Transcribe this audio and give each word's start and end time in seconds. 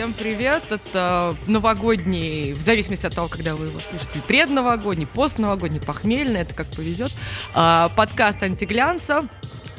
Всем 0.00 0.14
привет! 0.14 0.62
Это 0.70 1.36
новогодний, 1.46 2.54
в 2.54 2.62
зависимости 2.62 3.04
от 3.06 3.14
того, 3.14 3.28
когда 3.28 3.54
вы 3.54 3.66
его 3.66 3.80
слушаете, 3.80 4.22
предновогодний, 4.26 5.06
постновогодний, 5.06 5.80
похмельный, 5.80 6.40
это 6.40 6.54
как 6.54 6.70
повезет. 6.70 7.12
А, 7.54 7.90
подкаст 7.90 8.42
«Антиглянца». 8.42 9.28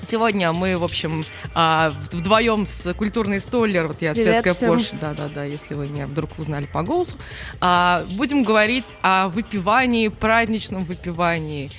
Сегодня 0.01 0.51
мы, 0.51 0.77
в 0.77 0.83
общем, 0.83 1.25
а, 1.53 1.93
вдвоем 2.11 2.65
с 2.65 2.93
культурной 2.93 3.39
столер, 3.39 3.87
вот 3.87 4.01
я 4.01 4.13
Привет 4.13 4.43
светская. 4.43 4.69
Пош, 4.69 4.89
да-да-да, 4.99 5.43
если 5.43 5.75
вы 5.75 5.87
меня 5.87 6.07
вдруг 6.07 6.37
узнали 6.39 6.65
по 6.65 6.81
голосу, 6.81 7.15
а, 7.59 8.03
будем 8.09 8.43
говорить 8.43 8.95
о 9.01 9.29
выпивании, 9.29 10.07
праздничном 10.07 10.85
выпивании, 10.85 11.71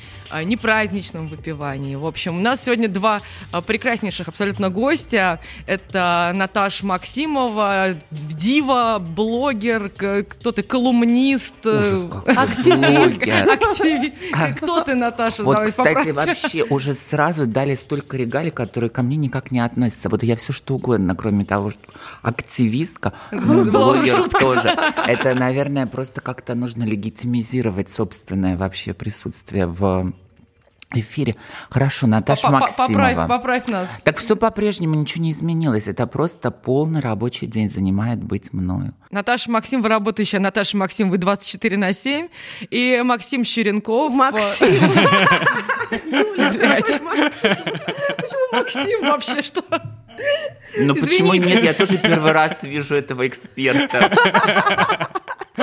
непраздничном 0.44 1.28
выпивании. 1.28 1.94
В 1.96 2.06
общем, 2.06 2.36
у 2.38 2.40
нас 2.40 2.64
сегодня 2.64 2.88
два 2.88 3.22
а, 3.50 3.60
прекраснейших 3.60 4.28
абсолютно 4.28 4.70
гостя. 4.70 5.40
Это 5.66 6.32
Наташа 6.34 6.86
Максимова, 6.86 7.96
дива, 8.10 8.98
блогер, 9.00 9.88
кто 9.90 10.52
ты, 10.52 10.62
колумнист, 10.62 11.54
э, 11.64 11.78
Ужас 11.80 12.06
активист. 12.36 13.18
Блогер. 13.18 13.48
активи- 13.48 14.54
Кто 14.56 14.80
ты, 14.82 14.94
Наташа? 14.94 15.42
Вот, 15.44 15.58
кстати, 15.66 16.08
вообще 16.10 16.62
уже 16.64 16.94
сразу 16.94 17.46
дали 17.46 17.74
столько 17.74 18.16
регалий, 18.16 18.50
которые 18.50 18.90
ко 18.90 19.02
мне 19.02 19.16
никак 19.16 19.50
не 19.50 19.60
относятся. 19.60 20.08
Вот 20.08 20.22
я 20.22 20.36
все 20.36 20.52
что 20.52 20.74
угодно, 20.74 21.14
кроме 21.14 21.44
того, 21.44 21.70
что 21.70 21.80
активистка, 22.22 23.12
блогер 23.30 24.28
тоже. 24.28 24.74
Это, 25.06 25.34
наверное, 25.34 25.86
просто 25.86 26.20
как-то 26.20 26.54
нужно 26.54 26.84
легитимизировать 26.84 27.90
собственное 27.90 28.56
вообще 28.56 28.94
присутствие 28.94 29.66
в 29.66 30.12
эфире. 31.00 31.36
Хорошо, 31.70 32.06
Наташа 32.06 32.42
По- 32.42 32.48
по- 32.48 32.52
Максимова. 32.60 32.88
Поправь, 32.92 33.28
поправь 33.28 33.68
нас. 33.68 34.02
Так 34.04 34.18
все 34.18 34.36
по-прежнему 34.36 34.94
ничего 34.94 35.24
не 35.24 35.32
изменилось. 35.32 35.88
Это 35.88 36.06
просто 36.06 36.50
полный 36.50 37.00
рабочий 37.00 37.46
день 37.46 37.68
занимает 37.68 38.22
быть 38.22 38.52
мною. 38.52 38.94
Наташа 39.10 39.50
Максим, 39.50 39.82
вы 39.82 39.88
работающая 39.88 40.40
Наташа 40.40 40.76
Максим, 40.76 41.10
вы 41.10 41.18
24 41.18 41.76
на 41.76 41.92
7. 41.92 42.28
И 42.70 43.02
Максим 43.04 43.44
Щеренков. 43.44 44.12
Максим. 44.12 44.68
Почему 45.90 47.10
Максим 48.52 49.06
вообще 49.06 49.42
что? 49.42 49.62
Ну 50.78 50.94
почему 50.94 51.34
нет? 51.34 51.64
Я 51.64 51.74
тоже 51.74 51.98
первый 51.98 52.32
раз 52.32 52.62
вижу 52.62 52.94
этого 52.94 53.26
эксперта. 53.26 55.08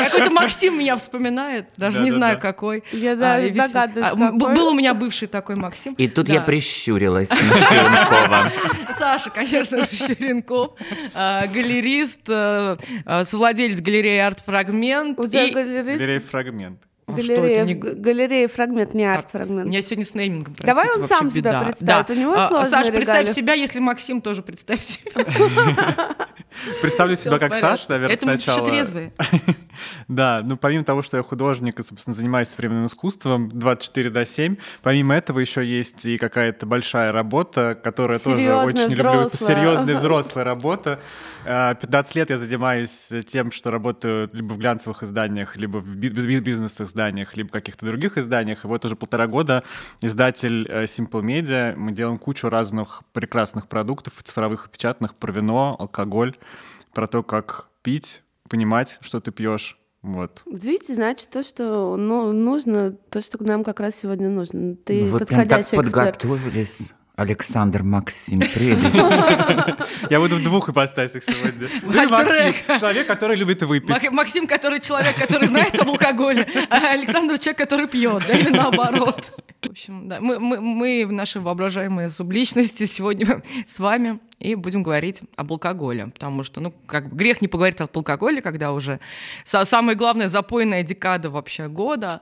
Какой-то 0.06 0.32
Максим 0.32 0.80
меня 0.80 0.96
вспоминает, 0.98 1.68
даже 1.78 2.04
не 2.04 2.12
знаю 2.12 2.40
какой. 2.40 2.84
Я, 2.92 3.14
ведь- 3.40 3.56
догадываюсь, 3.56 4.14
а. 4.14 4.32
Был 4.32 4.68
у 4.70 4.74
меня 4.74 4.94
бывший 4.94 5.28
такой 5.28 5.56
Максим. 5.56 5.94
И 5.96 6.08
тут 6.08 6.28
Да. 6.28 6.34
я 6.34 6.42
прищурилась 6.42 7.30
Щуренкова. 7.30 8.52
Саша, 8.98 9.30
конечно 9.30 9.80
же, 9.82 9.88
Щуренков, 9.96 10.72
а, 11.14 11.46
галерист, 11.48 12.20
а, 12.30 12.78
а, 13.06 13.24
совладелец 13.24 13.80
галереи 13.80 14.20
«Арт-фрагмент». 14.20 15.20
У 15.20 15.28
тебя 15.28 15.44
и- 15.46 15.52
галерея, 15.52 15.84
Галерея 15.98 16.20
фрагмент. 16.20 16.80
А 17.16 17.20
это 17.20 17.28
галерея, 17.28 17.66
не- 17.66 17.74
галерея 17.76 18.48
фрагмент, 18.48 18.94
не 18.94 19.06
У 19.06 19.10
арт-фрагмент. 19.12 19.68
меня 19.68 19.82
сегодня 19.82 20.06
с 20.06 20.14
неймингом, 20.16 20.54
Давай 20.60 20.86
простите, 20.86 21.02
он 21.02 21.08
сам 21.08 21.26
вообще 21.28 21.40
себя 21.40 21.52
беда. 21.52 21.66
представит, 21.66 22.08
Да. 22.08 22.14
у 22.14 22.18
него 22.18 22.34
А, 22.34 22.48
сложные 22.48 22.70
Саш, 22.70 22.88
представь 22.94 23.20
регалии. 23.22 23.36
себя, 23.36 23.54
если 23.54 23.80
Максим 23.80 24.22
тоже 24.22 24.42
представь 24.42 24.80
себя. 24.82 25.26
Представлю 26.82 27.16
себя 27.16 27.40
как. 27.40 27.56
Саш, 27.56 27.88
наверное, 27.88 28.14
Это 28.16 28.24
сначала. 28.24 28.66
трезвые. 28.70 29.14
Да, 30.10 30.42
ну 30.46 30.58
помимо 30.58 30.84
того, 30.84 31.02
что 31.02 31.16
я 31.16 31.24
художник 31.24 31.80
и, 31.80 31.84
собственно, 31.84 32.14
занимаюсь 32.14 32.50
современным 32.50 32.88
искусством 32.88 33.48
24 33.48 34.10
до 34.10 34.26
7, 34.26 34.58
помимо 34.82 35.16
этого 35.16 35.40
еще 35.40 35.64
есть 35.66 36.06
и 36.06 36.18
какая-то 36.18 36.66
большая 36.66 37.14
работа, 37.14 37.80
которая 37.82 38.20
тоже 38.20 38.38
Серьезная, 38.38 38.66
очень 38.66 38.94
люблю. 38.94 39.22
Это 39.22 39.38
серьезная 39.38 39.96
взрослая 39.98 40.44
работа. 40.44 41.00
Э, 41.46 41.76
15 41.80 42.16
лет 42.16 42.30
я 42.30 42.38
занимаюсь 42.38 43.08
тем, 43.28 43.52
что 43.54 43.72
работаю 43.72 44.30
либо 44.34 44.52
в 44.54 44.58
глянцевых 44.58 45.02
изданиях, 45.04 45.56
либо 45.56 45.78
в 45.78 45.96
би- 45.96 46.10
бизнес-изданиях, 47.00 47.38
либо 47.38 47.50
каких-то 47.50 47.86
других 47.86 48.18
изданиях. 48.18 48.66
И 48.66 48.68
вот 48.68 48.86
уже 48.86 48.96
полтора 48.96 49.28
года 49.28 49.64
издатель 50.02 50.68
э, 50.68 50.84
Simple 50.84 51.22
Media. 51.22 51.76
Мы 51.76 51.92
делаем 51.92 52.18
кучу 52.18 52.50
разных 52.50 53.02
прекрасных 53.14 53.68
продуктов, 53.68 54.14
цифровых 54.24 54.68
и 54.68 54.70
печатных, 54.70 55.16
про 55.16 55.32
вино, 55.32 55.76
алкоголь, 55.80 56.38
про 56.94 57.08
то, 57.08 57.24
как 57.24 57.70
пить, 57.82 58.24
понимать, 58.50 58.98
что 59.02 59.20
ты 59.20 59.32
пьешь. 59.32 59.78
Вот. 60.02 60.44
Видите, 60.46 60.96
значит, 60.96 61.30
то, 61.30 61.44
что 61.44 61.98
ну, 61.98 62.32
нужно, 62.32 62.92
то, 62.92 63.22
что 63.22 63.42
нам 63.44 63.64
как 63.64 63.80
раз 63.82 63.96
сегодня 63.96 64.30
нужно. 64.30 64.76
Ты 64.76 65.04
Ну, 65.04 65.08
Вы 65.08 65.20
прям 65.20 65.20
так 65.20 65.28
подходящий 65.28 65.76
эксперт. 65.76 66.18
подготовились. 66.22 66.94
Александр 67.20 67.84
Максим, 67.84 68.40
прелесть. 68.40 68.96
Я 70.10 70.20
буду 70.20 70.38
в 70.38 70.44
двух 70.44 70.70
ипостасях 70.70 71.22
сегодня. 71.24 71.68
Максим, 72.10 72.54
человек, 72.80 73.08
который 73.08 73.36
любит 73.36 73.62
выпить. 73.64 73.90
Мак- 73.90 74.12
Максим, 74.12 74.48
который 74.48 74.80
человек, 74.80 75.16
который 75.18 75.48
знает 75.48 75.78
об 75.80 75.90
алкоголе, 75.90 76.48
а 76.70 76.94
Александр 76.94 77.38
человек, 77.38 77.58
который 77.58 77.88
пьет, 77.88 78.24
да, 78.26 78.38
или 78.38 78.50
наоборот. 78.50 79.34
В 79.62 79.70
общем, 79.72 80.08
да, 80.08 80.22
мы, 80.22 80.40
мы, 80.40 80.62
мы 80.62 81.06
наши 81.12 81.42
воображаемые 81.42 82.10
субличности 82.10 82.86
сегодня 82.86 83.44
с 83.68 83.80
вами 83.80 84.20
и 84.40 84.56
будем 84.56 84.84
говорить 84.84 85.22
об 85.36 85.52
алкоголе, 85.52 86.06
потому 86.08 86.44
что, 86.44 86.62
ну, 86.62 86.74
как 86.88 87.10
бы 87.10 87.18
грех 87.18 87.42
не 87.42 87.50
поговорить 87.50 87.82
об 87.82 87.90
алкоголе, 87.94 88.42
когда 88.42 88.72
уже 88.72 89.02
са- 89.44 89.66
самая 89.66 89.98
главная 89.98 90.30
запойная 90.30 90.84
декада 90.84 91.30
вообще 91.30 91.68
года, 91.68 92.22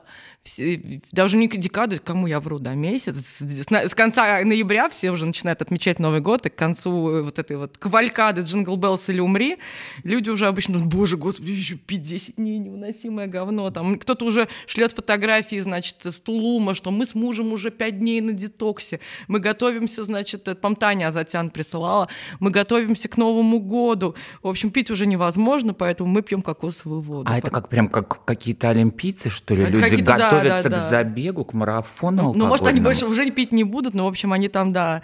даже 1.12 1.36
не 1.36 1.48
декада, 1.48 1.98
кому 1.98 2.26
я 2.26 2.40
вру, 2.40 2.58
да, 2.58 2.74
месяц, 2.74 3.40
с, 3.40 3.94
конца 3.94 4.44
ноября 4.44 4.88
все 4.88 5.10
уже 5.10 5.26
начинают 5.26 5.62
отмечать 5.62 5.98
Новый 5.98 6.20
год, 6.20 6.46
и 6.46 6.50
к 6.50 6.54
концу 6.54 7.24
вот 7.24 7.38
этой 7.38 7.56
вот 7.56 7.78
кавалькады 7.78 8.42
Jingle 8.42 8.76
Bells 8.76 9.08
или 9.08 9.20
умри, 9.20 9.58
люди 10.04 10.30
уже 10.30 10.46
обычно, 10.46 10.74
думают, 10.74 10.92
боже, 10.92 11.16
господи, 11.16 11.50
еще 11.50 11.76
50 11.76 12.36
дней 12.36 12.58
невыносимое 12.58 13.26
говно, 13.26 13.70
там 13.70 13.98
кто-то 13.98 14.24
уже 14.24 14.48
шлет 14.66 14.92
фотографии, 14.92 15.60
значит, 15.60 15.96
с 16.04 16.20
Тулума, 16.20 16.74
что 16.74 16.90
мы 16.90 17.06
с 17.06 17.14
мужем 17.14 17.52
уже 17.52 17.70
5 17.70 17.98
дней 17.98 18.20
на 18.20 18.32
детоксе, 18.32 19.00
мы 19.26 19.40
готовимся, 19.40 20.04
значит, 20.04 20.48
это, 20.48 20.74
Таня 20.74 21.08
Азатян 21.08 21.50
присылала, 21.50 22.08
мы 22.40 22.50
готовимся 22.50 23.08
к 23.08 23.16
Новому 23.16 23.58
году, 23.60 24.14
в 24.42 24.48
общем, 24.48 24.70
пить 24.70 24.90
уже 24.90 25.06
невозможно, 25.06 25.74
поэтому 25.74 26.10
мы 26.10 26.22
пьем 26.22 26.42
кокосовую 26.42 27.00
воду. 27.00 27.30
А 27.30 27.38
это 27.38 27.50
как 27.50 27.68
прям 27.68 27.88
как 27.88 28.24
какие-то 28.24 28.70
олимпийцы, 28.70 29.28
что 29.28 29.54
ли? 29.54 29.62
Это 29.62 29.72
Люди 29.72 29.82
какие-то, 29.82 30.16
да, 30.16 30.37
готовятся 30.42 30.70
да, 30.70 30.76
к 30.76 30.80
да. 30.80 30.88
забегу, 30.88 31.44
к 31.44 31.54
марафону 31.54 32.32
Ну, 32.34 32.46
может, 32.46 32.66
они 32.66 32.80
больше 32.80 33.06
уже 33.06 33.30
пить 33.30 33.52
не 33.52 33.64
будут, 33.64 33.94
но, 33.94 34.04
в 34.04 34.08
общем, 34.08 34.32
они 34.32 34.48
там, 34.48 34.72
да, 34.72 35.02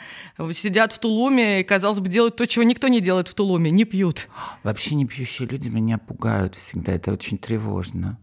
сидят 0.52 0.92
в 0.92 0.98
Тулуме 0.98 1.60
и, 1.60 1.64
казалось 1.64 2.00
бы, 2.00 2.08
делают 2.08 2.36
то, 2.36 2.46
чего 2.46 2.64
никто 2.64 2.88
не 2.88 3.00
делает 3.00 3.28
в 3.28 3.34
Тулуме, 3.34 3.70
не 3.70 3.84
пьют. 3.84 4.28
Вообще 4.62 4.94
не 4.94 5.06
пьющие 5.06 5.48
люди 5.48 5.68
меня 5.68 5.98
пугают 5.98 6.54
всегда. 6.54 6.92
Это 6.92 7.12
очень 7.12 7.38
тревожно. 7.38 8.18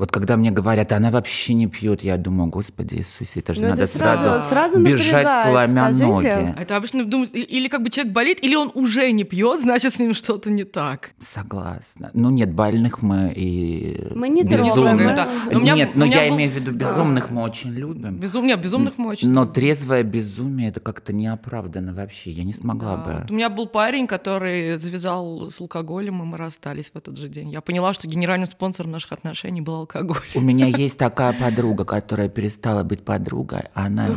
Вот 0.00 0.10
когда 0.12 0.36
мне 0.38 0.50
говорят, 0.50 0.92
она 0.92 1.10
вообще 1.10 1.52
не 1.52 1.66
пьет, 1.66 2.02
я 2.02 2.16
думаю, 2.16 2.48
Господи 2.48 2.94
Иисусе, 2.96 3.40
это 3.40 3.52
же 3.52 3.60
Ну, 3.60 3.66
это 3.66 3.76
надо 3.80 3.86
сразу- 3.86 4.22
сразу, 4.22 4.48
сразу 4.48 4.80
бежать, 4.82 5.28
сломя 5.44 5.92
скажите. 5.92 6.06
ноги. 6.06 6.54
Это 6.58 6.76
обычно 6.78 7.04
думают, 7.04 7.34
или 7.34 7.68
как 7.68 7.82
бы 7.82 7.90
человек 7.90 8.14
болит, 8.14 8.38
или 8.42 8.54
он 8.54 8.70
уже 8.74 9.12
не 9.12 9.24
пьет, 9.24 9.60
значит, 9.60 9.92
с 9.92 9.98
ним 9.98 10.14
что-то 10.14 10.50
не 10.50 10.64
так. 10.64 11.10
Согласна. 11.18 12.10
Ну 12.14 12.30
нет, 12.30 12.50
больных 12.52 13.02
мы 13.02 13.30
и 13.36 14.12
Мы 14.14 14.30
не 14.30 14.42
безумных. 14.42 14.74
трогаем, 14.74 15.16
да. 15.16 15.28
Но 15.52 15.60
меня- 15.60 15.74
Нет, 15.74 15.90
но 15.94 16.06
я 16.06 16.28
был- 16.28 16.36
имею 16.36 16.50
в 16.50 16.54
виду 16.54 16.72
безумных 16.72 17.30
мы 17.30 17.42
очень 17.42 17.70
любим. 17.72 18.16
Безум... 18.16 18.46
Нет, 18.46 18.58
безумных 18.62 18.96
мы 18.96 19.08
очень. 19.08 19.28
Но 19.30 19.44
трезвое 19.44 20.02
безумие 20.02 20.70
это 20.70 20.80
как-то 20.80 21.12
неоправданно 21.12 21.92
вообще. 21.92 22.30
Я 22.30 22.44
не 22.44 22.54
смогла 22.54 22.96
Да. 22.96 23.02
бы. 23.04 23.12
Вот 23.20 23.30
У 23.30 23.34
меня 23.34 23.50
был 23.50 23.66
парень, 23.66 24.06
который 24.06 24.78
завязал 24.78 25.50
с 25.50 25.60
алкоголем, 25.60 26.22
и 26.22 26.24
мы 26.24 26.38
расстались 26.38 26.90
в 26.90 26.96
этот 26.96 27.18
же 27.18 27.28
день. 27.28 27.50
Я 27.50 27.60
поняла, 27.60 27.92
что 27.92 28.08
генеральным 28.08 28.48
спонсором 28.48 28.92
наших 28.92 29.12
отношений 29.12 29.60
был 29.60 29.74
алкоголь. 29.90 30.16
У 30.34 30.40
меня 30.40 30.66
есть 30.66 30.98
такая 30.98 31.32
подруга, 31.32 31.84
которая 31.84 32.28
перестала 32.28 32.82
быть 32.82 33.04
подругой. 33.04 33.64
Она 33.74 34.08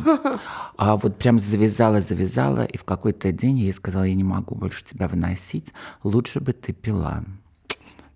а 0.78 0.96
вот 0.98 1.18
прям 1.18 1.40
завязала, 1.40 2.00
завязала, 2.00 2.64
и 2.64 2.78
в 2.78 2.84
какой-то 2.84 3.32
день 3.32 3.58
я 3.60 3.66
ей 3.66 3.74
сказала, 3.74 4.04
я 4.04 4.16
не 4.16 4.24
могу 4.24 4.56
больше 4.56 4.84
тебя 4.84 5.08
выносить, 5.08 5.74
лучше 6.04 6.40
бы 6.40 6.54
ты 6.54 6.74
пила. 6.74 7.24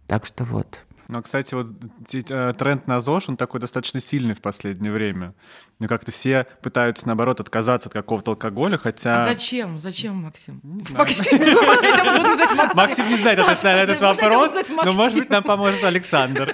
Так 0.07 0.25
что 0.25 0.44
вот. 0.44 0.83
Но, 1.09 1.21
кстати, 1.21 1.56
вот 1.56 1.68
те- 2.07 2.25
э, 2.27 2.54
тренд 2.54 2.86
на 2.88 3.00
ЗОЖ, 3.00 3.30
он 3.30 3.38
такой 3.38 3.62
достаточно 3.62 4.01
сильный 4.01 4.33
в 4.33 4.42
последнее 4.42 4.92
время. 4.92 5.33
Ну, 5.80 5.88
как-то 5.88 6.12
все 6.12 6.48
пытаются, 6.64 7.06
наоборот, 7.06 7.40
отказаться 7.40 7.88
от 7.88 7.94
какого-то 7.94 8.32
алкоголя, 8.32 8.80
хотя... 8.80 9.18
А 9.18 9.28
зачем? 9.28 9.78
Зачем, 9.78 10.16
Максим? 10.16 10.60
Называть 10.64 10.98
Максим? 12.74 13.08
Не 13.10 13.16
знает 13.16 13.38
ответа 13.38 13.64
на 13.64 13.84
этот 13.84 14.02
вопрос, 14.02 14.54
но, 14.70 14.92
может 14.94 15.14
быть, 15.14 15.30
нам 15.30 15.44
поможет 15.44 15.84
Александр. 15.84 16.52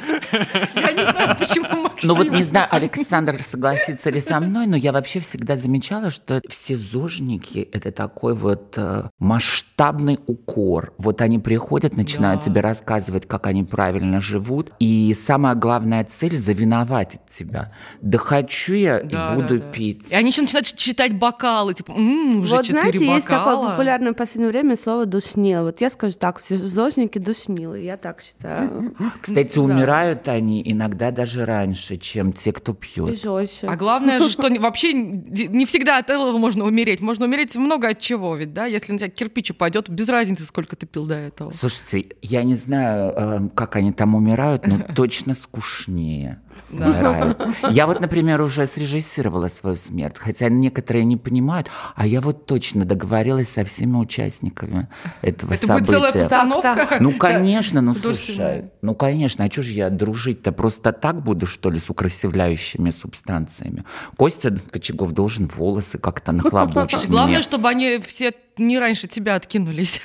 Я 0.76 0.92
не 0.92 1.06
знаю, 1.06 1.38
почему 1.38 1.84
Максим. 1.84 2.10
Ну 2.10 2.16
вот 2.16 2.32
не 2.32 2.44
знаю, 2.44 2.68
Александр 2.70 3.42
согласится 3.42 4.10
ли 4.10 4.20
со 4.20 4.42
мной, 4.42 4.68
но 4.68 4.76
я 4.76 4.92
вообще 4.92 5.22
всегда 5.22 5.56
замечала, 5.56 6.10
что 6.10 6.42
все 6.50 6.76
зожники– 6.76 7.60
это 7.72 7.92
такой 7.92 8.36
вот 8.36 8.78
э, 8.78 9.04
масштабный 9.20 10.20
укор. 10.28 10.94
Вот 10.98 11.22
они 11.22 11.40
приходят, 11.40 11.96
начинают 11.96 12.42
тебе 12.42 12.60
рассказывать, 12.60 13.26
как 13.26 13.48
они 13.48 13.64
правильно 13.64 14.20
живут, 14.20 14.74
и 14.80 15.16
самая 15.18 15.56
главная 15.56 16.04
цель– 16.04 16.34
завиноватить 16.36 17.22
тебя. 17.30 17.72
Да 18.02 18.18
хочу 18.18 18.74
я 18.74 19.13
Да, 19.14 19.34
и 19.34 19.36
буду 19.36 19.60
да, 19.60 19.66
да. 19.66 19.72
пить. 19.72 20.12
И 20.12 20.16
они 20.16 20.30
еще 20.30 20.42
начинают 20.42 20.68
читать 20.76 21.14
бокалы, 21.18 21.74
типа, 21.74 21.92
«М, 21.92 22.42
уже 22.42 22.56
вот 22.56 22.66
четыре 22.66 22.82
знаете, 23.00 23.06
есть 23.06 23.28
такое 23.28 23.56
бокала». 23.56 23.72
популярное 23.72 24.12
в 24.12 24.16
последнее 24.16 24.50
время 24.52 24.76
слово 24.78 25.06
«душнило». 25.06 25.64
Вот 25.66 25.82
я 25.82 25.90
скажу 25.90 26.18
так, 26.18 26.40
все 26.40 26.58
зожники 26.58 27.18
душнилы, 27.18 27.80
я 27.80 27.98
так 27.98 28.22
считаю. 28.22 28.96
Кстати, 29.22 29.58
умирают 29.58 30.28
они 30.28 30.62
иногда 30.66 31.12
даже 31.12 31.46
раньше, 31.46 31.98
чем 31.98 32.34
те, 32.34 32.52
кто 32.52 32.74
пьет. 32.74 33.22
жестче. 33.22 33.68
А 33.68 33.76
главное 33.76 34.20
же, 34.20 34.30
что 34.32 34.48
не- 34.50 34.60
вообще 34.60 34.94
не 34.94 35.48
не 35.48 35.66
всегда 35.66 35.98
от 36.00 36.10
этого 36.10 36.38
можно 36.38 36.66
умереть. 36.66 37.02
Можно 37.02 37.26
умереть 37.26 37.56
много 37.56 37.90
от 37.90 38.00
чего, 38.00 38.36
ведь, 38.36 38.54
да? 38.54 38.66
Если 38.66 38.92
на 38.92 38.98
тебя 39.00 39.10
кирпич 39.10 39.52
упадет, 39.52 39.90
без 39.90 40.10
разницы, 40.10 40.46
сколько 40.46 40.76
ты 40.76 40.86
пил 40.86 41.06
до 41.06 41.16
этого. 41.16 41.50
Слушайте, 41.52 42.16
я 42.22 42.44
не 42.44 42.56
знаю, 42.56 43.14
э, 43.16 43.50
как 43.56 43.76
они 43.76 43.92
там 43.92 44.16
умирают, 44.16 44.68
но 44.68 44.80
точно 44.96 45.34
скучнее 45.34 46.42
умирают. 46.70 47.38
Я 47.70 47.88
вот, 47.88 48.00
например, 48.00 48.42
уже 48.42 48.68
срежиссировала 48.68 49.48
свою 49.48 49.76
смерть, 49.76 50.18
хотя 50.18 50.50
некоторые 50.50 51.06
не 51.06 51.18
понимают, 51.18 51.70
а 51.96 52.06
я 52.06 52.22
вот 52.22 52.46
точно 52.46 52.86
договорилась 52.86 53.50
со 53.50 53.64
всеми 53.64 53.96
участниками 53.96 54.88
этого 55.22 55.54
Это 55.54 55.68
будет 55.68 55.88
целая 55.88 56.12
события. 56.12 56.30
постановка. 56.30 56.62
Так, 56.76 56.90
так. 56.90 57.02
Ну, 57.02 57.14
конечно, 57.14 57.82
ну 57.82 57.94
слушай, 57.94 58.72
ну, 58.82 58.96
конечно, 58.96 59.46
а 59.46 59.52
что 59.52 59.64
же 59.64 59.72
я 59.72 59.90
дружить-то 59.90 60.52
просто 60.52 60.92
так 60.92 61.24
буду, 61.24 61.46
что 61.46 61.70
ли, 61.70 61.80
с 61.80 61.90
украсивляющими 61.90 62.92
субстанциями? 62.92 63.84
Костя 64.18 64.56
Кочегов 64.72 65.12
должен 65.12 65.48
волосы 65.48 65.98
как-то 65.98 66.32
нахлобучить 66.32 67.10
Главное, 67.10 67.42
чтобы 67.42 67.70
они 67.70 68.00
все 68.00 68.34
не 68.58 68.80
раньше 68.80 69.08
тебя 69.08 69.36
откинулись. 69.36 70.02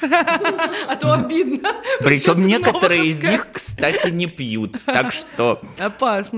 А 0.88 0.96
то 0.96 1.12
обидно. 1.12 1.70
Причем 2.00 2.46
некоторые 2.46 3.06
из 3.06 3.22
них, 3.22 3.46
кстати, 3.52 4.08
не 4.10 4.26
пьют, 4.26 4.76
так 4.84 5.12
что 5.12 5.60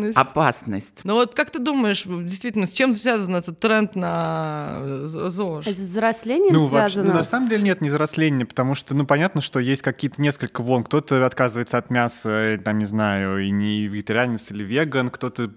Опасность. 0.09 0.17
опасность. 0.17 1.01
Ну 1.05 1.15
вот 1.15 1.35
как 1.35 1.51
ты 1.51 1.59
думаешь, 1.59 2.05
действительно, 2.05 2.67
с 2.67 2.73
чем 2.73 2.93
связан 2.93 3.37
этот 3.37 3.59
тренд 3.61 3.95
на 3.97 4.79
э, 4.81 5.05
ЗОЖ? 5.07 5.67
Это 5.67 5.77
с 5.77 5.81
взрослением 5.81 6.55
Ну, 6.55 6.67
вообще, 6.67 6.93
связано? 6.95 7.13
ну, 7.13 7.19
на 7.19 7.25
самом 7.25 7.49
деле 7.49 7.63
нет, 7.63 7.81
не 7.81 7.89
взросление, 7.89 8.47
потому 8.47 8.75
что, 8.75 8.95
ну, 8.95 9.07
понятно, 9.07 9.41
что 9.41 9.59
есть 9.61 9.83
какие-то 9.83 10.21
несколько 10.21 10.63
волн. 10.63 10.83
Кто-то 10.83 11.25
отказывается 11.25 11.79
от 11.79 11.91
мяса, 11.91 12.55
и, 12.55 12.57
там, 12.59 12.79
не 12.79 12.85
знаю, 12.85 13.45
и 13.47 13.51
не 13.51 13.87
вегетарианец 13.87 14.51
или 14.51 14.63
веган, 14.63 15.11
кто-то 15.11 15.51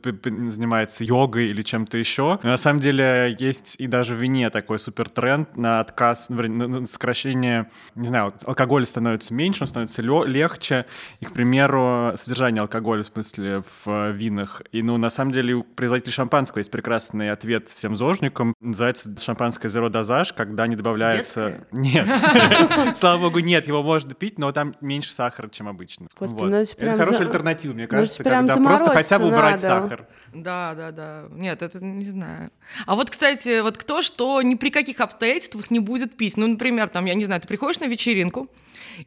занимается 0.50 1.04
йогой 1.04 1.48
или 1.50 1.62
чем-то 1.62 1.98
еще. 1.98 2.40
Но 2.44 2.50
на 2.52 2.58
самом 2.58 2.80
деле 2.80 3.36
есть 3.40 3.76
и 3.78 3.88
даже 3.88 4.16
в 4.16 4.20
вине 4.20 4.50
такой 4.50 4.80
супер 4.80 5.10
тренд 5.10 5.56
на 5.58 5.80
отказ, 5.80 6.28
ну, 6.30 6.44
на- 6.48 6.88
сокращение, 6.88 7.70
не 7.96 8.08
знаю, 8.08 8.26
вот 8.26 8.36
алкоголя 8.48 8.86
становится 8.86 9.34
меньше, 9.34 9.64
он 9.64 9.68
становится 9.68 10.02
легче. 10.02 10.86
И, 11.20 11.26
к 11.26 11.32
примеру, 11.34 12.14
содержание 12.16 12.62
алкоголя, 12.62 13.04
в 13.04 13.08
смысле, 13.08 13.62
в 13.62 13.88
э, 13.90 14.12
винах. 14.34 14.62
И, 14.72 14.82
ну, 14.82 14.98
на 14.98 15.10
самом 15.10 15.32
деле, 15.32 15.56
у 15.56 15.64
производителей 15.64 16.14
шампанского 16.14 16.60
есть 16.60 16.72
прекрасный 16.72 17.32
ответ 17.32 17.70
всем 17.70 17.96
зожникам. 17.96 18.54
Называется 18.60 19.16
шампанское 19.20 19.68
zero 19.70 19.90
дозаж, 19.90 20.34
когда 20.34 20.68
не 20.68 20.76
добавляется... 20.76 21.66
Нет. 21.72 22.08
Слава 22.96 23.22
богу, 23.22 23.40
нет, 23.40 23.68
его 23.68 23.84
можно 23.84 24.14
пить, 24.14 24.38
но 24.38 24.52
там 24.52 24.76
меньше 24.82 25.14
сахара, 25.14 25.50
чем 25.50 25.68
обычно. 25.68 26.08
Господи, 26.18 26.42
Вот. 26.42 26.50
ну 26.50 26.58
это 26.58 26.98
хорошая 26.98 27.28
альтернатива, 27.28 27.74
мне 27.74 27.84
ну 27.84 27.90
кажется, 27.90 28.24
когда 28.24 28.56
просто 28.58 28.90
хотя 28.90 29.20
бы 29.20 29.28
убрать 29.28 29.62
сахар. 29.62 30.08
Да, 30.34 30.74
да, 30.76 30.92
да. 30.92 31.24
Нет, 31.32 31.62
это 31.62 31.84
не 31.84 32.06
знаю. 32.06 32.52
А 32.86 32.96
вот, 32.96 33.10
кстати, 33.10 33.62
вот 33.62 33.78
кто 33.78 34.02
что 34.02 34.42
ни 34.42 34.56
при 34.56 34.70
каких 34.70 35.00
обстоятельствах 35.00 35.70
не 35.72 35.80
будет 35.80 36.18
пить. 36.18 36.38
Ну, 36.38 36.48
например, 36.48 36.88
там, 36.88 37.06
я 37.06 37.14
не 37.14 37.26
знаю, 37.26 37.42
ты 37.42 37.48
приходишь 37.48 37.80
на 37.80 37.86
вечеринку 37.86 38.50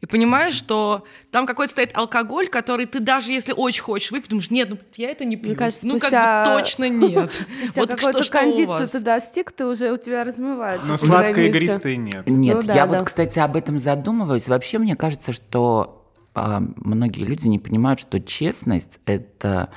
и 0.01 0.05
понимаешь, 0.05 0.53
что 0.53 1.05
там 1.31 1.45
какой-то 1.45 1.71
стоит 1.71 1.95
алкоголь, 1.95 2.47
который 2.47 2.85
ты 2.85 2.99
даже 2.99 3.31
если 3.31 3.53
очень 3.53 3.81
хочешь 3.83 4.11
выпить, 4.11 4.29
думаешь, 4.29 4.51
нет, 4.51 4.69
ну 4.69 4.77
я 4.95 5.11
это 5.11 5.25
не 5.25 5.35
пью. 5.35 5.55
кажется, 5.55 5.87
ну, 5.87 5.95
спустя- 5.97 6.09
как 6.11 6.47
бы 6.53 6.59
точно 6.59 6.89
нет. 6.89 7.41
Вот 7.75 7.99
что, 7.99 8.23
что 8.23 8.37
у 8.37 8.41
кондицию 8.41 8.67
вас? 8.67 8.91
ты 8.91 8.99
достиг, 8.99 9.51
ты 9.51 9.65
уже 9.65 9.91
у 9.91 9.97
тебя 9.97 10.23
размывается. 10.23 10.87
Ну, 10.87 10.95
эти 10.95 11.05
сладкой 11.05 11.33
границы. 11.33 11.57
игристой 11.57 11.97
нет. 11.97 12.27
Нет, 12.27 12.55
Ну 12.55 12.63
да, 12.63 12.73
я 12.73 12.85
вот, 12.85 13.03
кстати, 13.05 13.39
об 13.39 13.55
этом 13.55 13.79
задумываюсь. 13.79 14.47
Вообще, 14.47 14.77
мне 14.79 14.95
кажется, 14.95 15.31
что 15.33 16.11
а, 16.33 16.61
многие 16.75 17.23
люди 17.23 17.47
не 17.47 17.59
понимают, 17.59 17.99
что 17.99 18.19
честность– 18.19 18.99
это 19.05 19.69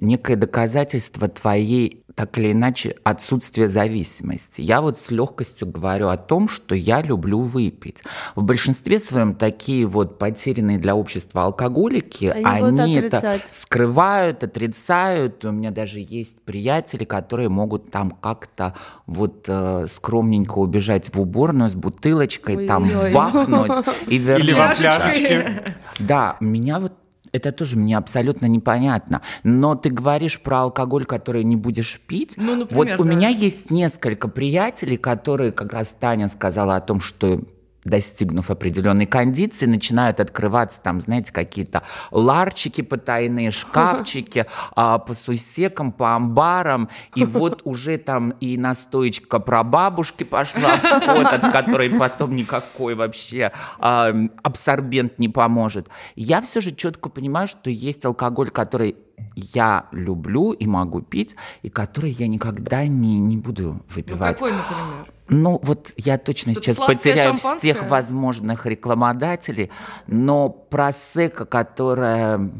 некое 0.00 0.36
доказательство 0.36 1.28
твоей 1.28 2.02
так 2.16 2.38
или 2.38 2.52
иначе 2.52 2.96
отсутствия 3.04 3.68
зависимости. 3.68 4.62
Я 4.62 4.80
вот 4.80 4.96
с 4.98 5.10
легкостью 5.10 5.68
говорю 5.68 6.08
о 6.08 6.16
том, 6.16 6.48
что 6.48 6.74
я 6.74 7.02
люблю 7.02 7.40
выпить. 7.40 8.02
В 8.34 8.42
большинстве 8.42 8.98
своем 8.98 9.34
такие 9.34 9.86
вот 9.86 10.18
потерянные 10.18 10.78
для 10.78 10.96
общества 10.96 11.42
алкоголики, 11.42 12.24
Они 12.24 12.80
они 12.80 12.94
это 12.94 13.40
скрывают, 13.52 14.42
отрицают. 14.42 15.44
У 15.44 15.50
меня 15.50 15.70
даже 15.70 15.98
есть 16.00 16.40
приятели, 16.40 17.04
которые 17.04 17.50
могут 17.50 17.90
там 17.90 18.10
как-то 18.10 18.72
вот 19.04 19.44
э, 19.46 19.86
скромненько 19.86 20.56
убежать 20.56 21.14
в 21.14 21.20
уборную 21.20 21.68
с 21.68 21.74
бутылочкой, 21.74 22.66
там 22.66 22.84
Ой-ой-ой. 22.84 23.12
бахнуть 23.12 23.84
и 24.06 24.16
Или 24.16 24.24
во 24.54 24.68
вернуться. 24.68 24.90
фляжечке. 24.90 25.64
Да, 25.98 26.38
меня 26.40 26.80
вот 26.80 26.94
это 27.36 27.52
тоже 27.52 27.76
мне 27.76 27.96
абсолютно 27.96 28.46
непонятно. 28.46 29.22
Но 29.42 29.74
ты 29.74 29.90
говоришь 29.90 30.40
про 30.40 30.62
алкоголь, 30.62 31.04
который 31.04 31.44
не 31.44 31.56
будешь 31.56 32.00
пить. 32.00 32.34
Ну, 32.36 32.56
например, 32.56 32.96
вот 32.96 33.00
у 33.00 33.08
да. 33.08 33.14
меня 33.14 33.28
есть 33.28 33.70
несколько 33.70 34.28
приятелей, 34.28 34.96
которые, 34.96 35.52
как 35.52 35.72
раз 35.72 35.94
Таня 35.98 36.28
сказала 36.28 36.76
о 36.76 36.80
том, 36.80 37.00
что 37.00 37.40
достигнув 37.86 38.50
определенной 38.50 39.06
кондиции, 39.06 39.66
начинают 39.66 40.20
открываться 40.20 40.80
там, 40.80 41.00
знаете, 41.00 41.32
какие-то 41.32 41.82
ларчики 42.10 42.82
потайные, 42.82 43.50
шкафчики 43.52 44.46
а, 44.74 44.98
по 44.98 45.14
сусекам, 45.14 45.92
по 45.92 46.14
амбарам, 46.14 46.88
и 47.14 47.24
вот 47.36 47.62
уже 47.64 47.98
там 47.98 48.30
и 48.30 48.56
настоечка 48.56 49.38
про 49.38 49.62
бабушки 49.62 50.24
пошла 50.24 50.76
в 50.76 51.06
ход, 51.06 51.26
от 51.26 51.52
которой 51.52 51.90
потом 51.90 52.36
никакой 52.36 52.94
вообще 52.94 53.52
а, 53.78 54.12
абсорбент 54.42 55.18
не 55.18 55.28
поможет. 55.28 55.88
Я 56.14 56.40
все 56.42 56.60
же 56.60 56.74
четко 56.74 57.08
понимаю, 57.08 57.48
что 57.48 57.70
есть 57.70 58.04
алкоголь, 58.04 58.50
который 58.50 58.96
я 59.34 59.86
люблю 59.92 60.52
и 60.52 60.66
могу 60.66 61.00
пить, 61.00 61.36
и 61.62 61.68
который 61.68 62.10
я 62.10 62.26
никогда 62.26 62.86
не, 62.86 63.18
не 63.18 63.36
буду 63.36 63.62
Ну, 63.62 63.82
выпивать. 63.94 64.34
какой, 64.36 64.52
например? 64.52 65.15
Ну, 65.28 65.58
вот 65.62 65.92
я 65.96 66.18
точно 66.18 66.52
Что-то 66.52 66.72
сейчас 66.74 66.86
потеряю 66.86 67.34
шампанское? 67.36 67.58
всех 67.58 67.90
возможных 67.90 68.66
рекламодателей, 68.66 69.70
но 70.06 70.48
просека, 70.48 71.44
которая 71.46 72.50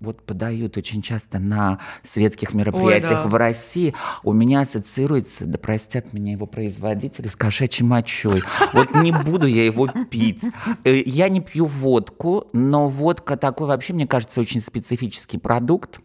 вот 0.00 0.22
подают 0.22 0.76
очень 0.76 1.00
часто 1.02 1.38
на 1.38 1.78
светских 2.02 2.52
мероприятиях 2.54 3.22
да. 3.24 3.28
в 3.28 3.34
России, 3.34 3.94
у 4.22 4.32
меня 4.34 4.60
ассоциируется, 4.60 5.46
да 5.46 5.58
простят 5.58 6.12
меня 6.12 6.32
его 6.32 6.46
производители, 6.46 7.28
с 7.28 7.34
кошачьей 7.34 7.86
мочой. 7.88 8.42
Вот 8.74 8.94
не 8.94 9.10
буду 9.10 9.46
я 9.46 9.64
его 9.64 9.88
пить. 10.10 10.42
Э, 10.84 10.94
Я 11.04 11.28
не 11.30 11.40
пью 11.40 11.64
водку, 11.66 12.48
но 12.52 12.88
водка 12.88 13.36
такой 13.36 13.66
вообще, 13.68 13.94
мне 13.94 14.06
кажется, 14.06 14.40
очень 14.40 14.60
специфический 14.60 15.38
продукт. 15.38 16.00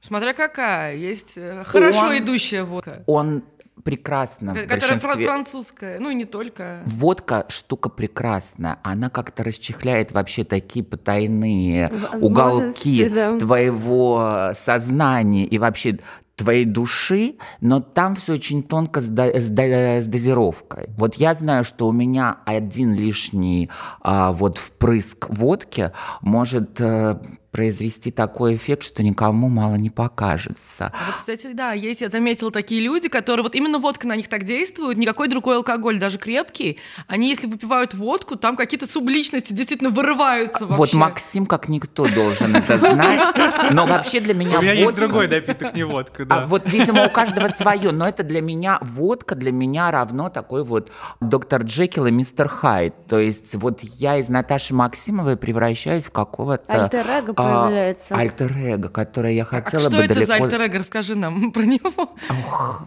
Смотря 0.00 0.32
какая. 0.34 0.96
Есть 0.96 1.34
э, 1.36 1.62
хорошо 1.64 2.06
Он- 2.06 2.18
идущая 2.18 2.64
водка, 2.64 3.02
Он 3.06 3.44
прекрасно 3.84 4.52
в 4.52 4.54
которая 4.54 4.80
большинстве 4.80 5.26
французская. 5.26 5.98
Ну 5.98 6.10
и 6.10 6.14
не 6.14 6.24
только. 6.24 6.82
Водка 6.86 7.46
штука 7.48 7.88
прекрасная. 7.88 8.78
Она 8.82 9.10
как-то 9.10 9.42
расчехляет 9.42 10.12
вообще 10.12 10.44
такие 10.44 10.84
потайные 10.84 11.92
уголки 12.20 13.08
да. 13.08 13.38
твоего 13.38 14.52
сознания 14.54 15.44
и 15.44 15.58
вообще 15.58 15.98
твоей 16.36 16.64
души, 16.64 17.36
но 17.60 17.80
там 17.80 18.14
все 18.16 18.34
очень 18.34 18.62
тонко 18.62 19.00
с, 19.00 19.08
до- 19.08 19.38
с 19.38 19.48
до- 19.48 20.00
с 20.00 20.06
дозировкой. 20.06 20.88
Вот 20.96 21.14
я 21.16 21.34
знаю, 21.34 21.62
что 21.62 21.86
у 21.86 21.92
меня 21.92 22.38
один 22.46 22.94
лишний 22.94 23.70
а, 24.00 24.32
вот 24.32 24.58
впрыск 24.58 25.28
водки 25.28 25.92
может 26.20 26.80
э, 26.80 27.20
произвести 27.52 28.10
такой 28.10 28.56
эффект, 28.56 28.82
что 28.82 29.02
никому 29.02 29.48
мало 29.50 29.74
не 29.74 29.90
покажется. 29.90 30.86
А 30.86 31.06
вот, 31.06 31.16
кстати, 31.16 31.52
да, 31.52 31.72
есть, 31.72 32.00
я 32.00 32.08
заметила 32.08 32.50
такие 32.50 32.80
люди, 32.80 33.08
которые 33.10 33.44
вот 33.44 33.54
именно 33.54 33.78
водка 33.78 34.08
на 34.08 34.16
них 34.16 34.28
так 34.28 34.44
действует, 34.44 34.96
никакой 34.96 35.28
другой 35.28 35.56
алкоголь, 35.56 35.98
даже 35.98 36.18
крепкий, 36.18 36.78
они, 37.08 37.28
если 37.28 37.46
выпивают 37.46 37.92
водку, 37.92 38.36
там 38.36 38.56
какие-то 38.56 38.86
субличности 38.86 39.52
действительно 39.52 39.90
вырываются 39.90 40.64
вообще. 40.64 40.78
Вот 40.78 40.94
Максим, 40.94 41.44
как 41.44 41.68
никто, 41.68 42.06
должен 42.08 42.56
это 42.56 42.78
знать. 42.78 43.20
Но 43.70 43.86
вообще 43.86 44.20
для 44.20 44.32
меня 44.32 44.58
У 44.58 44.62
меня 44.62 44.72
есть 44.72 44.94
другой 44.94 45.28
напиток, 45.28 45.74
не 45.74 45.84
водка, 45.84 46.22
А 46.22 46.40
да. 46.40 46.46
вот, 46.46 46.62
видимо, 46.72 47.06
у 47.06 47.10
каждого 47.10 47.48
свое, 47.48 47.92
но 47.92 48.08
это 48.08 48.22
для 48.22 48.40
меня 48.40 48.78
водка 48.80 49.34
для 49.34 49.52
меня 49.52 49.90
равно 49.90 50.30
такой 50.30 50.64
вот 50.64 50.90
доктор 51.20 51.62
Джекил 51.62 52.06
и 52.06 52.10
мистер 52.10 52.48
Хайд. 52.48 52.94
То 53.06 53.18
есть 53.18 53.54
вот 53.56 53.80
я 53.82 54.16
из 54.16 54.30
Наташи 54.30 54.74
Максимовой 54.74 55.36
превращаюсь 55.36 56.06
в 56.06 56.12
какого-то... 56.12 56.72
Альтер-эго 57.42 57.60
а, 57.60 57.64
появляется. 57.66 58.14
альтер-эго, 58.16 58.88
которое 58.88 59.32
я 59.34 59.42
А 59.42 59.46
хотела 59.46 59.80
что 59.82 59.90
бы 59.90 59.96
это 59.98 60.14
за 60.14 60.26
далеко... 60.26 60.44
альтер 60.44 60.78
Расскажи 60.78 61.14
нам 61.14 61.52
про 61.52 61.62
него. 61.62 61.90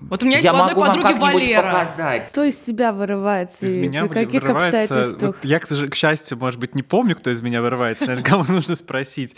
Вот 0.01 0.24
у 0.24 0.25
меня 0.25 0.38
есть 0.38 0.45
Я 0.45 0.53
у 0.53 0.57
одной 0.57 0.75
подруги 0.75 1.19
Валера. 1.19 1.62
показать. 1.63 2.29
Кто 2.29 2.43
из 2.43 2.63
себя 2.63 2.91
вырывается 2.93 3.65
Из 3.67 3.75
и 3.75 3.77
меня 3.77 4.05
при 4.05 4.25
каких 4.25 4.43
вырывается- 4.43 4.83
обстоятельствах? 4.83 5.35
вот 5.35 5.38
я, 5.43 5.59
к, 5.59 5.67
к 5.67 5.95
счастью, 5.95 6.38
может 6.38 6.59
быть, 6.59 6.75
не 6.75 6.83
помню, 6.83 7.15
кто 7.15 7.29
из 7.31 7.41
меня 7.41 7.62
вырывается. 7.62 8.05
Наверное, 8.07 8.24
кому 8.29 8.43
нужно 8.47 8.75
спросить. 8.75 9.35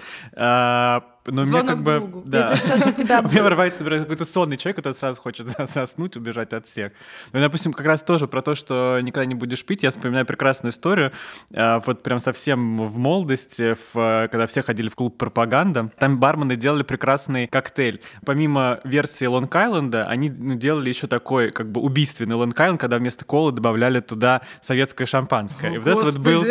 А, 1.27 1.31
Но 1.31 1.43
мне 1.43 1.61
как 1.63 1.83
бы... 1.83 1.99
другу. 1.99 2.23
Да. 2.25 2.55
Что 2.55 2.91
тебя 2.93 3.19
У 3.25 3.27
меня 3.27 3.43
вырывается, 3.43 3.83
например, 3.83 4.03
какой-то 4.03 4.25
сонный 4.25 4.57
человек, 4.57 4.77
который 4.77 4.93
сразу 4.93 5.21
хочет 5.21 5.47
за- 5.47 5.65
заснуть, 5.73 6.15
убежать 6.15 6.53
от 6.53 6.65
всех. 6.65 6.93
Ну, 7.33 7.39
и, 7.39 7.41
допустим, 7.41 7.73
как 7.73 7.85
раз 7.85 8.03
тоже 8.03 8.27
про 8.27 8.41
то, 8.41 8.55
что 8.55 8.99
никогда 9.01 9.25
не 9.25 9.35
будешь 9.35 9.63
пить, 9.65 9.83
я 9.83 9.89
вспоминаю 9.91 10.25
прекрасную 10.25 10.71
историю. 10.71 11.11
А, 11.53 11.79
Вот 11.85 12.03
прям 12.03 12.19
совсем 12.19 12.87
в 12.87 12.97
молодости, 12.97 13.75
в- 13.93 14.27
когда 14.31 14.47
все 14.47 14.61
ходили 14.63 14.89
в 14.89 14.95
клуб 14.95 15.17
«Пропаганда», 15.17 15.91
там 15.99 16.19
бармены 16.19 16.55
делали 16.55 16.83
прекрасный 16.83 17.47
коктейль. 17.47 18.01
Помимо 18.25 18.79
версии 18.83 19.25
Лонг-Айленда, 19.25 20.05
они 20.05 20.29
ну, 20.29 20.55
делали 20.55 20.89
еще 20.89 21.07
такой 21.07 21.51
как 21.51 21.71
бы 21.71 21.81
убийственный 21.81 22.35
Лонг-Айленд, 22.35 22.77
когда 22.77 22.97
вместо 22.97 23.25
колы 23.25 23.51
добавляли 23.51 23.99
туда 23.99 24.41
советское 24.61 25.05
шампанское. 25.05 25.71
О, 25.71 25.75
и 25.75 25.77
вот 25.77 25.87
это 25.87 26.05
вот 26.05 26.17
был... 26.17 26.45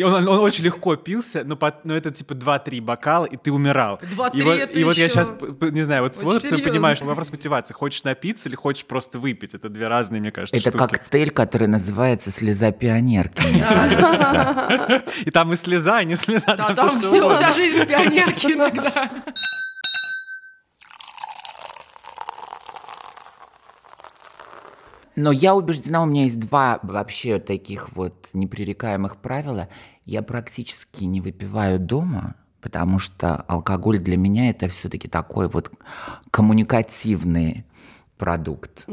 И 0.00 0.02
он, 0.02 0.26
он 0.26 0.38
очень 0.38 0.64
легко 0.64 0.96
пился, 0.96 1.44
но, 1.44 1.56
по- 1.56 1.74
но 1.84 1.94
это 1.94 2.10
типа 2.10 2.32
2-3 2.32 2.80
бокала, 2.80 3.26
и 3.26 3.36
ты 3.36 3.52
умирал. 3.52 4.00
2-3 4.16 4.30
и 4.32 4.42
вот, 4.42 4.58
это 4.58 4.78
и 4.78 4.84
вот 4.84 4.96
я 4.96 5.10
сейчас, 5.10 5.30
не 5.60 5.82
знаю, 5.82 6.04
вот 6.04 6.16
с 6.16 6.22
возрастом 6.22 6.62
понимаешь, 6.62 7.02
вопрос 7.02 7.30
мотивации. 7.30 7.74
Хочешь 7.74 8.02
напиться 8.04 8.48
или 8.48 8.56
хочешь 8.56 8.86
просто 8.86 9.18
выпить? 9.18 9.52
Это 9.52 9.68
две 9.68 9.88
разные, 9.88 10.20
мне 10.22 10.30
кажется, 10.30 10.56
Это 10.56 10.70
штуки. 10.78 10.94
коктейль, 10.94 11.30
который 11.30 11.68
называется 11.68 12.30
«Слеза 12.30 12.72
пионерки». 12.72 13.42
И 15.26 15.30
там 15.30 15.52
и 15.52 15.56
слеза, 15.56 16.00
и 16.00 16.06
не 16.06 16.16
слеза, 16.16 16.56
Да, 16.56 16.74
там, 16.74 16.98
все, 17.00 17.34
вся 17.34 17.52
жизнь 17.52 17.84
пионерки 17.84 18.46
иногда. 18.54 19.10
Но 25.22 25.32
я 25.32 25.54
убеждена, 25.54 26.02
у 26.02 26.06
меня 26.06 26.22
есть 26.22 26.38
два 26.40 26.78
вообще 26.82 27.38
таких 27.38 27.92
вот 27.94 28.28
непререкаемых 28.32 29.18
правила. 29.18 29.68
Я 30.06 30.22
практически 30.22 31.04
не 31.04 31.20
выпиваю 31.20 31.78
дома, 31.78 32.36
потому 32.62 32.98
что 32.98 33.36
алкоголь 33.48 33.98
для 33.98 34.16
меня 34.16 34.48
это 34.50 34.68
все-таки 34.68 35.08
такой 35.08 35.48
вот 35.48 35.70
коммуникативный 36.30 37.64
продукт. 38.16 38.86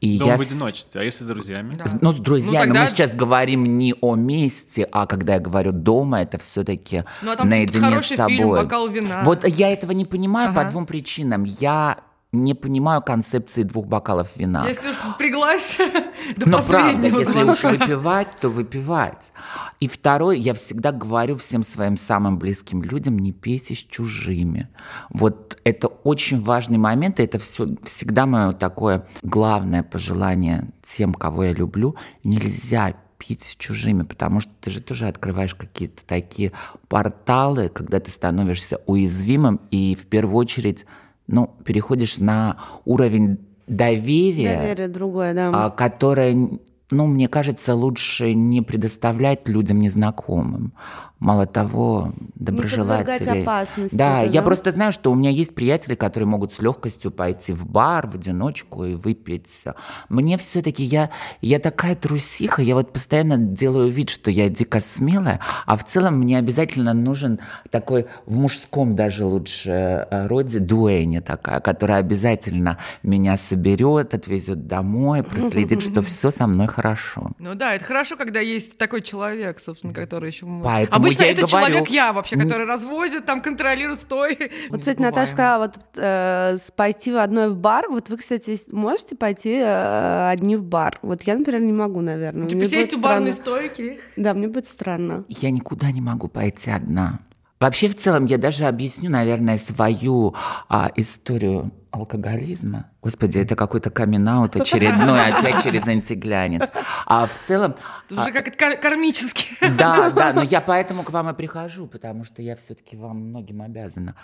И 0.00 0.18
Дом 0.18 0.28
я 0.28 0.36
в 0.36 0.40
одиночестве, 0.40 1.00
а 1.00 1.04
если 1.04 1.24
с 1.24 1.26
друзьями? 1.26 1.74
Да. 1.76 1.84
Ну, 2.00 2.12
с 2.12 2.18
друзьями. 2.18 2.66
тогда- 2.66 2.80
Мы 2.82 2.86
сейчас 2.86 3.12
говорим 3.14 3.64
не 3.78 3.94
о 4.00 4.14
месте, 4.14 4.88
а 4.92 5.06
когда 5.06 5.34
я 5.34 5.40
говорю 5.40 5.72
дома, 5.72 6.20
это 6.22 6.38
все-таки 6.38 7.02
Ну, 7.22 7.32
а 7.32 7.36
там 7.36 7.48
наедине 7.48 7.72
типа 7.72 7.86
хороший 7.86 8.14
с 8.14 8.16
собой. 8.16 8.36
фильм, 8.36 8.50
бокал 8.50 8.88
вина. 8.88 9.22
Вот 9.24 9.46
я 9.46 9.72
этого 9.72 9.90
не 9.92 10.04
понимаю 10.04 10.54
по 10.54 10.60
Ага. 10.60 10.70
двум 10.70 10.86
причинам. 10.86 11.42
Я 11.44 11.98
не 12.32 12.54
понимаю 12.54 13.00
концепции 13.00 13.62
двух 13.62 13.86
бокалов 13.86 14.36
вина. 14.36 14.66
Если 14.68 14.90
уж 14.90 14.96
впряглась 14.96 15.78
до 16.36 16.48
Но 16.48 16.62
правда, 16.62 17.06
если 17.06 17.42
уж 17.42 17.62
выпивать, 17.62 18.36
то 18.36 18.50
выпивать. 18.50 19.32
И 19.80 19.88
второй, 19.88 20.38
я 20.38 20.52
всегда 20.52 20.92
говорю 20.92 21.38
всем 21.38 21.62
своим 21.62 21.96
самым 21.96 22.38
близким 22.38 22.82
людям, 22.82 23.18
не 23.18 23.32
пейте 23.32 23.74
с 23.74 23.78
чужими. 23.78 24.68
Вот 25.08 25.58
это 25.64 25.88
очень 25.88 26.42
важный 26.42 26.76
момент, 26.76 27.18
и 27.18 27.22
это 27.22 27.38
все, 27.38 27.66
всегда 27.84 28.26
мое 28.26 28.52
такое 28.52 29.06
главное 29.22 29.82
пожелание 29.82 30.68
тем, 30.84 31.14
кого 31.14 31.44
я 31.44 31.52
люблю. 31.54 31.96
Нельзя 32.24 32.94
пить 33.16 33.42
с 33.42 33.56
чужими, 33.56 34.02
потому 34.02 34.40
что 34.40 34.52
ты 34.60 34.70
же 34.70 34.82
тоже 34.82 35.08
открываешь 35.08 35.54
какие-то 35.54 36.02
такие 36.06 36.52
порталы, 36.88 37.68
когда 37.68 38.00
ты 38.00 38.10
становишься 38.10 38.80
уязвимым 38.86 39.60
и 39.70 39.94
в 39.94 40.06
первую 40.06 40.36
очередь 40.36 40.84
ну, 41.28 41.50
переходишь 41.64 42.18
на 42.18 42.56
уровень 42.84 43.38
доверия, 43.66 44.56
Доверие 44.56 44.88
другое, 44.88 45.34
да. 45.34 45.50
а, 45.66 45.70
которое, 45.70 46.58
ну, 46.90 47.06
мне 47.06 47.28
кажется, 47.28 47.74
лучше 47.74 48.34
не 48.34 48.62
предоставлять 48.62 49.48
людям 49.48 49.80
незнакомым. 49.80 50.72
Мало 51.18 51.46
того, 51.46 52.12
доброжелателей. 52.36 53.42
опасности 53.42 53.94
Да, 53.94 54.22
это, 54.22 54.32
я 54.32 54.40
да? 54.40 54.44
просто 54.44 54.70
знаю, 54.70 54.92
что 54.92 55.10
у 55.10 55.16
меня 55.16 55.30
есть 55.30 55.52
приятели, 55.52 55.96
которые 55.96 56.28
могут 56.28 56.52
с 56.52 56.60
легкостью 56.60 57.10
пойти 57.10 57.52
в 57.52 57.66
бар 57.66 58.06
в 58.06 58.14
одиночку 58.14 58.84
и 58.84 58.94
выпить. 58.94 59.64
Мне 60.08 60.38
все-таки 60.38 60.84
я, 60.84 61.10
я 61.40 61.58
такая 61.58 61.96
трусиха, 61.96 62.62
я 62.62 62.76
вот 62.76 62.92
постоянно 62.92 63.36
делаю 63.36 63.90
вид, 63.90 64.10
что 64.10 64.30
я 64.30 64.48
дико 64.48 64.78
смелая, 64.78 65.40
а 65.66 65.76
в 65.76 65.82
целом 65.82 66.18
мне 66.18 66.38
обязательно 66.38 66.94
нужен 66.94 67.40
такой 67.70 68.06
в 68.26 68.38
мужском 68.38 68.94
даже 68.94 69.24
лучше 69.24 70.06
э, 70.08 70.28
роде 70.28 70.60
дуэни 70.60 71.18
такая, 71.18 71.58
которая 71.58 71.98
обязательно 71.98 72.78
меня 73.02 73.36
соберет, 73.36 74.14
отвезет 74.14 74.68
домой, 74.68 75.24
проследит, 75.24 75.82
что 75.82 76.00
все 76.00 76.30
со 76.30 76.46
мной 76.46 76.68
хорошо. 76.78 77.30
Ну 77.40 77.54
да, 77.56 77.74
это 77.74 77.84
хорошо, 77.84 78.16
когда 78.16 78.38
есть 78.38 78.78
такой 78.78 79.02
человек, 79.02 79.58
собственно, 79.58 79.92
который 79.92 80.30
еще 80.30 80.46
может. 80.46 80.64
Поэтому 80.64 80.96
Обычно 80.96 81.22
я 81.24 81.32
это 81.32 81.46
говорю. 81.46 81.66
человек 81.66 81.88
я 81.88 82.12
вообще, 82.12 82.36
который 82.36 82.66
развозит, 82.66 83.26
там 83.26 83.40
контролирует, 83.40 84.00
стой. 84.00 84.38
Вот, 84.70 84.80
кстати, 84.80 85.00
Наташа 85.00 85.32
сказала, 85.32 85.62
вот 85.66 85.78
э, 85.96 86.56
пойти 86.76 87.12
в 87.12 87.16
одной 87.16 87.50
в 87.50 87.56
бар. 87.56 87.88
Вот 87.88 88.10
вы, 88.10 88.16
кстати, 88.16 88.58
можете 88.70 89.16
пойти 89.16 89.58
э, 89.60 90.30
одни 90.30 90.56
в 90.56 90.62
бар? 90.62 90.98
Вот 91.02 91.22
я, 91.22 91.36
например, 91.36 91.62
не 91.62 91.72
могу, 91.72 92.00
наверное. 92.00 92.46
Типа 92.46 92.58
Мне 92.58 92.66
сесть 92.66 92.94
у 92.94 93.00
барной 93.00 93.32
стойки. 93.32 93.98
Да, 94.16 94.34
мне 94.34 94.46
будет 94.46 94.68
странно. 94.68 95.24
Я 95.28 95.50
никуда 95.50 95.90
не 95.90 96.00
могу 96.00 96.28
пойти 96.28 96.70
одна. 96.70 97.20
Вообще, 97.60 97.88
в 97.88 97.96
целом, 97.96 98.26
я 98.26 98.38
даже 98.38 98.66
объясню, 98.66 99.10
наверное, 99.10 99.58
свою 99.58 100.34
а, 100.68 100.92
историю 100.94 101.72
алкоголизма. 101.90 102.90
Господи, 103.00 103.38
это 103.38 103.56
какой-то 103.56 103.90
камин 103.90 104.28
очередной, 104.28 105.32
опять 105.32 105.62
через 105.62 105.86
антиглянец. 105.86 106.68
А 107.06 107.26
в 107.26 107.34
целом... 107.34 107.74
Это 108.10 108.20
уже 108.20 108.32
как 108.32 108.48
это 108.48 108.58
кар- 108.58 108.76
кармически. 108.76 109.56
Да, 109.78 110.10
да, 110.14 110.32
но 110.32 110.42
я 110.42 110.60
поэтому 110.60 111.02
к 111.02 111.10
вам 111.10 111.30
и 111.30 111.34
прихожу, 111.34 111.86
потому 111.86 112.24
что 112.24 112.42
я 112.42 112.56
все-таки 112.56 112.96
вам 112.96 113.28
многим 113.28 113.62
обязана. 113.62 114.14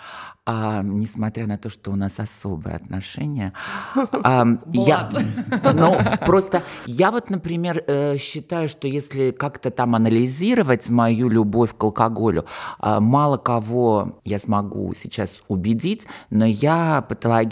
А, 0.45 0.81
несмотря 0.83 1.47
на 1.47 1.57
то, 1.57 1.69
что 1.69 1.91
у 1.91 1.95
нас 1.95 2.19
особые 2.19 2.75
отношения. 2.75 3.53
а, 4.23 4.45
я, 4.71 5.09
ну, 5.73 5.97
просто 6.25 6.61
я 6.85 7.11
вот, 7.11 7.29
например, 7.29 7.83
э, 7.87 8.17
считаю, 8.17 8.69
что 8.69 8.87
если 8.87 9.31
как-то 9.31 9.71
там 9.71 9.95
анализировать 9.95 10.89
мою 10.89 11.29
любовь 11.29 11.75
к 11.75 11.83
алкоголю, 11.83 12.45
а, 12.79 12.99
мало 12.99 13.37
кого 13.37 14.19
я 14.25 14.37
смогу 14.37 14.93
сейчас 14.93 15.41
убедить, 15.47 16.05
но 16.29 16.45
я 16.45 17.01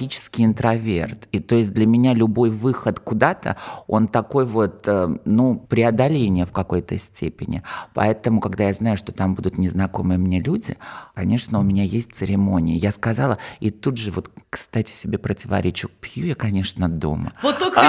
патологический 0.04 0.46
интроверт. 0.46 1.28
И 1.32 1.40
то 1.40 1.56
есть 1.56 1.74
для 1.74 1.86
меня 1.86 2.14
любой 2.14 2.50
выход 2.50 3.00
куда-то, 3.00 3.56
он 3.88 4.08
такой 4.08 4.46
вот, 4.46 4.84
э, 4.88 5.18
ну, 5.26 5.56
преодоление 5.56 6.46
в 6.46 6.52
какой-то 6.52 6.98
степени. 6.98 7.64
Поэтому, 7.94 8.42
когда 8.42 8.66
я 8.66 8.74
знаю, 8.74 8.98
что 8.98 9.12
там 9.12 9.36
будут 9.36 9.58
незнакомые 9.58 10.18
мне 10.18 10.42
люди, 10.42 10.78
конечно, 11.16 11.60
у 11.60 11.64
меня 11.64 11.84
есть 11.84 12.14
церемонии. 12.14 12.78
Я 12.78 12.92
сказала, 12.92 13.38
и 13.60 13.70
тут 13.70 13.98
же 13.98 14.12
вот, 14.12 14.30
кстати, 14.50 14.92
себе 14.92 15.18
противоречу. 15.18 15.90
Пью 16.02 16.26
я, 16.26 16.36
конечно, 16.36 16.90
дома. 16.90 17.34
Вот 17.42 17.60
только 17.60 17.82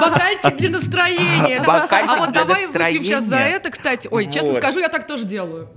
бокальчик 0.00 0.56
для 0.58 0.70
настроения. 0.70 1.62
Бокальчик 1.64 2.16
А 2.16 2.20
вот 2.20 2.32
для 2.32 2.44
давай 2.44 2.66
выпьем 2.66 3.04
сейчас 3.04 3.24
за 3.24 3.30
настроения. 3.30 3.56
это, 3.56 3.70
кстати. 3.70 4.08
Ой, 4.10 4.30
честно 4.30 4.54
скажу, 4.54 4.80
я 4.80 4.88
так 4.88 5.06
тоже 5.06 5.24
делаю. 5.24 5.68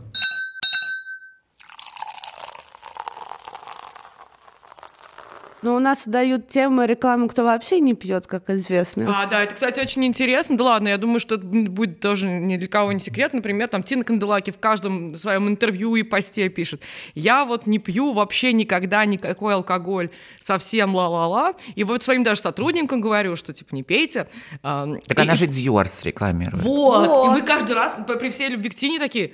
Но 5.62 5.76
у 5.76 5.80
нас 5.80 6.04
дают 6.08 6.50
темы 6.50 6.88
рекламы, 6.88 7.28
кто 7.28 7.44
вообще 7.44 7.80
не 7.80 7.94
пьет, 7.94 8.26
как 8.28 8.50
известно. 8.50 9.14
А, 9.22 9.28
да, 9.28 9.44
это, 9.44 9.54
кстати, 9.54 9.80
очень 9.80 10.04
интересно. 10.06 10.58
Да 10.58 10.64
ладно, 10.64 10.88
я 10.88 10.98
думаю, 10.98 11.20
что 11.20 11.36
это 11.36 11.46
будет 11.46 12.00
тоже 12.00 12.28
ни 12.28 12.58
для 12.58 12.68
кого 12.68 12.92
не 12.92 13.00
секрет. 13.00 13.34
Например, 13.34 13.68
там 13.68 13.84
Тина 13.84 14.04
Канделаки 14.04 14.52
в 14.52 14.58
каждом 14.58 15.14
своем 15.16 15.48
интервью 15.48 15.96
и 15.96 16.04
посте 16.04 16.50
пишет, 16.50 16.82
я 17.14 17.46
вот 17.46 17.68
не 17.68 17.78
пью 17.78 18.14
вообще 18.14 18.54
никогда 18.54 19.06
никакой 19.06 19.54
алкоголь, 19.54 20.10
совсем 20.40 20.96
ла-ла-ла. 20.96 21.54
И 21.76 21.84
вот 21.84 22.02
своим 22.02 22.24
даже 22.24 22.42
сотрудникам 22.42 23.00
говорю, 23.02 23.36
что 23.36 23.54
типа 23.54 23.76
не 23.76 23.84
пейте. 23.84 24.28
А, 24.64 24.88
Так 25.08 25.20
и- 25.20 25.22
она 25.22 25.36
же 25.36 25.46
Диорс 25.48 26.06
рекламирует. 26.06 26.64
Вот. 26.64 27.08
Вот. 27.08 27.28
И 27.28 27.30
мы 27.40 27.42
каждый 27.46 27.76
раз 27.76 28.00
при 28.20 28.30
всей 28.30 28.50
любви 28.50 28.70
к 28.70 28.76
Тине 28.76 28.98
такие, 29.00 29.34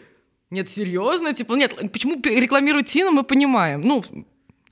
Нет, 0.49 0.69
серьезно? 0.69 1.33
Типа, 1.33 1.53
нет, 1.55 1.73
почему 1.91 2.15
рекламируют 2.23 2.87
Тина, 2.87 3.11
мы 3.11 3.23
понимаем. 3.23 3.81
Ну, 3.81 4.01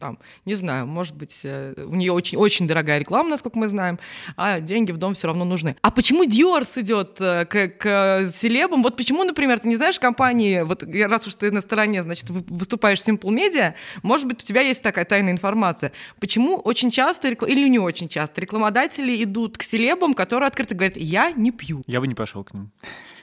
там, 0.05 0.19
не 0.45 0.53
знаю, 0.53 0.85
может 0.85 1.15
быть, 1.15 1.41
э, 1.43 1.73
у 1.77 1.95
нее 1.95 2.11
очень, 2.11 2.37
очень 2.37 2.67
дорогая 2.67 2.99
реклама, 2.99 3.29
насколько 3.29 3.57
мы 3.57 3.67
знаем, 3.67 3.97
а 4.37 4.59
деньги 4.59 4.91
в 4.91 4.97
дом 4.97 5.15
все 5.15 5.27
равно 5.27 5.45
нужны. 5.45 5.75
А 5.81 5.89
почему 5.89 6.25
Диорс 6.25 6.77
идет 6.77 7.19
э, 7.19 7.45
к, 7.45 7.69
к 7.79 8.27
селебам? 8.29 8.83
Вот 8.83 8.95
почему, 8.97 9.23
например, 9.23 9.59
ты 9.59 9.67
не 9.67 9.77
знаешь 9.77 9.99
компании, 9.99 10.61
вот 10.61 10.83
раз 10.83 11.25
уж 11.25 11.33
ты 11.33 11.51
на 11.51 11.61
стороне, 11.61 12.03
значит, 12.03 12.29
выступаешь 12.29 12.99
в 13.01 13.07
Simple 13.07 13.31
Media, 13.31 13.73
может 14.03 14.27
быть, 14.27 14.43
у 14.43 14.45
тебя 14.45 14.61
есть 14.61 14.83
такая 14.83 15.05
тайная 15.05 15.31
информация. 15.31 15.91
Почему 16.19 16.57
очень 16.57 16.91
часто, 16.91 17.29
или 17.29 17.67
не 17.67 17.79
очень 17.79 18.07
часто, 18.07 18.41
рекламодатели 18.41 19.23
идут 19.23 19.57
к 19.57 19.63
селебам, 19.63 20.13
которые 20.13 20.47
открыто 20.47 20.75
говорят, 20.75 20.97
я 20.97 21.31
не 21.31 21.51
пью. 21.51 21.81
Я 21.87 21.99
бы 21.99 22.07
не 22.07 22.13
пошел 22.13 22.43
к 22.43 22.53
ним. 22.53 22.71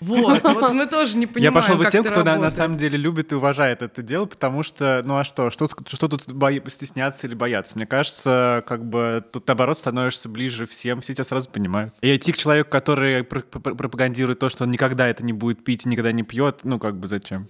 Вот, 0.01 0.43
вот 0.43 0.73
мы 0.73 0.87
тоже 0.87 1.17
не 1.17 1.27
понимаем, 1.27 1.55
Я 1.55 1.61
пошел 1.61 1.77
бы 1.77 1.87
тем, 1.89 2.03
кто 2.03 2.25
на, 2.25 2.39
на 2.39 2.51
самом 2.51 2.77
деле 2.77 2.99
любит 2.99 3.31
и 3.31 3.37
уважает 3.37 3.83
это 3.83 4.03
дело, 4.03 4.27
потому 4.27 4.65
что, 4.65 5.03
ну 5.05 5.17
а 5.17 5.23
что, 5.23 5.51
что, 5.51 5.69
что 5.69 6.09
тут 6.09 6.33
стесняться 6.73 7.27
или 7.27 7.35
бояться. 7.35 7.77
Мне 7.77 7.87
кажется, 7.87 8.65
как 8.67 8.85
бы 8.85 9.25
тут 9.33 9.47
наоборот 9.47 9.79
становишься 9.79 10.29
ближе 10.29 10.67
всем, 10.67 11.01
все 11.01 11.15
тебя 11.15 11.25
сразу 11.25 11.51
понимают. 11.51 11.95
И 12.01 12.15
идти 12.15 12.33
к 12.33 12.37
человеку, 12.37 12.71
который 12.71 13.25
пропагандирует 13.25 14.39
то, 14.39 14.49
что 14.49 14.65
он 14.65 14.71
никогда 14.71 15.07
это 15.07 15.25
не 15.25 15.33
будет 15.33 15.65
пить, 15.65 15.87
никогда 15.87 16.13
не 16.13 16.23
пьет, 16.23 16.61
ну 16.65 16.79
как 16.79 16.97
бы 16.97 17.09
зачем? 17.09 17.49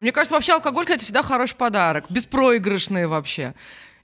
Мне 0.00 0.12
кажется, 0.12 0.34
вообще 0.34 0.54
алкоголь, 0.54 0.84
кстати, 0.84 1.04
всегда 1.04 1.22
хороший 1.22 1.56
подарок. 1.56 2.06
Беспроигрышный 2.08 3.06
вообще. 3.06 3.54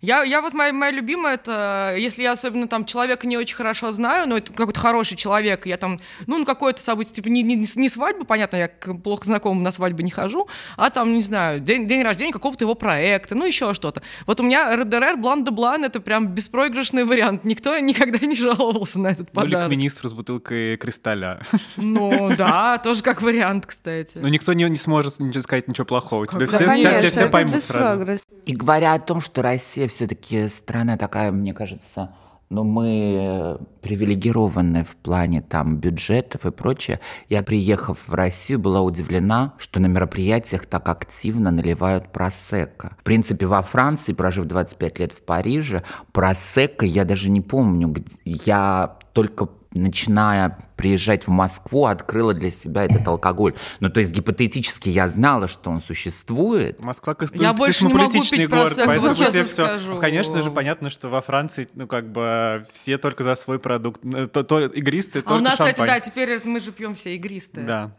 Я, 0.01 0.23
я 0.23 0.43
вот 0.43 0.53
моя, 0.53 0.73
моя 0.73 0.93
любимая, 0.93 1.35
это 1.35 1.95
если 1.99 2.23
я 2.23 2.33
особенно 2.33 2.69
там 2.69 2.85
человека 2.85 3.27
не 3.27 3.37
очень 3.37 3.57
хорошо 3.57 3.93
знаю, 3.93 4.29
но 4.29 4.37
это 4.37 4.53
какой-то 4.53 4.79
хороший 4.79 5.17
человек, 5.17 5.67
я 5.67 5.77
там, 5.77 6.01
ну, 6.27 6.39
на 6.39 6.45
какое-то 6.45 6.81
событие, 6.81 7.15
типа 7.15 7.29
не, 7.29 7.43
не, 7.43 7.67
не 7.75 7.89
свадьба, 7.89 8.25
понятно, 8.25 8.57
я 8.57 8.69
плохо 8.69 9.25
знакомым 9.25 9.63
на 9.63 9.71
свадьбы 9.71 10.03
не 10.03 10.11
хожу, 10.11 10.49
а 10.77 10.91
там, 10.91 11.15
не 11.15 11.23
знаю, 11.23 11.61
день, 11.61 11.87
день 11.87 12.03
рождения 12.03 12.33
какого-то 12.33 12.65
его 12.65 12.75
проекта, 12.75 13.35
ну, 13.35 13.47
еще 13.47 13.73
что-то. 13.75 14.03
Вот 14.27 14.41
у 14.41 14.43
меня 14.43 14.77
РДР, 14.77 15.17
Блан 15.17 15.45
де 15.45 15.51
Блан, 15.51 15.85
это 15.85 16.01
прям 16.01 16.29
беспроигрышный 16.29 17.05
вариант. 17.05 17.45
Никто 17.45 17.79
никогда 17.79 18.25
не 18.27 18.37
жаловался 18.37 19.01
на 19.01 19.09
этот 19.09 19.31
подарок. 19.31 19.53
Ну, 19.53 19.59
или 19.61 19.67
к 19.67 19.71
министру 19.71 20.09
с 20.09 20.13
бутылкой 20.13 20.77
кристалля. 20.77 21.41
Ну, 21.77 22.35
да, 22.37 22.79
тоже 22.79 23.03
как 23.03 23.23
вариант, 23.23 23.67
кстати. 23.67 24.19
Но 24.19 24.29
никто 24.29 24.53
не, 24.53 24.65
не 24.69 24.77
сможет 24.77 25.19
ничего 25.19 25.43
сказать 25.43 25.69
ничего 25.69 25.85
плохого. 25.85 26.27
Тебя 26.27 26.47
все, 26.47 26.69
все, 26.69 27.11
все 27.11 27.29
поймут 27.29 27.63
сразу. 27.63 28.07
И 28.45 28.55
говоря 28.55 28.95
о 28.95 28.99
том, 28.99 29.21
что 29.21 29.43
Россия 29.43 29.89
все-таки 29.97 30.49
страна 30.49 30.97
такая, 30.97 31.33
мне 31.33 31.55
кажется, 31.55 32.15
но 32.49 32.63
ну, 32.63 32.71
мы 32.71 33.59
привилегированы 33.81 34.85
в 34.85 34.97
плане 34.97 35.41
там 35.41 35.79
бюджетов 35.79 36.47
и 36.47 36.53
прочее. 36.53 37.01
Я, 37.29 37.43
приехав 37.43 38.07
в 38.07 38.15
Россию, 38.15 38.61
была 38.61 38.83
удивлена, 38.83 39.55
что 39.59 39.81
на 39.81 39.87
мероприятиях 39.87 40.67
так 40.67 40.89
активно 40.89 41.51
наливают 41.51 42.13
просека. 42.13 42.97
В 43.01 43.03
принципе, 43.03 43.47
во 43.47 43.63
Франции, 43.63 44.13
прожив 44.13 44.45
25 44.45 44.99
лет 45.01 45.13
в 45.13 45.23
Париже, 45.23 45.83
просека 46.13 46.87
я 46.87 47.05
даже 47.05 47.31
не 47.31 47.41
помню. 47.41 47.93
Я 48.25 48.97
только 49.13 49.49
начиная 49.79 50.59
приезжать 50.77 51.27
в 51.27 51.31
Москву, 51.31 51.87
открыла 51.87 52.35
для 52.35 52.51
себя 52.51 52.85
этот 52.85 53.07
алкоголь. 53.09 53.55
Ну, 53.81 53.89
то 53.89 54.01
есть 54.01 54.13
гипотетически 54.13 54.89
я 54.89 55.09
знала, 55.09 55.49
что 55.49 55.71
он 55.71 55.81
существует. 55.81 56.85
Москва 56.85 57.15
космо- 57.15 57.41
я 57.41 57.53
больше 57.53 57.87
не 57.87 57.95
могу 57.95 58.13
пить 58.13 58.49
город, 58.49 58.67
просека, 58.67 58.87
поэтому 58.87 59.09
вот 59.09 59.17
тебе 59.17 59.45
все. 59.45 59.67
Скажу. 59.67 59.99
Конечно 59.99 60.43
же, 60.43 60.51
понятно, 60.51 60.91
что 60.91 61.09
во 61.09 61.21
Франции, 61.21 61.69
ну, 61.75 61.87
как 61.87 62.11
бы 62.11 62.67
все 62.73 62.99
только 62.99 63.25
за 63.25 63.35
свой 63.35 63.59
продукт. 63.59 64.03
То, 64.33 64.43
то 64.43 64.67
игристые, 64.67 65.23
а 65.27 65.37
у 65.37 65.41
нас, 65.41 65.57
шампань. 65.57 65.73
кстати, 65.73 65.89
да, 65.89 66.01
теперь 66.01 66.41
мы 66.45 66.61
же 66.61 66.73
пьем 66.73 66.95
все 66.95 67.15
игристые. 67.15 67.67
Да 67.67 67.97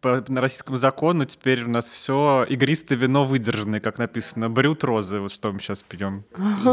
по 0.00 0.22
российскому 0.28 0.76
закону 0.76 1.24
теперь 1.24 1.64
у 1.64 1.68
нас 1.68 1.88
все 1.88 2.44
игристое 2.48 2.98
вино 2.98 3.24
выдержанное, 3.24 3.80
как 3.80 3.98
написано. 3.98 4.50
Брют 4.50 4.84
розы, 4.84 5.18
вот 5.18 5.32
что 5.32 5.50
мы 5.52 5.60
сейчас 5.60 5.82
пьем. 5.82 6.24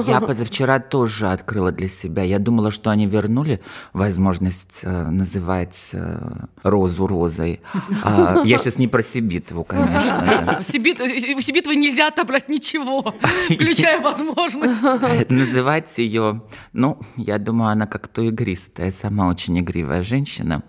Я 0.06 0.20
позавчера 0.20 0.80
тоже 0.80 1.30
открыла 1.30 1.72
для 1.72 1.88
себя. 1.88 2.24
Я 2.24 2.39
думала, 2.39 2.72
что 2.72 2.89
они 2.89 3.08
вернули 3.08 3.62
возможность 3.94 4.82
э, 4.84 5.10
называть 5.10 5.91
э, 5.94 6.46
розу 6.63 7.08
розой. 7.08 7.62
А, 8.03 8.41
я 8.44 8.58
сейчас 8.58 8.77
не 8.77 8.88
про 8.89 9.01
Сибитову, 9.01 9.63
конечно 9.63 10.58
же. 10.58 10.63
Сибит, 10.72 11.00
у 11.00 11.06
Сибитовой 11.41 11.77
нельзя 11.77 12.08
отобрать 12.08 12.50
ничего, 12.50 13.15
включая 13.50 14.01
возможность. 14.01 14.82
Называть 15.30 15.98
ее, 15.98 16.41
ну, 16.74 17.00
я 17.15 17.38
думаю, 17.38 17.72
она 17.72 17.88
как-то 17.88 18.22
игристая, 18.22 18.91
сама 18.91 19.30
очень 19.30 19.58
игривая 19.60 20.01
женщина. 20.01 20.63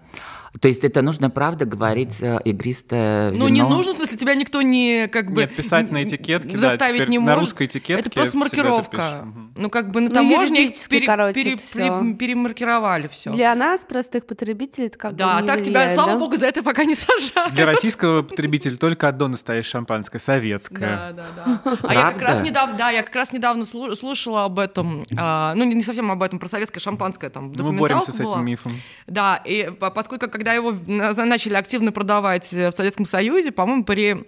То 0.60 0.68
есть 0.68 0.84
это 0.84 1.00
нужно, 1.00 1.30
правда, 1.30 1.64
говорить 1.64 2.18
э, 2.20 2.38
игристое 2.44 3.30
вино? 3.30 3.44
Ну, 3.44 3.48
не 3.48 3.62
нужно, 3.62 3.94
в 3.94 3.96
смысле, 3.96 4.18
тебя 4.18 4.34
никто 4.34 4.60
не, 4.60 5.08
как 5.08 5.32
бы... 5.32 5.42
Нет, 5.42 5.56
писать 5.56 5.90
на 5.90 6.02
этикетке, 6.02 6.58
заставить 6.58 6.98
да, 6.98 7.06
не 7.06 7.18
на 7.18 7.24
может. 7.24 7.40
русской 7.40 7.66
этикетке 7.66 7.94
Это 7.94 8.10
просто 8.10 8.36
маркировка. 8.36 9.26
Ну, 9.56 9.70
как 9.70 9.92
бы 9.92 10.00
на 10.00 10.08
ну, 10.08 10.14
таможне 10.14 10.66
их 10.66 10.88
пере, 10.88 11.06
короче, 11.06 11.34
пере, 11.34 11.56
пере, 11.56 12.14
перемаркировали 12.14 13.08
все. 13.08 13.32
Для 13.32 13.54
нас, 13.54 13.84
простых 13.84 14.26
потребителей, 14.26 14.88
это 14.88 14.98
как 14.98 15.16
да, 15.16 15.40
бы 15.40 15.46
так 15.46 15.60
влияет, 15.60 15.64
тебя, 15.64 15.84
да? 15.86 15.94
слава 15.94 16.18
богу, 16.18 16.36
за 16.36 16.46
это 16.46 16.62
пока 16.62 16.84
не 16.84 16.94
сажают. 16.94 17.54
Для 17.54 17.66
российского 17.66 18.22
потребителя 18.22 18.76
только 18.76 19.08
одно 19.08 19.28
настоящее 19.28 19.72
шампанское, 19.72 20.18
Да, 20.18 20.24
советское. 20.24 21.12
да, 21.12 21.24
да. 21.36 21.78
А 21.82 21.94
я 21.94 22.12
как 22.12 22.22
раз 22.22 22.42
недавно, 22.42 22.76
да, 22.76 22.90
я 22.90 23.02
как 23.02 23.14
раз 23.14 23.32
недавно 23.32 23.64
слушала 23.64 24.44
об 24.44 24.58
этом, 24.58 25.04
а, 25.16 25.54
ну, 25.54 25.64
не 25.64 25.82
совсем 25.82 26.10
об 26.10 26.22
этом, 26.22 26.38
про 26.38 26.48
советское 26.48 26.80
шампанское, 26.80 27.30
там, 27.30 27.52
Мы 27.52 27.72
боремся 27.72 28.12
с 28.12 28.20
этим 28.20 28.44
мифом. 28.44 28.72
Да, 29.06 29.36
и 29.44 29.70
поскольку, 29.94 30.28
когда 30.42 30.54
его 30.54 30.74
начали 30.86 31.54
активно 31.54 31.92
продавать 31.92 32.52
в 32.52 32.72
Советском 32.72 33.06
Союзе, 33.06 33.52
по-моему, 33.52 33.84
при 33.84 34.26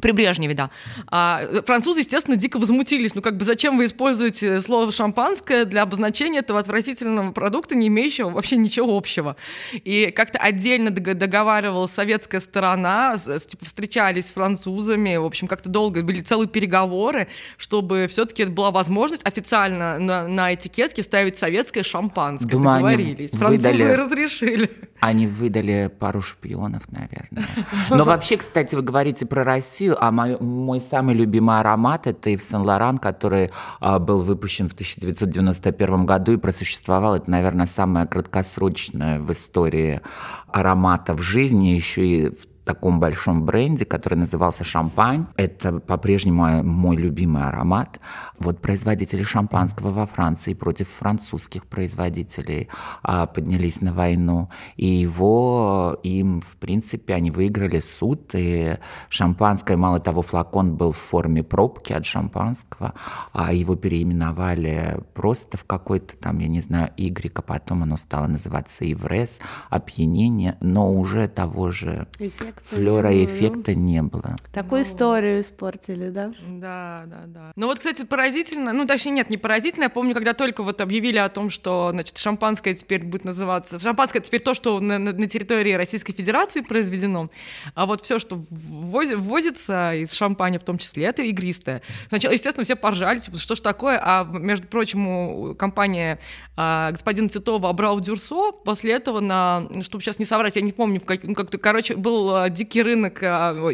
при 0.00 0.10
Брежневе, 0.10 0.54
да. 0.54 0.70
А 1.06 1.42
французы, 1.64 2.00
естественно, 2.00 2.36
дико 2.36 2.58
возмутились. 2.58 3.14
Ну, 3.14 3.22
как 3.22 3.36
бы 3.36 3.44
зачем 3.44 3.76
вы 3.76 3.84
используете 3.84 4.60
слово 4.60 4.90
«шампанское» 4.90 5.64
для 5.64 5.82
обозначения 5.82 6.40
этого 6.40 6.58
отвратительного 6.58 7.30
продукта, 7.30 7.76
не 7.76 7.86
имеющего 7.86 8.30
вообще 8.30 8.56
ничего 8.56 8.96
общего? 8.96 9.36
И 9.72 10.10
как-то 10.10 10.38
отдельно 10.38 10.90
договаривалась 10.90 11.92
советская 11.92 12.40
сторона, 12.40 13.16
типа, 13.16 13.64
встречались 13.64 14.26
с 14.26 14.32
французами, 14.32 15.16
в 15.16 15.24
общем, 15.24 15.46
как-то 15.46 15.70
долго 15.70 16.02
были 16.02 16.20
целые 16.20 16.48
переговоры, 16.48 17.28
чтобы 17.56 18.08
все-таки 18.08 18.42
это 18.42 18.52
была 18.52 18.72
возможность 18.72 19.24
официально 19.24 20.00
на, 20.00 20.26
на 20.26 20.54
этикетке 20.54 21.04
ставить 21.04 21.38
советское 21.38 21.84
шампанское. 21.84 22.48
Думаю, 22.48 22.80
Договорились. 22.80 23.30
Французы 23.30 23.72
выдали... 23.72 23.92
разрешили. 23.92 24.70
Они 25.04 25.26
выдали 25.26 25.92
пару 25.98 26.22
шпионов, 26.22 26.90
наверное. 26.90 27.46
Но 27.90 28.06
вообще, 28.06 28.38
кстати, 28.38 28.74
вы 28.74 28.80
говорите 28.80 29.26
про 29.26 29.44
Россию, 29.44 30.02
а 30.02 30.10
мой, 30.10 30.38
мой 30.40 30.80
самый 30.80 31.14
любимый 31.14 31.60
аромат– 31.60 32.06
это 32.08 32.30
Ив 32.30 32.42
Сен-Лоран, 32.42 32.96
который 32.96 33.50
а, 33.80 33.98
был 33.98 34.22
выпущен 34.22 34.70
в 34.70 34.72
1991 34.72 36.06
году 36.06 36.32
и 36.32 36.36
просуществовал. 36.38 37.16
Это, 37.16 37.30
наверное, 37.30 37.66
самое 37.66 38.06
краткосрочное 38.06 39.20
в 39.20 39.30
истории 39.30 40.00
аромата 40.48 41.12
в 41.12 41.20
жизни, 41.20 41.66
еще 41.66 42.06
и 42.06 42.28
в 42.30 42.46
таком 42.64 43.00
большом 43.00 43.44
бренде, 43.44 43.84
который 43.84 44.14
назывался 44.14 44.64
«Шампань». 44.64 45.26
Это 45.36 45.80
по-прежнему 45.80 46.62
мой 46.62 46.96
любимый 46.96 47.44
аромат. 47.44 48.00
Вот 48.38 48.60
производители 48.60 49.22
шампанского 49.22 49.90
во 49.90 50.06
Франции 50.06 50.54
против 50.54 50.88
французских 50.88 51.66
производителей 51.66 52.68
а, 53.02 53.26
поднялись 53.26 53.80
на 53.80 53.92
войну. 53.92 54.48
И 54.76 54.86
его, 54.86 55.98
им, 56.02 56.40
в 56.40 56.56
принципе, 56.56 57.14
они 57.14 57.30
выиграли 57.30 57.78
суд. 57.80 58.30
И 58.34 58.78
шампанское, 59.08 59.76
мало 59.76 60.00
того, 60.00 60.22
флакон 60.22 60.76
был 60.76 60.92
в 60.92 60.98
форме 60.98 61.42
пробки 61.42 61.92
от 61.92 62.06
шампанского, 62.06 62.94
а 63.32 63.52
его 63.52 63.76
переименовали 63.76 65.00
просто 65.14 65.56
в 65.56 65.64
какой-то 65.64 66.16
там, 66.16 66.38
я 66.38 66.48
не 66.48 66.60
знаю, 66.60 66.90
Y, 66.96 67.32
а 67.34 67.42
потом 67.42 67.82
оно 67.82 67.96
стало 67.96 68.26
называться 68.26 68.90
Иврес, 68.90 69.40
опьянение, 69.68 70.56
но 70.60 70.92
уже 70.92 71.28
того 71.28 71.70
же 71.70 72.06
Эффекта 72.54 72.76
флера 72.76 73.08
не 73.08 73.14
было. 73.14 73.24
эффекта 73.24 73.74
не 73.74 74.02
было. 74.02 74.36
Такую 74.52 74.82
историю 74.82 75.40
испортили, 75.40 76.08
да? 76.08 76.32
Да, 76.46 77.04
да, 77.06 77.22
да. 77.26 77.52
Ну 77.56 77.66
вот, 77.66 77.78
кстати, 77.78 78.04
поразительно, 78.04 78.72
ну, 78.72 78.86
точнее, 78.86 79.12
нет, 79.12 79.30
не 79.30 79.36
поразительно, 79.36 79.84
я 79.84 79.90
помню, 79.90 80.14
когда 80.14 80.32
только 80.32 80.62
вот 80.62 80.80
объявили 80.80 81.18
о 81.18 81.28
том, 81.28 81.50
что, 81.50 81.90
значит, 81.90 82.18
шампанское 82.18 82.74
теперь 82.74 83.02
будет 83.02 83.24
называться... 83.24 83.78
Шампанское 83.78 84.20
теперь 84.20 84.40
то, 84.40 84.54
что 84.54 84.80
на, 84.80 84.98
на, 84.98 85.12
на 85.12 85.28
территории 85.28 85.72
Российской 85.72 86.12
Федерации 86.12 86.60
произведено, 86.60 87.28
а 87.74 87.86
вот 87.86 88.02
все, 88.02 88.18
что 88.18 88.42
ввози, 88.50 89.14
ввозится 89.14 89.94
из 89.94 90.12
шампаня 90.12 90.58
в 90.58 90.64
том 90.64 90.78
числе, 90.78 91.04
это 91.04 91.22
игристое. 91.22 91.82
Сначала, 92.08 92.32
естественно, 92.32 92.64
все 92.64 92.76
поржали, 92.76 93.18
типа, 93.18 93.38
что 93.38 93.54
ж 93.54 93.60
такое, 93.60 94.00
а, 94.02 94.24
между 94.24 94.66
прочим, 94.66 95.54
компания 95.56 96.18
а, 96.56 96.90
господина 96.92 97.28
Титова 97.28 97.70
Абрау 97.70 98.00
Дюрсо 98.00 98.52
после 98.52 98.92
этого 98.92 99.20
на, 99.20 99.68
чтобы 99.82 100.02
сейчас 100.02 100.18
не 100.18 100.24
соврать, 100.24 100.56
я 100.56 100.62
не 100.62 100.72
помню, 100.72 101.00
как, 101.00 101.24
ну, 101.24 101.34
как-то, 101.34 101.58
короче, 101.58 101.96
был 101.96 102.43
дикий 102.50 102.82
рынок, 102.82 103.22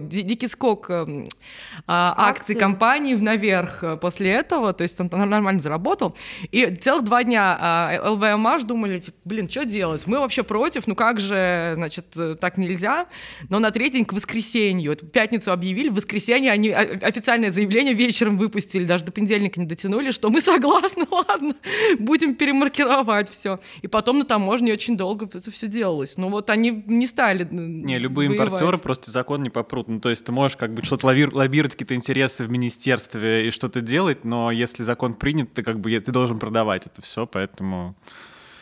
дикий 0.09 0.49
скок 0.49 0.91
а, 0.91 2.15
акций 2.17 2.55
компании 2.55 3.15
наверх 3.15 3.85
после 4.01 4.31
этого, 4.31 4.73
то 4.73 4.83
есть 4.83 5.01
он 5.01 5.09
нормально 5.11 5.61
заработал. 5.61 6.17
И 6.51 6.67
целых 6.67 7.05
два 7.05 7.25
дня 7.25 8.01
ЛВМH 8.05 8.65
думали, 8.65 9.01
типа, 9.01 9.17
блин, 9.25 9.49
что 9.49 9.65
делать? 9.65 10.07
Мы 10.07 10.19
вообще 10.19 10.43
против, 10.43 10.87
ну 10.87 10.95
как 10.95 11.21
же, 11.21 11.73
значит, 11.75 12.17
так 12.41 12.59
нельзя. 12.59 13.07
Но 13.49 13.59
на 13.59 13.71
третий 13.71 13.99
день 13.99 14.05
к 14.05 14.13
воскресенью, 14.13 14.93
в 14.93 15.11
пятницу 15.11 15.53
объявили, 15.53 15.89
в 15.89 15.95
воскресенье 15.95 16.53
они 16.53 16.71
официальное 16.71 17.51
заявление 17.51 17.95
вечером 17.95 18.39
выпустили, 18.39 18.85
даже 18.85 19.05
до 19.05 19.13
понедельника 19.13 19.61
не 19.61 19.67
дотянули, 19.67 20.11
что 20.11 20.31
мы 20.31 20.41
согласны, 20.41 21.07
ладно, 21.11 21.55
будем 21.99 22.35
перемаркировать 22.35 23.31
все. 23.31 23.61
И 23.83 23.89
потом 23.89 24.19
на 24.19 24.25
таможне 24.25 24.73
очень 24.73 24.97
долго 24.97 25.27
это 25.27 25.51
все 25.51 25.67
делалось. 25.67 26.17
Ну 26.17 26.29
вот 26.29 26.51
они 26.51 26.83
не 26.87 27.07
стали 27.07 27.47
Не, 27.51 27.99
любые 27.99 28.29
воевать. 28.29 28.60
Импортеры 28.61 28.79
просто 28.83 29.11
закон 29.11 29.43
не 29.43 29.51
попрут. 29.51 29.89
Ну 29.89 30.01
то 30.01 30.11
есть 30.11 30.25
ты 30.25 30.33
можешь 30.33 30.57
как 30.57 30.73
бы 30.75 30.83
что-то 30.85 31.07
лоббировать 31.07 31.73
какие-то 31.73 31.95
интересы 31.95 32.45
в 32.45 32.51
министерстве 32.51 33.49
и 33.49 33.51
что-то 33.51 33.81
делать, 33.81 34.25
но 34.25 34.51
если 34.51 34.83
закон 34.83 35.15
принят, 35.15 35.53
ты 35.53 35.63
как 35.63 35.81
бы 35.81 35.99
ты 35.99 36.13
должен 36.13 36.39
продавать 36.39 36.87
это 36.87 37.03
все, 37.03 37.27
поэтому... 37.27 37.95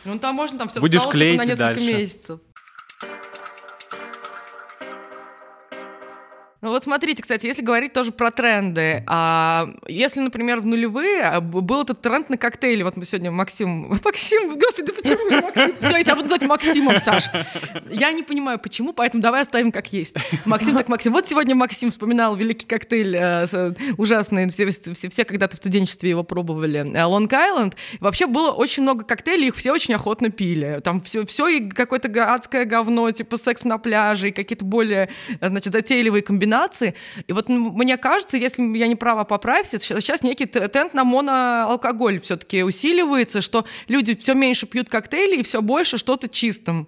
Ну 0.05 0.17
там 0.17 0.35
можно 0.35 0.57
там 0.57 0.69
все 0.69 0.79
Будешь 0.79 1.05
клеить 1.07 1.37
на 1.37 1.45
несколько 1.45 1.75
дальше. 1.75 1.81
месяцев. 1.81 2.39
Ну 6.61 6.71
вот 6.71 6.83
смотрите, 6.83 7.23
кстати, 7.23 7.45
если 7.45 7.61
говорить 7.61 7.93
тоже 7.93 8.11
про 8.11 8.31
тренды, 8.31 9.01
а 9.07 9.69
если, 9.87 10.19
например, 10.19 10.59
в 10.59 10.65
нулевые 10.65 11.23
а, 11.23 11.39
был 11.39 11.83
этот 11.83 12.01
тренд 12.01 12.29
на 12.29 12.35
коктейли, 12.35 12.83
вот 12.83 12.97
мы 12.97 13.05
сегодня 13.05 13.31
Максим, 13.31 13.97
Максим, 14.03 14.59
господи, 14.59 14.91
почему 14.91 15.29
же 15.29 15.41
Максим? 15.41 15.77
Все, 15.79 15.97
я 15.97 16.03
тебя 16.03 16.15
буду 16.17 16.27
звать 16.27 16.43
Максимом, 16.43 16.97
Саш. 16.97 17.29
Я 17.89 18.11
не 18.11 18.23
понимаю, 18.23 18.59
почему, 18.59 18.91
поэтому 18.91 19.23
давай 19.23 19.43
оставим 19.43 19.71
как 19.71 19.93
есть. 19.93 20.17
Максим 20.43 20.75
так 20.75 20.89
Максим. 20.89 21.13
Вот 21.13 21.27
сегодня 21.27 21.55
Максим 21.55 21.91
вспоминал 21.91 22.35
великий 22.35 22.67
коктейль 22.67 23.15
э, 23.15 23.73
ужасный, 23.97 24.49
все, 24.49 24.67
все, 24.67 25.07
все 25.07 25.23
когда-то 25.23 25.55
в 25.55 25.59
студенчестве 25.59 26.09
его 26.09 26.23
пробовали, 26.23 26.79
Лонг-Айленд. 26.79 27.75
Вообще 28.01 28.27
было 28.27 28.51
очень 28.51 28.83
много 28.83 29.05
коктейлей, 29.05 29.47
их 29.47 29.55
все 29.55 29.71
очень 29.71 29.93
охотно 29.93 30.29
пили. 30.29 30.81
Там 30.83 30.99
все, 30.99 31.25
все 31.25 31.47
и 31.47 31.69
какое-то 31.69 32.09
адское 32.33 32.65
говно, 32.65 33.09
типа 33.11 33.37
секс 33.37 33.63
на 33.63 33.77
пляже, 33.77 34.29
и 34.29 34.31
какие-то 34.33 34.65
более, 34.65 35.07
значит, 35.39 35.71
затейливые 35.71 36.21
комбинации 36.21 36.48
комбинации. 36.49 36.95
И 37.27 37.33
вот 37.33 37.49
мне 37.49 37.97
кажется, 37.97 38.37
если 38.37 38.63
я 38.77 38.87
не 38.87 38.95
права, 38.95 39.23
поправься, 39.23 39.79
сейчас 39.79 40.23
некий 40.23 40.45
тренд 40.45 40.93
на 40.93 41.03
моноалкоголь 41.03 42.19
все-таки 42.19 42.63
усиливается, 42.63 43.41
что 43.41 43.65
люди 43.87 44.15
все 44.15 44.33
меньше 44.33 44.65
пьют 44.65 44.89
коктейли 44.89 45.37
и 45.37 45.43
все 45.43 45.61
больше 45.61 45.97
что-то 45.97 46.27
чистым. 46.27 46.87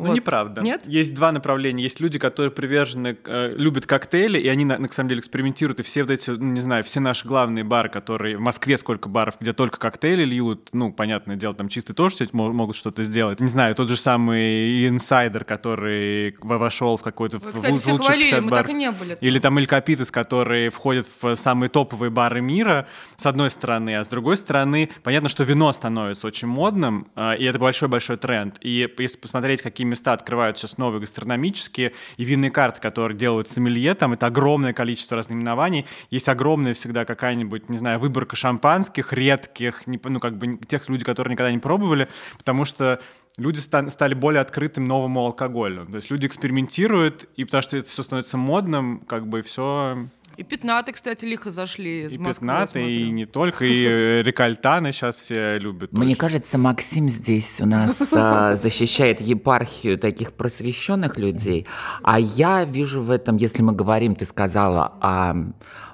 Ну, 0.00 0.08
вот. 0.08 0.16
неправда. 0.16 0.62
Нет? 0.62 0.86
Есть 0.86 1.14
два 1.14 1.30
направления. 1.32 1.82
Есть 1.82 2.00
люди, 2.00 2.18
которые 2.18 2.50
привержены, 2.50 3.18
э, 3.24 3.50
любят 3.56 3.86
коктейли, 3.86 4.38
и 4.38 4.48
они, 4.48 4.64
на, 4.64 4.78
на 4.78 4.88
самом 4.88 5.08
деле, 5.08 5.20
экспериментируют. 5.20 5.80
И 5.80 5.82
все 5.82 6.02
вот 6.02 6.10
эти, 6.10 6.30
ну, 6.30 6.52
не 6.52 6.60
знаю, 6.60 6.84
все 6.84 7.00
наши 7.00 7.26
главные 7.26 7.64
бары, 7.64 7.88
которые... 7.88 8.36
В 8.36 8.40
Москве 8.40 8.78
сколько 8.78 9.08
баров, 9.08 9.36
где 9.40 9.52
только 9.52 9.78
коктейли 9.78 10.24
льют, 10.24 10.70
ну, 10.72 10.92
понятное 10.92 11.36
дело, 11.36 11.54
там 11.54 11.68
чистый 11.68 11.92
тоже 11.92 12.14
кстати, 12.14 12.30
могут 12.34 12.76
что-то 12.76 13.02
сделать. 13.02 13.40
Не 13.40 13.48
знаю, 13.48 13.74
тот 13.74 13.88
же 13.88 13.96
самый 13.96 14.88
инсайдер, 14.88 15.44
который 15.44 16.34
вошел 16.40 16.96
в 16.96 17.02
какой-то... 17.02 17.38
Вы, 17.38 17.52
кстати, 17.52 17.74
в, 17.74 17.80
все 17.80 17.96
хвалили, 17.96 18.40
мы 18.40 18.50
так 18.50 18.68
и 18.68 18.72
не 18.72 18.90
были. 18.90 19.18
Или 19.20 19.38
там 19.38 19.58
Эль 19.58 19.66
Капитес, 19.66 20.10
которые 20.10 20.70
входят 20.70 21.06
в 21.20 21.34
самые 21.34 21.68
топовые 21.68 22.10
бары 22.10 22.40
мира, 22.40 22.86
с 23.16 23.26
одной 23.26 23.50
стороны, 23.50 23.96
а 23.96 24.04
с 24.04 24.08
другой 24.08 24.36
стороны, 24.36 24.90
понятно, 25.02 25.28
что 25.28 25.44
вино 25.44 25.72
становится 25.72 26.26
очень 26.26 26.48
модным, 26.48 27.08
э, 27.16 27.36
и 27.38 27.44
это 27.44 27.58
большой-большой 27.58 28.16
тренд. 28.16 28.56
И 28.60 28.88
если 28.98 29.18
посмотреть, 29.18 29.62
какими 29.62 29.89
места 29.90 30.12
открывают 30.12 30.56
сейчас 30.56 30.78
новые 30.78 31.00
гастрономические, 31.00 31.92
и 32.16 32.24
винные 32.24 32.50
карты, 32.50 32.80
которые 32.80 33.16
делают 33.16 33.48
сомелье, 33.48 33.94
там 33.94 34.12
это 34.12 34.26
огромное 34.26 34.72
количество 34.72 35.16
разноименований, 35.16 35.86
есть 36.10 36.28
огромная 36.28 36.74
всегда 36.74 37.04
какая-нибудь, 37.04 37.68
не 37.68 37.78
знаю, 37.78 37.98
выборка 37.98 38.36
шампанских, 38.36 39.12
редких, 39.12 39.82
ну, 39.86 40.20
как 40.20 40.38
бы 40.38 40.56
тех 40.56 40.88
людей, 40.88 41.04
которые 41.04 41.32
никогда 41.32 41.52
не 41.52 41.58
пробовали, 41.58 42.08
потому 42.38 42.64
что 42.64 43.00
люди 43.36 43.58
стали 43.58 44.14
более 44.14 44.40
открытым 44.40 44.84
новому 44.84 45.20
алкоголю. 45.20 45.86
То 45.86 45.96
есть 45.96 46.10
люди 46.10 46.26
экспериментируют, 46.26 47.28
и 47.36 47.44
потому 47.44 47.62
что 47.62 47.76
это 47.76 47.88
все 47.88 48.02
становится 48.02 48.36
модным, 48.36 49.00
как 49.06 49.26
бы 49.26 49.42
все 49.42 50.06
и 50.40 50.42
пятнаты, 50.42 50.92
кстати, 50.92 51.26
лихо 51.26 51.50
зашли 51.50 52.04
из 52.04 52.14
и 52.14 52.18
Москвы. 52.18 52.46
Пятнаты, 52.46 52.90
и 52.90 53.10
не 53.10 53.26
только, 53.26 53.66
и 53.66 53.84
э, 53.84 54.22
рекальтаны 54.22 54.90
сейчас 54.90 55.18
все 55.18 55.58
любят. 55.58 55.92
Мне 55.92 56.16
кажется, 56.16 56.56
Максим 56.56 57.10
здесь 57.10 57.60
у 57.60 57.66
нас 57.66 58.10
а, 58.16 58.56
защищает 58.56 59.20
епархию 59.20 59.98
таких 59.98 60.32
просвещенных 60.32 61.18
людей, 61.18 61.66
а 62.02 62.18
я 62.18 62.64
вижу 62.64 63.02
в 63.02 63.10
этом, 63.10 63.36
если 63.36 63.60
мы 63.60 63.74
говорим, 63.74 64.14
ты 64.14 64.24
сказала 64.24 64.94
о 65.02 65.34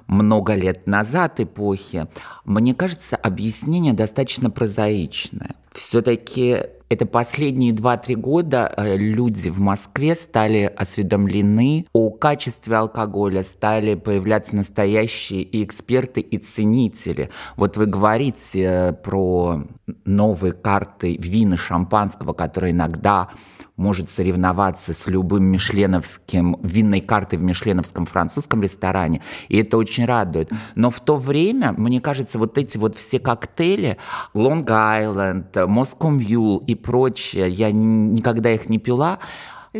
много 0.07 0.53
лет 0.53 0.87
назад 0.87 1.41
эпохи, 1.41 2.07
мне 2.45 2.73
кажется, 2.73 3.17
объяснение 3.17 3.91
достаточно 3.91 4.49
прозаичное. 4.49 5.57
Все-таки 5.73 6.61
это 6.89 7.05
последние 7.05 7.73
2-3 7.73 8.15
года 8.15 8.73
э, 8.77 8.95
люди 8.97 9.49
в 9.49 9.59
Москве 9.59 10.15
стали 10.15 10.71
осведомлены 10.75 11.85
о 11.91 12.11
качестве 12.11 12.77
алкоголя, 12.77 13.43
стали 13.43 13.95
появляться 13.95 14.55
настоящие 14.55 15.41
и 15.41 15.63
эксперты, 15.63 16.21
и 16.21 16.37
ценители. 16.37 17.29
Вот 17.57 17.75
вы 17.75 17.87
говорите 17.87 18.61
э, 18.61 18.93
про 18.93 19.63
новые 20.05 20.53
карты 20.53 21.17
вина 21.19 21.57
шампанского, 21.57 22.33
которые 22.33 22.71
иногда 22.71 23.29
может 23.77 24.09
соревноваться 24.09 24.93
с 24.93 25.07
любым 25.07 25.45
мишленовским, 25.45 26.57
винной 26.61 26.99
картой 26.99 27.39
в 27.39 27.43
мишленовском 27.43 28.05
французском 28.05 28.61
ресторане, 28.61 29.21
и 29.47 29.57
это 29.59 29.77
очень 29.77 30.05
радует. 30.05 30.51
Но 30.75 30.89
в 30.89 30.99
то 30.99 31.15
время, 31.15 31.73
мне 31.77 32.01
кажется, 32.01 32.39
вот 32.39 32.57
эти 32.57 32.77
вот 32.77 32.97
все 32.97 33.19
коктейли, 33.19 33.97
Long 34.33 34.65
Island, 34.65 35.51
Moscow 35.53 36.17
Mule 36.17 36.63
и 36.65 36.75
прочее, 36.75 37.49
я 37.49 37.71
никогда 37.71 38.51
их 38.51 38.67
не 38.67 38.79
пила, 38.79 39.19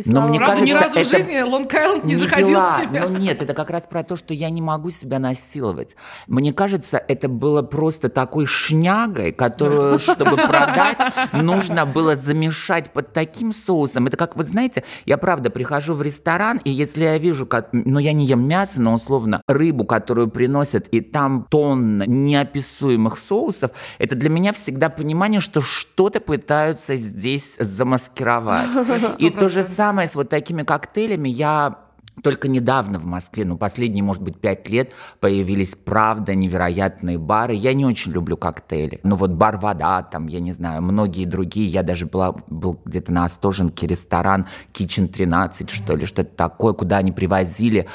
но 0.06 0.28
мне 0.28 0.38
кажется, 0.38 0.64
ни 0.64 0.72
разу 0.72 0.98
это 0.98 1.08
в 1.08 1.12
жизни 1.12 1.40
Лонг 1.40 1.74
Айленд 1.74 2.04
не, 2.04 2.14
не 2.14 2.20
заходил 2.20 2.58
в 2.60 2.80
тебя. 2.82 3.08
Ну 3.08 3.18
нет, 3.18 3.42
это 3.42 3.54
как 3.54 3.70
раз 3.70 3.84
про 3.84 4.02
то, 4.02 4.16
что 4.16 4.34
я 4.34 4.50
не 4.50 4.62
могу 4.62 4.90
себя 4.90 5.18
насиловать. 5.18 5.96
Мне 6.26 6.52
кажется, 6.52 7.02
это 7.08 7.28
было 7.28 7.62
просто 7.62 8.08
такой 8.08 8.46
шнягой, 8.46 9.32
которую, 9.32 9.98
чтобы 9.98 10.36
продать, 10.36 10.98
нужно 11.32 11.86
было 11.86 12.16
замешать 12.16 12.92
под 12.92 13.12
таким 13.12 13.52
соусом. 13.52 14.06
Это 14.06 14.16
как, 14.16 14.36
вы 14.36 14.44
знаете, 14.44 14.84
я 15.06 15.18
правда 15.18 15.50
прихожу 15.50 15.94
в 15.94 16.02
ресторан, 16.02 16.58
и 16.58 16.70
если 16.70 17.04
я 17.04 17.18
вижу, 17.18 17.46
как, 17.46 17.68
ну 17.72 17.98
я 17.98 18.12
не 18.12 18.26
ем 18.26 18.46
мясо, 18.46 18.80
но 18.80 18.94
условно 18.94 19.42
рыбу, 19.46 19.84
которую 19.84 20.28
приносят, 20.28 20.88
и 20.88 21.00
там 21.00 21.46
тонна 21.50 22.04
неописуемых 22.04 23.18
соусов, 23.18 23.70
это 23.98 24.14
для 24.14 24.30
меня 24.30 24.52
всегда 24.52 24.88
понимание, 24.88 25.40
что 25.40 25.60
что-то 25.60 26.20
пытаются 26.20 26.96
здесь 26.96 27.56
замаскировать. 27.58 29.18
И 29.18 29.30
то 29.30 29.48
же 29.48 29.62
самое 29.62 29.87
самое 29.88 30.06
с 30.06 30.16
вот 30.16 30.28
такими 30.28 30.64
коктейлями 30.64 31.30
я 31.30 31.78
только 32.22 32.48
недавно 32.48 32.98
в 32.98 33.06
Москве, 33.06 33.46
ну, 33.46 33.56
последние, 33.56 34.04
может 34.04 34.22
быть, 34.22 34.38
пять 34.38 34.68
лет 34.68 34.92
появились, 35.18 35.76
правда, 35.76 36.34
невероятные 36.34 37.16
бары. 37.16 37.54
Я 37.54 37.72
не 37.72 37.86
очень 37.86 38.12
люблю 38.12 38.36
коктейли. 38.36 39.00
Ну, 39.02 39.16
вот 39.16 39.30
бар 39.30 39.56
«Вода», 39.56 40.02
там, 40.02 40.26
я 40.26 40.40
не 40.40 40.52
знаю, 40.52 40.82
многие 40.82 41.24
другие. 41.24 41.66
Я 41.68 41.82
даже 41.82 42.04
была, 42.04 42.34
был 42.48 42.78
где-то 42.84 43.12
на 43.12 43.24
Остоженке 43.24 43.86
ресторан 43.86 44.46
Kitchen 44.74 45.06
13, 45.06 45.70
что 45.70 45.96
ли, 45.96 46.04
что-то 46.04 46.36
такое, 46.36 46.74
куда 46.74 46.98
они 46.98 47.12
привозили. 47.12 47.86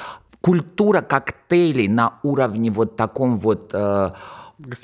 Культура 0.41 1.01
коктейлей 1.01 1.87
на 1.89 2.13
уровне 2.23 2.71
вот 2.71 2.95
таком 2.95 3.37
вот... 3.37 3.69
Э, 3.73 4.13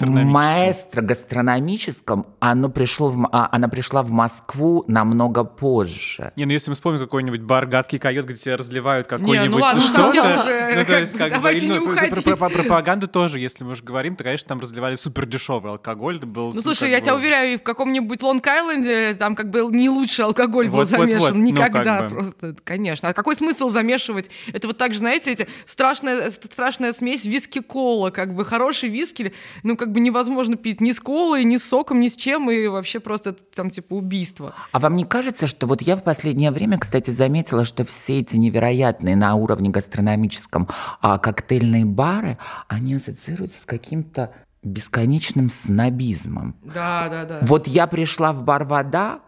маэстро 0.01 1.01
гастрономическом, 1.01 2.27
оно 2.39 2.69
пришло 2.69 3.09
в, 3.09 3.29
а, 3.31 3.49
она 3.51 3.67
пришла 3.67 4.03
в 4.03 4.11
Москву 4.11 4.83
намного 4.87 5.43
позже. 5.43 6.31
Не, 6.35 6.45
ну 6.45 6.51
если 6.51 6.71
мы 6.71 6.75
вспомним 6.75 6.99
какой-нибудь 7.01 7.41
бар 7.41 7.65
«Гадкий 7.65 7.99
койот», 7.99 8.25
где 8.25 8.35
тебе 8.35 8.55
разливают 8.55 9.07
какой-нибудь 9.07 9.41
не, 9.41 9.49
ну 9.49 9.57
ладно, 9.57 9.81
что-то... 9.81 10.09
Уже, 10.09 10.75
ну, 10.75 10.85
то 10.85 10.99
есть, 10.99 11.17
как 11.17 11.31
давайте 11.31 11.67
бы, 11.67 11.73
не 11.73 11.79
ну, 11.79 11.85
уходить. 11.85 12.23
Про, 12.23 12.35
про, 12.35 12.49
про 12.49 12.49
пропаганду 12.49 13.07
тоже, 13.07 13.39
если 13.39 13.63
мы 13.63 13.71
уже 13.71 13.83
говорим, 13.83 14.15
то, 14.15 14.23
конечно, 14.23 14.47
там 14.47 14.59
разливали 14.59 14.95
супер 14.95 15.25
дешевый 15.25 15.71
алкоголь. 15.71 16.17
Это 16.17 16.27
был, 16.27 16.51
ну, 16.53 16.61
слушай, 16.61 16.89
я 16.89 16.99
бы... 16.99 17.03
тебя 17.03 17.15
уверяю, 17.15 17.53
и 17.53 17.57
в 17.57 17.63
каком-нибудь 17.63 18.21
Лонг-Айленде 18.21 19.15
там 19.15 19.35
как 19.35 19.49
бы 19.49 19.69
не 19.71 19.89
лучший 19.89 20.25
алкоголь 20.25 20.67
вот, 20.67 20.77
был 20.79 20.85
замешан. 20.85 21.19
Вот, 21.19 21.31
вот. 21.31 21.37
Никогда 21.37 21.95
ну, 21.95 22.01
как 22.01 22.09
бы. 22.09 22.15
просто, 22.15 22.55
конечно. 22.63 23.09
А 23.09 23.13
какой 23.13 23.35
смысл 23.35 23.69
замешивать? 23.69 24.29
Это 24.53 24.67
вот 24.67 24.77
так 24.77 24.93
же, 24.93 24.99
знаете, 24.99 25.31
эти 25.31 25.47
страшная, 25.65 26.31
страшная 26.31 26.93
смесь 26.93 27.25
виски-кола, 27.25 28.09
как 28.09 28.33
бы 28.33 28.45
хороший 28.45 28.89
виски, 28.89 29.33
ну, 29.69 29.77
как 29.77 29.91
бы 29.91 29.99
невозможно 29.99 30.55
пить 30.55 30.81
ни 30.81 30.91
с 30.91 30.99
колой, 30.99 31.43
ни 31.43 31.57
с 31.57 31.63
соком, 31.63 31.99
ни 31.99 32.07
с 32.07 32.15
чем, 32.15 32.49
и 32.49 32.65
вообще 32.65 32.99
просто 32.99 33.33
там, 33.33 33.69
типа, 33.69 33.93
убийство. 33.93 34.55
А 34.71 34.79
вам 34.79 34.95
не 34.95 35.05
кажется, 35.05 35.45
что 35.45 35.67
вот 35.67 35.83
я 35.83 35.95
в 35.95 36.03
последнее 36.03 36.49
время, 36.49 36.79
кстати, 36.79 37.11
заметила, 37.11 37.63
что 37.63 37.85
все 37.85 38.19
эти 38.19 38.35
невероятные 38.35 39.15
на 39.15 39.35
уровне 39.35 39.69
гастрономическом 39.69 40.67
а, 41.01 41.19
коктейльные 41.19 41.85
бары, 41.85 42.39
они 42.67 42.95
ассоциируются 42.95 43.61
с 43.61 43.65
каким-то 43.65 44.33
бесконечным 44.63 45.49
снобизмом. 45.49 46.55
Да, 46.63 47.07
да, 47.09 47.25
да. 47.25 47.39
Вот 47.41 47.67
я 47.67 47.87
пришла 47.87 48.33
в 48.33 48.43
бар 48.43 48.65
«Вода», 48.65 49.21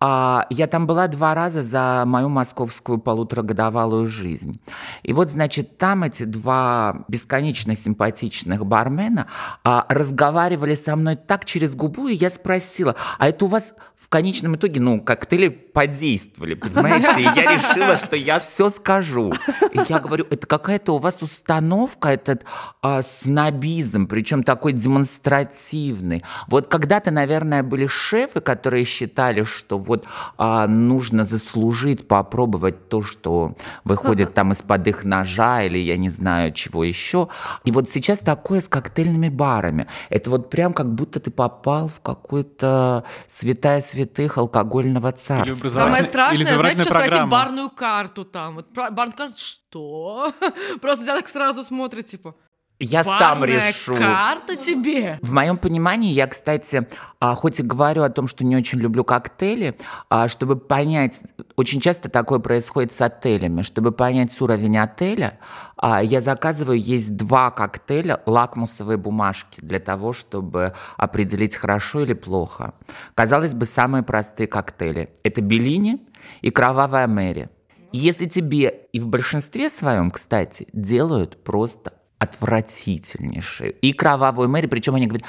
а 0.00 0.46
я 0.50 0.68
там 0.68 0.86
была 0.86 1.08
два 1.08 1.34
раза 1.34 1.62
за 1.62 2.04
мою 2.06 2.28
московскую 2.28 2.98
полуторагодовалую 2.98 4.06
жизнь. 4.06 4.60
И 5.02 5.12
вот, 5.12 5.28
значит, 5.28 5.76
там 5.76 6.04
эти 6.04 6.22
два 6.22 7.04
бесконечно 7.08 7.74
симпатичных 7.74 8.64
бармена 8.64 9.26
а, 9.64 9.86
разговаривали 9.88 10.74
со 10.74 10.94
мной 10.94 11.16
так 11.16 11.44
через 11.44 11.74
губу, 11.74 12.06
и 12.06 12.14
я 12.14 12.30
спросила, 12.30 12.94
а 13.18 13.28
это 13.28 13.46
у 13.46 13.48
вас 13.48 13.74
в 13.96 14.08
конечном 14.08 14.54
итоге, 14.54 14.80
ну, 14.80 15.00
коктейли 15.00 15.48
подействовали, 15.48 16.54
понимаете? 16.54 17.20
И 17.20 17.24
я 17.24 17.52
решила, 17.52 17.96
что 17.96 18.14
я 18.14 18.38
все 18.38 18.70
скажу. 18.70 19.34
И 19.72 19.80
я 19.88 19.98
говорю, 19.98 20.26
это 20.30 20.46
какая-то 20.46 20.94
у 20.94 20.98
вас 20.98 21.22
установка, 21.22 22.10
этот 22.10 22.46
а, 22.82 23.02
снобизм, 23.02 24.06
причем 24.06 24.44
такой 24.44 24.74
демонстративный. 24.78 26.22
Вот 26.46 26.68
когда-то, 26.68 27.10
наверное, 27.10 27.62
были 27.62 27.86
шефы, 27.86 28.40
которые 28.40 28.84
считали, 28.84 29.42
что 29.42 29.78
вот 29.78 30.06
а, 30.36 30.66
нужно 30.66 31.24
заслужить, 31.24 32.08
попробовать 32.08 32.88
то, 32.88 33.02
что 33.02 33.54
выходит 33.84 34.34
там 34.34 34.52
из-под 34.52 34.86
их 34.86 35.04
ножа 35.04 35.62
или 35.62 35.78
я 35.78 35.96
не 35.96 36.10
знаю 36.10 36.52
чего 36.52 36.84
еще. 36.84 37.28
И 37.64 37.70
вот 37.70 37.90
сейчас 37.90 38.20
такое 38.20 38.60
с 38.60 38.68
коктейльными 38.68 39.28
барами. 39.28 39.86
Это 40.08 40.30
вот 40.30 40.50
прям 40.50 40.72
как 40.72 40.94
будто 40.94 41.20
ты 41.20 41.30
попал 41.30 41.88
в 41.88 42.00
какую-то 42.00 43.04
святая 43.26 43.80
святых 43.80 44.38
алкогольного 44.38 45.12
царства. 45.12 45.68
Самое 45.68 46.04
страшное, 46.04 46.56
знаете, 46.56 46.82
что 46.82 46.90
спросить 46.90 47.10
программа. 47.10 47.30
барную 47.30 47.70
карту 47.70 48.24
там. 48.24 48.54
Вот 48.56 48.66
барную 48.72 49.16
карту, 49.16 49.36
что? 49.38 50.32
Просто 50.80 51.04
тебя 51.04 51.16
так 51.16 51.28
сразу 51.28 51.64
смотрит, 51.64 52.06
типа, 52.06 52.34
Я 52.80 53.02
сам 53.02 53.44
решу. 53.44 53.96
карта 53.96 54.54
тебе? 54.54 55.18
В 55.22 55.32
моем 55.32 55.56
понимании, 55.56 56.12
я, 56.12 56.28
кстати, 56.28 56.86
а, 57.18 57.34
хоть 57.34 57.58
и 57.58 57.64
говорю 57.64 58.02
о 58.02 58.08
том, 58.08 58.28
что 58.28 58.44
не 58.44 58.56
очень 58.56 58.78
люблю 58.78 59.02
коктейли, 59.02 59.76
а, 60.08 60.28
чтобы 60.28 60.56
понять, 60.56 61.20
очень 61.56 61.80
часто 61.80 62.08
такое 62.08 62.38
происходит 62.38 62.92
с 62.92 63.00
отелями, 63.00 63.62
чтобы 63.62 63.90
понять 63.90 64.40
уровень 64.40 64.78
отеля, 64.78 65.40
а, 65.76 66.00
я 66.02 66.20
заказываю, 66.20 66.78
есть 66.78 67.16
два 67.16 67.50
коктейля, 67.50 68.22
лакмусовые 68.26 68.96
бумажки, 68.96 69.60
для 69.60 69.80
того, 69.80 70.12
чтобы 70.12 70.72
определить, 70.96 71.56
хорошо 71.56 72.02
или 72.02 72.14
плохо. 72.14 72.74
Казалось 73.16 73.54
бы, 73.54 73.64
самые 73.66 74.04
простые 74.04 74.46
коктейли. 74.46 75.10
Это 75.24 75.40
Беллини 75.40 76.06
и 76.42 76.50
Кровавая 76.50 77.08
Мэри. 77.08 77.48
Если 77.90 78.26
тебе, 78.26 78.86
и 78.92 79.00
в 79.00 79.08
большинстве 79.08 79.70
своем, 79.70 80.10
кстати, 80.10 80.68
делают 80.72 81.42
просто 81.42 81.97
отвратительнейшие. 82.18 83.70
И 83.70 83.92
кровавую 83.92 84.48
Мэри, 84.48 84.66
причем 84.66 84.96
они 84.96 85.06
говорят, 85.06 85.26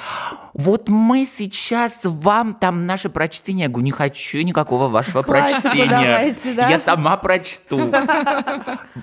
вот 0.54 0.88
мы 0.88 1.24
сейчас 1.24 2.00
вам 2.02 2.54
там 2.54 2.84
наше 2.86 3.08
прочтение. 3.08 3.64
Я 3.64 3.68
говорю, 3.68 3.84
не 3.84 3.92
хочу 3.92 4.38
никакого 4.42 4.88
вашего 4.88 5.22
Классику 5.22 5.62
прочтения. 5.62 5.88
давайте, 5.88 6.54
да? 6.54 6.68
Я 6.68 6.78
сама 6.78 7.16
прочту. 7.16 7.92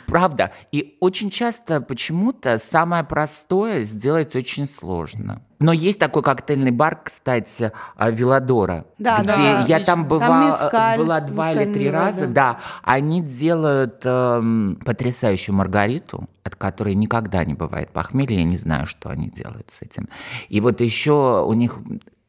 Правда. 0.06 0.52
И 0.72 0.98
очень 1.00 1.30
часто 1.30 1.80
почему-то 1.80 2.58
самое 2.58 3.04
простое 3.04 3.84
сделать 3.84 4.36
очень 4.36 4.68
сложно. 4.68 5.42
Но 5.60 5.74
есть 5.74 5.98
такой 6.00 6.22
коктейльный 6.22 6.72
бар, 6.72 7.00
кстати, 7.04 7.72
а, 7.96 8.12
Виладора, 8.12 8.86
Да, 9.00 9.18
где 9.18 9.28
да, 9.28 9.66
я 9.68 9.80
там 9.80 10.08
Там 10.08 10.08
быва- 10.08 10.46
мескаль, 10.48 10.98
была 11.00 11.20
два 11.22 11.52
или 11.52 11.74
три 11.74 11.90
раза. 11.90 12.22
воды. 12.22 12.34
Да, 12.34 12.60
они 12.84 13.22
делают 13.22 14.02
эм, 14.04 14.80
потрясающую 14.86 15.56
маргариту, 15.56 16.28
от 16.44 16.56
которой 16.56 16.94
никогда 16.94 17.44
не 17.44 17.56
бывает 17.56 17.92
похмелья. 17.92 18.38
Я 18.38 18.44
не 18.44 18.58
знаю, 18.58 18.86
что 18.86 19.10
они 19.10 19.30
делают 19.30 19.72
с 19.72 19.82
этим. 19.82 20.08
И 20.50 20.62
вот 20.62 20.80
еще 20.82 21.44
у 21.46 21.54
них 21.54 21.80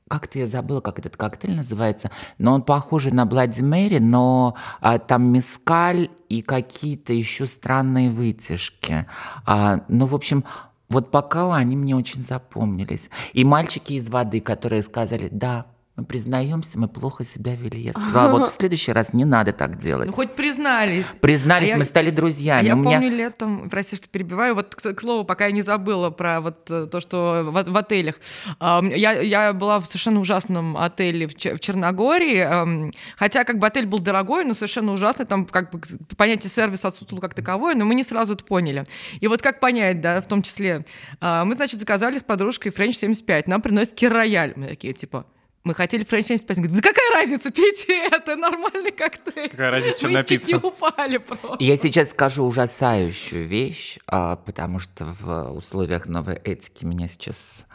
как-то 0.09 0.39
я 0.39 0.47
забыла, 0.47 0.81
как 0.81 0.99
этот 0.99 1.19
коктейль 1.19 1.55
называется, 1.55 2.11
но 2.39 2.55
он 2.55 2.63
похожий 2.63 3.13
на 3.13 3.27
Блади 3.27 3.61
Мэри, 3.61 3.99
но 3.99 4.55
а, 4.81 4.99
там 4.99 5.25
мескаль 5.31 6.09
и 6.31 6.41
какие-то 6.41 7.13
еще 7.13 7.45
странные 7.45 8.09
вытяжки. 8.09 9.07
А, 9.45 9.81
ну, 9.89 10.07
в 10.07 10.15
общем, 10.15 10.45
вот 10.89 11.11
пока 11.11 11.55
они 11.55 11.77
мне 11.77 11.95
очень 11.95 12.23
запомнились. 12.23 13.11
И 13.33 13.45
мальчики 13.45 13.95
из 13.95 14.09
воды, 14.09 14.41
которые 14.41 14.83
сказали, 14.83 15.29
да, 15.31 15.67
мы 15.99 16.05
признаемся, 16.05 16.79
мы 16.79 16.87
плохо 16.89 17.25
себя 17.25 17.57
вели. 17.57 17.81
Я 17.81 17.93
сказала, 17.93 18.31
вот 18.31 18.49
в 18.49 18.51
следующий 18.53 18.93
раз 18.93 19.13
не 19.13 19.25
надо 19.25 19.53
так 19.53 19.79
делать. 19.79 20.07
Ну, 20.07 20.13
хоть 20.13 20.35
признались. 20.37 21.17
Признались, 21.21 21.69
А 21.69 21.73
я- 21.73 21.77
мы 21.77 21.83
стали 21.85 22.11
А 22.11 22.13
друзьями. 22.13 22.67
я 22.69 22.75
У 22.75 22.79
меня- 22.79 22.99
помню 23.01 23.11
летом, 23.17 23.69
прости, 23.69 23.97
что 23.97 24.09
перебиваю, 24.09 24.55
вот, 24.55 24.75
к, 24.77 24.81
к 24.95 25.01
слову, 25.01 25.25
пока 25.25 25.47
я 25.47 25.53
не 25.53 25.63
забыла 25.63 26.11
про 26.11 26.41
вот 26.41 26.71
э, 26.71 26.87
то, 26.91 27.01
что 27.01 27.43
в, 27.45 27.71
в 27.73 27.77
отелях. 27.77 28.15
А, 28.61 28.81
Я, 28.85 29.13
я 29.21 29.53
была 29.53 29.81
в 29.81 29.87
совершенно 29.87 30.21
ужасном 30.21 30.77
отеле 30.77 31.27
в, 31.27 31.35
Чер- 31.35 31.57
в 31.57 31.61
Черногории, 31.61 32.93
хотя 33.17 33.43
как 33.43 33.59
бы 33.59 33.67
отель 33.67 33.87
был 33.87 33.99
дорогой, 33.99 34.45
но 34.45 34.55
совершенно 34.55 34.93
ужасный, 34.93 35.27
там 35.27 35.47
как 35.47 35.73
бы 35.73 35.81
понятие 36.17 36.49
сервиса 36.51 36.89
отсутствовало 36.89 37.21
как 37.21 37.35
таковое, 37.35 37.75
но 37.75 37.85
мы 37.85 37.95
не 37.97 38.05
сразу 38.05 38.35
это 38.35 38.45
поняли. 38.45 38.85
И 39.21 39.27
вот 39.27 39.43
как 39.43 39.59
понять, 39.61 40.01
да, 40.01 40.21
в 40.21 40.27
том 40.29 40.43
числе, 40.43 40.85
а, 41.21 41.45
мы, 41.45 41.57
значит, 41.57 41.81
заказали 41.81 42.19
с 42.19 42.23
подружкой 42.23 42.71
French 42.71 42.93
75, 42.93 43.49
нам 43.49 43.61
приносит 43.63 43.95
кир-рояль, 43.95 44.53
мы 44.55 44.69
такие, 44.69 44.93
типа, 44.93 45.27
мы 45.69 45.75
хотели 45.75 46.03
75. 46.03 46.57
Он 46.57 46.63
говорит, 46.65 46.83
да 46.83 46.89
какая 46.89 47.11
разница, 47.13 47.51
пейте 47.51 48.09
это, 48.11 48.37
нормальный 48.37 48.91
коктейль. 48.91 49.51
Какая 49.51 49.71
разница, 49.71 50.01
чем 50.01 50.13
Мы 50.13 50.25
чуть 50.25 50.49
не 50.49 50.55
напиться? 50.55 50.67
упали 50.67 51.19
просто. 51.19 51.57
Я 51.61 51.77
сейчас 51.77 52.11
скажу 52.11 52.45
ужасающую 52.45 53.47
вещь, 53.47 53.99
а, 54.07 54.37
потому 54.37 54.79
что 54.79 55.05
в 55.05 55.53
условиях 55.53 56.07
новой 56.07 56.37
этики 56.37 56.87
меня 56.87 57.07
сейчас, 57.07 57.67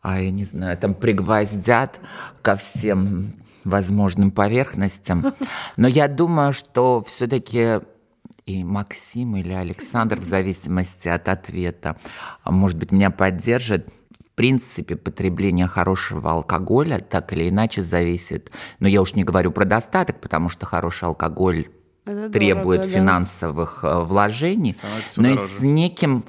а, 0.00 0.20
я 0.22 0.30
не 0.30 0.44
знаю, 0.44 0.78
там 0.78 0.94
пригвоздят 0.94 2.00
ко 2.40 2.56
всем 2.56 3.34
возможным 3.64 4.30
поверхностям. 4.30 5.34
Но 5.76 5.86
я 5.86 6.08
думаю, 6.08 6.54
что 6.54 7.02
все-таки 7.02 7.80
и 8.46 8.64
Максим 8.64 9.36
или 9.36 9.52
Александр, 9.52 10.18
в 10.20 10.24
зависимости 10.24 11.08
от 11.08 11.28
ответа, 11.28 11.96
может 12.44 12.78
быть, 12.78 12.90
меня 12.90 13.10
поддержит. 13.10 13.88
В 14.18 14.30
принципе, 14.36 14.96
потребление 14.96 15.66
хорошего 15.66 16.32
алкоголя 16.32 16.98
так 16.98 17.32
или 17.32 17.48
иначе 17.48 17.82
зависит. 17.82 18.50
Но 18.80 18.88
я 18.88 19.00
уж 19.00 19.14
не 19.14 19.24
говорю 19.24 19.50
про 19.52 19.64
достаток, 19.64 20.20
потому 20.20 20.48
что 20.48 20.66
хороший 20.66 21.04
алкоголь 21.04 21.68
Это 22.04 22.30
требует 22.30 22.82
дорого, 22.82 22.94
да. 22.94 23.00
финансовых 23.00 23.80
э, 23.84 24.00
вложений, 24.00 24.74
Становится 24.74 25.20
но 25.22 25.28
и 25.28 25.34
дороже. 25.36 25.52
с 25.52 25.62
неким 25.62 26.24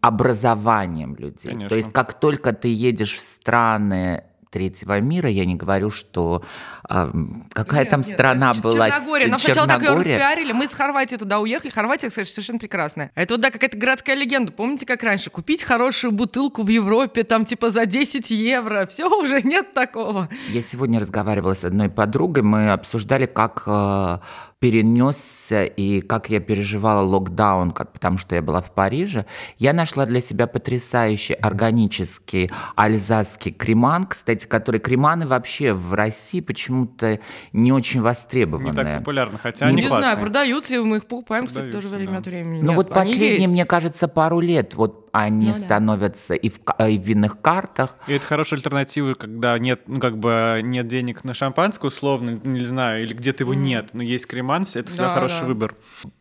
образованием 0.00 1.16
людей. 1.16 1.50
Конечно. 1.50 1.68
То 1.68 1.74
есть 1.76 1.92
как 1.92 2.18
только 2.18 2.52
ты 2.52 2.72
едешь 2.72 3.14
в 3.14 3.20
страны 3.20 4.24
третьего 4.50 5.00
мира, 5.00 5.28
я 5.28 5.44
не 5.44 5.54
говорю, 5.56 5.90
что 5.90 6.42
а, 6.88 7.12
какая 7.52 7.80
Нет, 7.80 7.90
там 7.90 8.00
нет, 8.00 8.14
страна 8.14 8.54
Ч- 8.54 8.60
была, 8.60 8.90
Черногория. 8.90 9.28
Нам 9.28 9.38
сначала 9.38 9.68
так 9.68 9.82
ее 9.82 9.94
распиарили. 9.94 10.52
Мы 10.52 10.64
из 10.64 10.72
Хорватии 10.72 11.16
туда 11.16 11.38
уехали. 11.38 11.70
Хорватия, 11.70 12.08
кстати, 12.08 12.30
совершенно 12.30 12.58
прекрасная. 12.58 13.10
А 13.14 13.22
Это 13.22 13.34
вот, 13.34 13.42
да, 13.42 13.50
какая-то 13.50 13.76
городская 13.76 14.16
легенда. 14.16 14.52
Помните, 14.52 14.86
как 14.86 15.02
раньше? 15.02 15.28
Купить 15.28 15.62
хорошую 15.62 16.12
бутылку 16.12 16.62
в 16.62 16.68
Европе, 16.68 17.24
там, 17.24 17.44
типа, 17.44 17.68
за 17.68 17.84
10 17.84 18.30
евро. 18.30 18.86
Все, 18.86 19.06
уже 19.06 19.42
нет 19.44 19.74
такого. 19.74 20.30
Я 20.48 20.62
сегодня 20.62 20.98
разговаривала 20.98 21.52
с 21.52 21.64
одной 21.64 21.90
подругой, 21.90 22.42
мы 22.42 22.70
обсуждали, 22.70 23.26
как 23.26 23.64
э, 23.66 24.18
перенесся 24.60 25.64
и 25.64 26.00
как 26.00 26.30
я 26.30 26.40
переживала 26.40 27.02
локдаун, 27.02 27.70
как, 27.70 27.92
потому 27.92 28.18
что 28.18 28.34
я 28.34 28.42
была 28.42 28.60
в 28.60 28.72
Париже. 28.72 29.24
Я 29.58 29.72
нашла 29.72 30.06
для 30.06 30.20
себя 30.20 30.46
потрясающий 30.46 31.34
органический 31.34 32.50
альзасский 32.74 33.52
креман, 33.52 34.06
кстати, 34.06 34.46
который 34.46 34.80
креманы 34.80 35.26
вообще 35.26 35.72
в 35.72 35.94
России 35.94 36.40
почему-то 36.86 37.18
не 37.52 37.72
очень 37.72 38.00
Не 38.00 38.04
востребованные. 38.04 38.74
так 38.74 38.98
популярно, 38.98 39.38
хотя 39.38 39.66
Не 39.66 39.70
они 39.72 39.82
Не 39.82 39.88
классные. 39.88 40.02
знаю, 40.02 40.18
продаются, 40.18 40.74
и 40.76 40.78
мы 40.78 40.96
их 40.98 41.06
покупаем, 41.06 41.46
кстати, 41.46 41.64
Продаются, 41.64 41.88
тоже 41.90 41.96
время 41.96 42.12
да. 42.12 42.18
от 42.18 42.26
времени. 42.26 42.62
Ну 42.62 42.72
вот 42.74 42.88
последние, 42.90 43.48
мне 43.48 43.64
кажется, 43.64 44.08
пару 44.08 44.40
лет 44.40 44.74
вот 44.74 45.07
они 45.12 45.46
Ну 45.46 45.52
да. 45.52 45.58
становятся 45.58 46.34
и 46.34 46.48
в, 46.48 46.62
ка- 46.62 46.86
и 46.88 46.98
в 46.98 47.02
винных 47.02 47.40
картах, 47.40 47.94
И 48.06 48.12
это 48.12 48.24
хорошая 48.24 48.58
альтернатива, 48.58 49.14
когда 49.14 49.58
нет, 49.58 49.82
ну, 49.86 50.00
как 50.00 50.18
бы 50.18 50.60
нет 50.62 50.86
денег 50.88 51.24
на 51.24 51.34
шампанское, 51.34 51.86
условно, 51.88 52.38
не 52.44 52.64
знаю, 52.64 53.02
или 53.04 53.14
где-то 53.14 53.44
его 53.44 53.54
нет, 53.54 53.90
но 53.92 54.02
есть 54.02 54.26
креманс, 54.26 54.76
это 54.76 54.88
всегда 54.90 55.08
Да, 55.08 55.14
хороший 55.14 55.40
да. 55.40 55.46
выбор. 55.46 55.74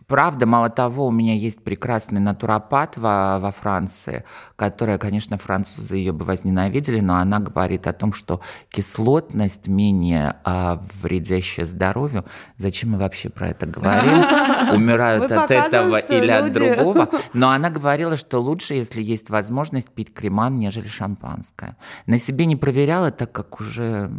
Правда, 0.08 0.45
мало 0.45 0.69
того, 0.69 1.08
у 1.08 1.12
меня 1.12 1.34
есть 1.36 1.62
прекрасный 1.65 2.21
натуропат 2.21 2.95
во, 2.95 3.39
во 3.39 3.52
Франции, 3.52 4.23
которая, 4.56 4.97
конечно, 4.97 5.38
французы 5.38 5.97
ее 5.97 6.13
бы 6.13 6.23
возненавидели, 6.23 7.02
но 7.02 7.17
она 7.17 7.39
говорит 7.39 7.88
о 7.88 7.93
том, 7.93 8.13
что 8.13 8.39
кислотность 8.69 9.67
менее 9.67 10.36
а, 10.45 10.82
вредящая 11.02 11.65
здоровью. 11.65 12.23
Зачем 12.56 12.91
мы 12.91 13.00
вообще 13.00 13.28
про 13.30 13.50
это 13.50 13.65
говорим? 13.65 14.23
Умирают 14.73 15.30
от 15.30 15.52
этого 15.52 15.97
или 15.97 16.32
от 16.32 16.54
другого. 16.54 17.10
Но 17.34 17.50
она 17.50 17.69
говорила, 17.69 18.15
что 18.15 18.39
лучше, 18.39 18.76
если 18.78 19.02
есть 19.02 19.30
возможность 19.30 19.90
пить 19.90 20.13
креман, 20.13 20.60
нежели 20.60 20.88
шампанское. 20.88 21.76
На 22.06 22.18
себе 22.18 22.46
не 22.46 22.56
проверяла, 22.56 23.12
так 23.12 23.32
как 23.32 23.60
уже 23.60 24.12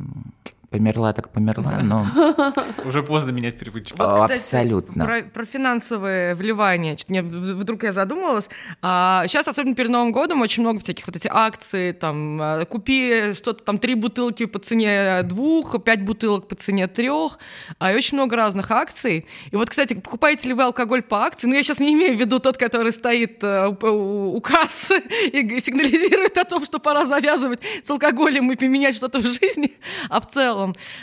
померла 0.70 1.12
так 1.12 1.30
померла, 1.30 1.80
но 1.82 2.06
Уже 2.84 3.02
поздно 3.02 3.30
менять 3.30 3.58
привычки. 3.58 3.94
Вот, 3.98 4.06
А, 4.06 4.14
кстати, 4.28 4.32
абсолютно. 4.34 5.04
Про, 5.04 5.22
про 5.22 5.44
финансовые 5.44 6.34
вливания. 6.34 6.96
Чё-то 6.96 7.10
мне 7.12 7.22
вдруг 7.22 7.82
я 7.84 7.92
задумалась. 7.92 8.48
А, 8.82 9.24
сейчас, 9.26 9.48
особенно 9.48 9.74
перед 9.74 9.90
Новым 9.90 10.12
годом, 10.12 10.40
очень 10.42 10.62
много 10.62 10.80
всяких 10.80 11.06
вот 11.06 11.16
этих 11.16 11.30
акций. 11.32 11.92
Там, 11.92 12.38
а, 12.40 12.64
купи 12.66 13.32
что-то 13.34 13.64
там 13.64 13.78
три 13.78 13.94
бутылки 13.94 14.44
по 14.46 14.58
цене 14.58 15.22
двух, 15.22 15.82
пять 15.82 16.02
бутылок 16.04 16.48
по 16.48 16.54
цене 16.54 16.86
трех. 16.86 17.38
А, 17.78 17.92
и 17.92 17.96
очень 17.96 18.18
много 18.18 18.36
разных 18.36 18.70
акций. 18.70 19.26
И 19.50 19.56
вот, 19.56 19.70
кстати, 19.70 19.94
покупаете 19.94 20.48
ли 20.48 20.54
вы 20.54 20.64
алкоголь 20.64 21.02
по 21.02 21.24
акции? 21.24 21.46
Ну, 21.46 21.54
я 21.54 21.62
сейчас 21.62 21.80
не 21.80 21.94
имею 21.94 22.14
в 22.16 22.20
виду 22.20 22.38
тот, 22.40 22.58
который 22.58 22.92
стоит 22.92 23.42
э, 23.42 23.68
у, 23.68 23.86
у- 23.86 24.36
у 24.36 24.40
кассы 24.42 24.98
и 25.32 25.60
сигнализирует 25.60 26.36
о 26.36 26.44
том, 26.44 26.64
что 26.64 26.78
пора 26.78 27.06
завязывать 27.06 27.60
с 27.82 27.90
алкоголем 27.90 28.52
и 28.52 28.56
поменять 28.56 28.94
что-то 28.96 29.18
в 29.18 29.22
жизни, 29.24 29.72
а 30.10 30.20
в 30.20 30.26
целом. 30.26 30.57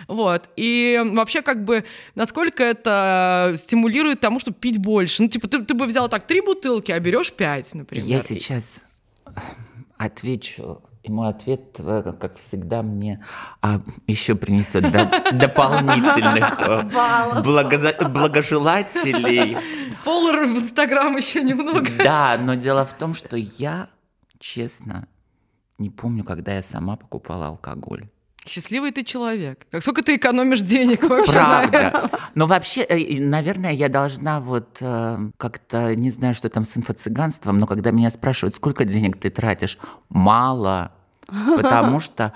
Вот. 0.08 0.50
И 0.56 1.02
вообще, 1.13 1.41
как 1.41 1.65
бы, 1.65 1.84
насколько 2.15 2.63
это 2.63 3.54
стимулирует 3.58 4.20
тому, 4.20 4.39
чтобы 4.39 4.58
пить 4.58 4.78
больше. 4.78 5.24
Ну, 5.24 5.30
типа, 5.30 5.48
ты, 5.48 5.63
ты 5.63 5.74
бы 5.74 5.86
взял 5.86 6.10
так 6.10 6.28
три 6.28 6.41
бутылки, 6.41 6.91
а 6.91 7.00
берешь 7.00 7.32
пять, 7.32 7.74
например. 7.74 8.06
я 8.06 8.22
сейчас 8.22 8.82
отвечу. 9.98 10.82
И 11.04 11.12
мой 11.12 11.30
ответ, 11.30 11.80
как 12.20 12.36
всегда, 12.38 12.82
мне 12.82 13.24
а, 13.62 13.80
еще 14.08 14.34
принесет 14.34 14.91
до- 14.91 15.08
дополнительных 15.34 16.60
э, 16.60 18.10
благожелателей. 18.10 19.56
Фолловеров 20.04 20.50
в 20.50 20.63
Инстаграм 20.63 21.15
еще 21.15 21.44
немного. 21.44 21.88
Да, 22.04 22.38
но 22.39 22.56
дело 22.56 22.86
в 22.88 22.94
том, 22.98 23.13
что 23.13 23.38
я, 23.38 23.88
честно, 24.39 25.08
не 25.78 25.91
помню, 25.91 26.24
когда 26.24 26.56
я 26.56 26.63
сама 26.63 26.96
покупала 26.96 27.48
алкоголь. 27.48 28.08
Счастливый 28.47 28.91
ты 28.91 29.03
человек. 29.03 29.65
Как 29.71 29.81
сколько 29.81 30.03
ты 30.03 30.15
экономишь 30.17 30.62
денег 30.62 31.03
вообще? 31.03 31.31
Правда. 31.31 32.10
Но 32.36 32.45
вообще, 32.47 32.81
э, 32.81 33.19
наверное, 33.19 33.71
я 33.71 33.89
должна 33.89 34.39
вот 34.39 34.77
э, 34.81 35.17
как-то, 35.38 35.95
не 35.95 36.12
знаю, 36.12 36.34
что 36.36 36.49
там 36.49 36.63
с 36.63 36.77
инфо-цыганством, 36.77 37.53
но 37.58 37.65
когда 37.65 37.91
меня 37.91 38.12
спрашивают, 38.12 38.55
сколько 38.55 38.86
денег 38.86 39.17
ты 39.19 39.29
тратишь, 39.29 39.77
мало. 40.10 40.91
Потому 41.55 41.99
что 41.99 42.34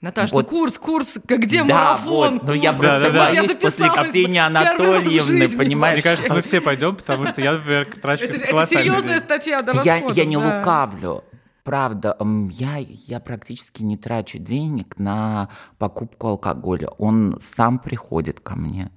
Наташ, 0.00 0.32
Вот. 0.32 0.50
ну 0.50 0.58
курс, 0.58 0.78
курс, 0.78 1.20
как 1.28 1.38
где 1.38 1.62
Да, 1.62 1.74
марафон? 1.94 2.38
вот, 2.38 2.48
но 2.48 2.54
я 2.54 2.72
курс? 2.72 2.80
просто 2.82 3.00
Да-да-да. 3.00 3.18
Может, 3.20 3.34
я 3.34 3.40
боюсь 3.42 3.52
после 3.54 3.70
записалась 3.70 4.06
бы 4.08 4.10
Ксении 4.12 4.38
Анатольевны, 4.40 5.48
понимаешь? 5.48 5.94
Мне 5.94 6.02
кажется, 6.02 6.34
мы 6.34 6.42
все 6.42 6.60
пойдем, 6.60 6.96
потому 6.96 7.26
что 7.28 7.40
я, 7.40 7.52
например, 7.52 7.86
трачу 8.02 8.24
Это, 8.24 8.36
это 8.36 8.66
серьезная 8.66 9.00
деньги. 9.10 9.22
статья 9.22 9.62
до 9.62 9.72
я, 9.84 9.94
расходов, 9.94 10.16
я 10.16 10.24
не 10.24 10.36
да. 10.36 10.58
лукавлю. 10.58 11.22
Правда, 11.62 12.16
я, 12.50 12.76
я 12.78 13.20
практически 13.20 13.82
не 13.84 13.96
трачу 13.96 14.38
денег 14.38 14.98
на 14.98 15.48
покупку 15.78 16.28
алкоголя. 16.28 16.88
Он 16.98 17.36
сам 17.38 17.78
приходит 17.78 18.40
ко 18.40 18.56
мне. 18.56 18.90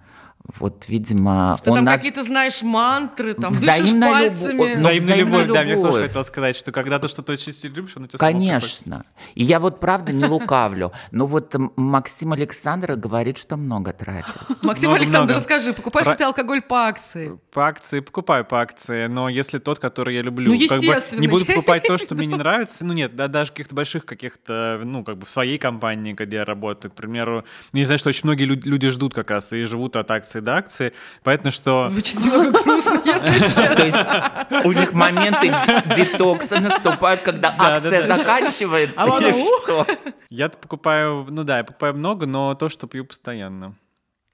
Вот, 0.59 0.85
видимо, 0.87 1.57
Ты 1.63 1.71
он 1.71 1.77
там 1.77 1.85
нас... 1.85 1.95
какие-то 1.95 2.21
знаешь 2.23 2.61
мантры, 2.61 3.33
там 3.33 3.51
дышишь 3.51 3.65
Взаимная 3.67 4.11
пальцами. 4.11 4.51
любовь. 4.51 4.69
Ну, 4.75 4.79
Взаимная 4.79 4.99
взаимная 4.99 5.39
любовь, 5.41 5.53
да, 5.55 5.63
мне 5.63 5.75
тоже 5.75 5.87
любовь. 5.87 6.01
хотел 6.07 6.23
сказать, 6.23 6.55
что 6.55 6.71
когда 6.71 6.99
ты 6.99 7.07
что-то 7.07 7.31
очень 7.33 7.51
сильно 7.51 7.75
любишь, 7.75 7.93
оно 7.95 8.05
тебя. 8.07 8.19
Конечно. 8.19 9.05
И 9.33 9.43
я 9.43 9.59
вот 9.59 9.79
правда 9.79 10.13
не 10.13 10.25
лукавлю. 10.25 10.91
Но 11.11 11.25
вот 11.25 11.55
Максим 11.75 12.33
Александров 12.33 12.99
говорит, 12.99 13.37
что 13.39 13.57
много 13.57 13.91
тратит. 13.91 14.35
Максим 14.61 14.89
Много, 14.89 15.03
Александр, 15.03 15.33
много. 15.33 15.39
расскажи, 15.39 15.73
покупаешь 15.73 16.05
ли 16.05 16.11
Про- 16.11 16.17
ты 16.17 16.23
алкоголь 16.25 16.61
по 16.61 16.85
акции? 16.87 17.39
По 17.51 17.67
акции 17.67 17.99
покупаю 18.01 18.45
по 18.45 18.61
акции, 18.61 19.07
но 19.07 19.29
если 19.29 19.57
тот, 19.57 19.79
который 19.79 20.13
я 20.15 20.21
люблю, 20.21 20.51
Ну, 20.51 20.59
как 20.67 20.77
бы 20.79 20.85
естественно. 20.85 21.21
не 21.21 21.27
буду 21.27 21.45
покупать 21.45 21.83
то, 21.83 21.97
что 21.97 22.13
мне 22.13 22.27
не 22.27 22.35
нравится, 22.35 22.85
ну 22.85 22.93
нет, 22.93 23.15
да, 23.15 23.27
даже 23.27 23.51
каких-то 23.51 23.73
больших 23.73 24.05
каких-то, 24.05 24.79
ну 24.83 25.03
как 25.03 25.17
бы 25.17 25.25
в 25.25 25.29
своей 25.29 25.57
компании, 25.57 26.13
где 26.13 26.37
я 26.37 26.45
работаю, 26.45 26.91
к 26.91 26.95
примеру, 26.95 27.45
ну, 27.73 27.79
я 27.79 27.85
знаю, 27.85 27.97
что 27.97 28.09
очень 28.09 28.21
многие 28.25 28.43
лю- 28.43 28.61
люди 28.63 28.89
ждут 28.89 29.13
как 29.13 29.31
раз 29.31 29.51
и 29.53 29.63
живут 29.63 29.95
от 29.95 30.11
акции 30.35 30.39
до 30.39 30.55
акции, 30.57 30.93
поэтому 31.23 31.51
что 31.51 31.87
Звучит 31.87 32.19
немного 32.19 32.63
грустно, 32.63 33.01
если 33.05 33.39
честно. 33.43 33.75
То 33.75 33.85
есть 33.85 34.65
у 34.65 34.71
них 34.71 34.93
моменты 34.93 35.53
детокса 35.95 36.59
наступают, 36.59 37.21
когда 37.21 37.51
Да, 37.51 37.57
да, 37.57 37.75
акция 37.77 38.07
заканчивается 38.07 39.01
А 39.03 39.07
что? 39.07 39.87
я 40.29 40.49
покупаю, 40.49 41.27
ну 41.29 41.43
да, 41.43 41.57
я 41.59 41.63
покупаю 41.63 41.93
много, 41.95 42.25
но 42.25 42.53
то, 42.55 42.69
что 42.69 42.87
пью 42.87 43.05
постоянно. 43.05 43.75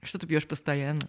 Что 0.02 0.18
ты 0.18 0.26
пьешь 0.26 0.46
постоянно? 0.46 1.02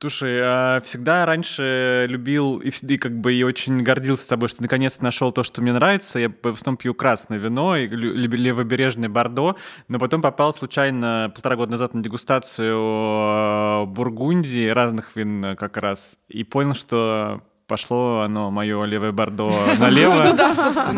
Слушай, 0.00 0.40
а, 0.42 0.80
всегда 0.80 1.24
раньше 1.24 2.06
любил 2.08 2.58
и, 2.58 2.68
и 2.68 2.96
как 2.98 3.12
бы 3.20 3.32
и 3.32 3.42
очень 3.42 3.82
гордился 3.82 4.24
собой, 4.24 4.48
что 4.48 4.60
наконец 4.60 5.00
нашел 5.00 5.32
то, 5.32 5.42
что 5.42 5.62
мне 5.62 5.72
нравится. 5.72 6.18
Я 6.18 6.28
в 6.28 6.46
основном 6.46 6.76
пью 6.76 6.94
красное 6.94 7.38
вино 7.38 7.76
и 7.76 7.86
левобережное 7.86 9.08
бордо, 9.08 9.56
но 9.88 9.98
потом 9.98 10.20
попал 10.20 10.52
случайно 10.52 11.32
полтора 11.34 11.56
года 11.56 11.72
назад 11.72 11.94
на 11.94 12.02
дегустацию 12.02 12.76
э, 12.76 13.86
Бургундии 13.86 14.68
разных 14.68 15.16
вин 15.16 15.44
э, 15.44 15.56
как 15.56 15.76
раз 15.78 16.18
и 16.28 16.44
понял, 16.44 16.74
что 16.74 17.42
пошло 17.66 18.20
оно, 18.20 18.50
мое 18.50 18.82
левое 18.84 19.12
бордо, 19.12 19.50
налево. 19.78 20.24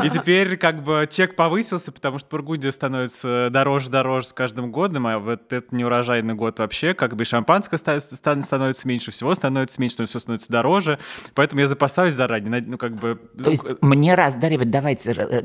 И 0.05 0.11
теперь 0.11 0.57
как 0.57 0.83
бы 0.83 1.09
чек 1.11 1.37
повысился, 1.37 1.93
потому 1.93 2.19
что 2.19 2.29
Бургундия 2.31 2.71
становится 2.73 3.49
дороже-дороже 3.51 4.27
с 4.29 4.33
каждым 4.33 4.71
годом, 4.73 5.07
а 5.07 5.19
вот 5.19 5.53
этот 5.53 5.73
неурожайный 5.73 6.35
год 6.35 6.59
вообще, 6.59 6.95
как 6.95 7.15
бы 7.17 7.25
и 7.25 7.27
шампанское 7.27 7.79
ста- 7.79 8.01
ста- 8.01 8.43
становится 8.43 8.87
меньше, 8.89 9.11
всего 9.11 9.35
становится 9.35 9.81
меньше, 9.81 9.97
но 10.01 10.07
все 10.07 10.19
становится 10.19 10.51
дороже, 10.51 10.99
поэтому 11.35 11.61
я 11.61 11.67
запасаюсь 11.67 12.15
заранее, 12.15 12.63
ну 12.67 12.79
как 12.79 12.95
бы... 12.97 13.21
То 13.43 13.51
есть 13.51 13.65
мне 13.83 14.15
раздаривать, 14.15 14.71
давайте, 14.71 15.13
э, 15.13 15.43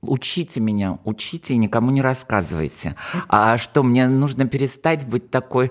учите 0.00 0.60
меня, 0.60 0.98
учите 1.04 1.54
и 1.54 1.56
никому 1.56 1.90
не 1.90 2.02
рассказывайте. 2.02 2.96
А 3.28 3.58
что, 3.58 3.82
мне 3.82 4.08
нужно 4.08 4.46
перестать 4.46 5.06
быть 5.06 5.30
такой 5.30 5.70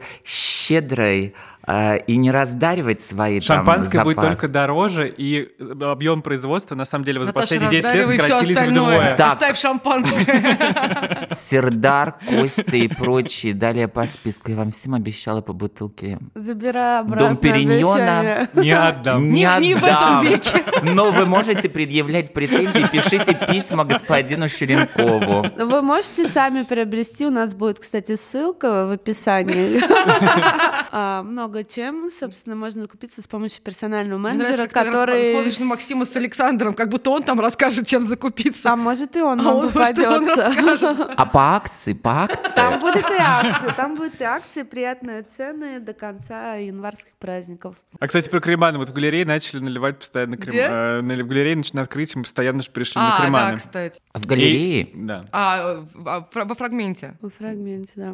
щедрой 0.65 1.33
э, 1.67 1.97
и 2.07 2.15
не 2.17 2.31
раздаривать 2.31 3.01
свои 3.01 3.39
там, 3.39 3.57
Шампанское 3.57 4.03
будет 4.03 4.17
только 4.17 4.47
дороже, 4.47 5.07
и 5.09 5.47
объем 5.81 6.21
производства, 6.21 6.75
на 6.75 6.85
самом 6.85 7.05
деле, 7.05 7.19
за 7.19 7.27
Наташа, 7.27 7.47
последние 7.47 7.81
10 7.81 7.95
лет 7.95 8.09
сократились 8.09 8.57
остальное. 8.57 8.97
вдвое. 8.99 9.15
Так. 9.15 9.33
Оставь 9.33 9.57
шампанское. 9.59 11.27
Сердар, 11.31 12.15
Костя 12.27 12.77
и 12.77 12.87
прочие. 12.87 13.53
Далее 13.53 13.87
по 13.87 14.05
списку. 14.07 14.51
Я 14.51 14.57
вам 14.57 14.71
всем 14.71 14.93
обещала 14.93 15.41
по 15.41 15.53
бутылке. 15.53 16.19
Забирай 16.35 16.99
обратно 17.01 17.27
Дом 17.29 17.37
Периньона. 17.37 18.47
Не 18.53 18.71
отдам. 18.71 19.23
Не, 19.23 19.41
Не- 19.59 19.67
не 19.67 19.75
в 19.75 19.83
этом 19.83 19.97
отдам. 19.97 20.25
веке. 20.25 20.63
Но 20.83 21.11
вы 21.11 21.25
можете 21.25 21.69
предъявлять 21.69 22.33
претензии, 22.33 22.87
пишите 22.91 23.33
письма 23.47 23.83
господину 23.85 24.47
Шеренкову. 24.49 25.47
Вы 25.57 25.81
можете 25.81 26.27
сами 26.27 26.63
приобрести, 26.63 27.25
у 27.25 27.31
нас 27.31 27.53
будет, 27.55 27.79
кстати, 27.79 28.15
ссылка 28.15 28.87
в 28.87 28.91
описании. 28.91 29.79
А, 30.93 31.23
Много 31.23 31.63
чем, 31.63 32.09
собственно, 32.11 32.55
можно 32.55 32.85
купиться 32.87 33.21
с 33.21 33.27
помощью 33.27 33.61
персонального 33.63 34.19
Мне 34.19 34.33
менеджера, 34.33 34.67
который... 34.67 35.31
смотришь 35.31 35.59
на 35.59 35.65
Максима 35.67 36.05
с 36.05 36.15
Александром, 36.17 36.73
как 36.73 36.89
будто 36.89 37.11
он 37.11 37.23
там 37.23 37.39
расскажет, 37.39 37.87
чем 37.87 38.03
закупиться. 38.03 38.71
А 38.73 38.75
может 38.75 39.15
и 39.15 39.21
он 39.21 39.39
А 39.39 39.43
вам 39.43 39.55
он 39.57 39.69
попадется. 39.71 41.13
А 41.17 41.25
по 41.25 41.55
акции, 41.55 41.93
по 41.93 42.23
акции. 42.23 42.51
Там 42.55 42.79
будут 42.79 43.09
и 43.09 43.15
акции, 43.19 43.73
там 43.77 43.95
будут 43.95 44.19
и 44.19 44.23
акции, 44.23 44.63
приятные 44.63 45.23
цены 45.23 45.79
до 45.79 45.93
конца 45.93 46.55
январских 46.55 47.13
праздников. 47.19 47.75
А, 47.99 48.07
кстати, 48.07 48.27
про 48.29 48.39
креманы. 48.41 48.77
Вот 48.77 48.89
в 48.89 48.93
галерее 48.93 49.25
начали 49.25 49.59
наливать 49.61 49.97
постоянно 49.99 50.35
крем... 50.37 50.49
Где? 50.51 50.63
э, 50.69 51.01
на- 51.01 51.23
В 51.23 51.27
галерее 51.27 51.55
начали 51.55 51.79
открытием, 51.79 52.23
постоянно 52.23 52.61
же 52.63 52.71
пришли 52.71 52.99
А, 52.99 53.03
на 53.03 53.17
да, 53.17 53.23
креманы. 53.23 53.57
кстати. 53.57 54.01
В 54.13 54.25
галерее? 54.25 54.81
И- 54.83 54.91
Да. 54.95 55.25
А, 55.31 55.85
а, 56.05 56.27
во 56.33 56.55
фрагменте. 56.55 57.17
Во 57.21 57.29
фрагменте, 57.29 57.93
да. 57.95 58.13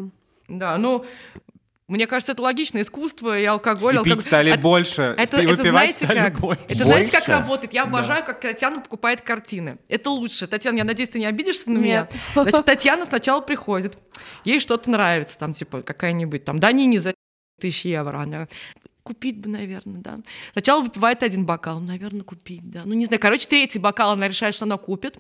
Да, 0.50 0.78
ну, 0.78 1.04
мне 1.88 2.06
кажется, 2.06 2.34
это 2.34 2.42
логично. 2.42 2.82
Искусство 2.82 3.40
и 3.40 3.46
алкоголь. 3.46 3.96
И 3.96 3.98
алкоголь. 4.00 4.18
пить 4.18 4.28
стали 4.28 4.52
Это- 4.52 4.62
больше, 4.62 5.16
Это, 5.18 5.38
это 5.42 5.64
знаете 5.64 6.06
стали 6.06 6.20
как? 6.20 6.40
больше. 6.40 6.62
Это 6.68 6.84
знаете, 6.84 7.12
как 7.12 7.28
работает? 7.28 7.74
Я 7.74 7.84
обожаю, 7.84 8.26
как 8.26 8.42
Татьяна 8.42 8.82
покупает 8.82 9.22
картины. 9.22 9.78
Это 9.88 10.10
лучше. 10.10 10.48
Татьяна, 10.48 10.78
я 10.78 10.84
надеюсь, 10.84 11.10
ты 11.10 11.20
не 11.20 11.26
обидишься 11.26 11.72
на 11.72 11.78
меня? 11.78 12.02
Нет. 12.02 12.14
Значит, 12.34 12.66
Татьяна 12.66 13.06
сначала 13.06 13.40
приходит, 13.42 13.98
ей 14.44 14.60
что-то 14.60 14.92
нравится, 14.92 15.38
там, 15.38 15.54
типа, 15.54 15.82
какая-нибудь, 15.82 16.44
там, 16.44 16.60
да, 16.60 16.72
не 16.74 17.00
за 17.00 17.14
тысячи 17.60 17.88
евро. 17.88 18.18
Она 18.20 18.48
купить 19.04 19.38
бы, 19.40 19.50
наверное, 19.50 20.02
да. 20.02 20.18
Сначала 20.52 20.82
выпивает 20.82 21.24
один 21.24 21.46
бокал, 21.46 21.80
наверное, 21.80 22.24
купить, 22.24 22.70
да. 22.70 22.82
Ну, 22.84 22.94
не 22.96 23.06
знаю, 23.06 23.22
короче, 23.22 23.48
третий 23.48 23.80
бокал 23.80 24.12
она 24.12 24.28
решает, 24.28 24.54
что 24.54 24.66
она 24.66 24.76
купит. 24.76 25.18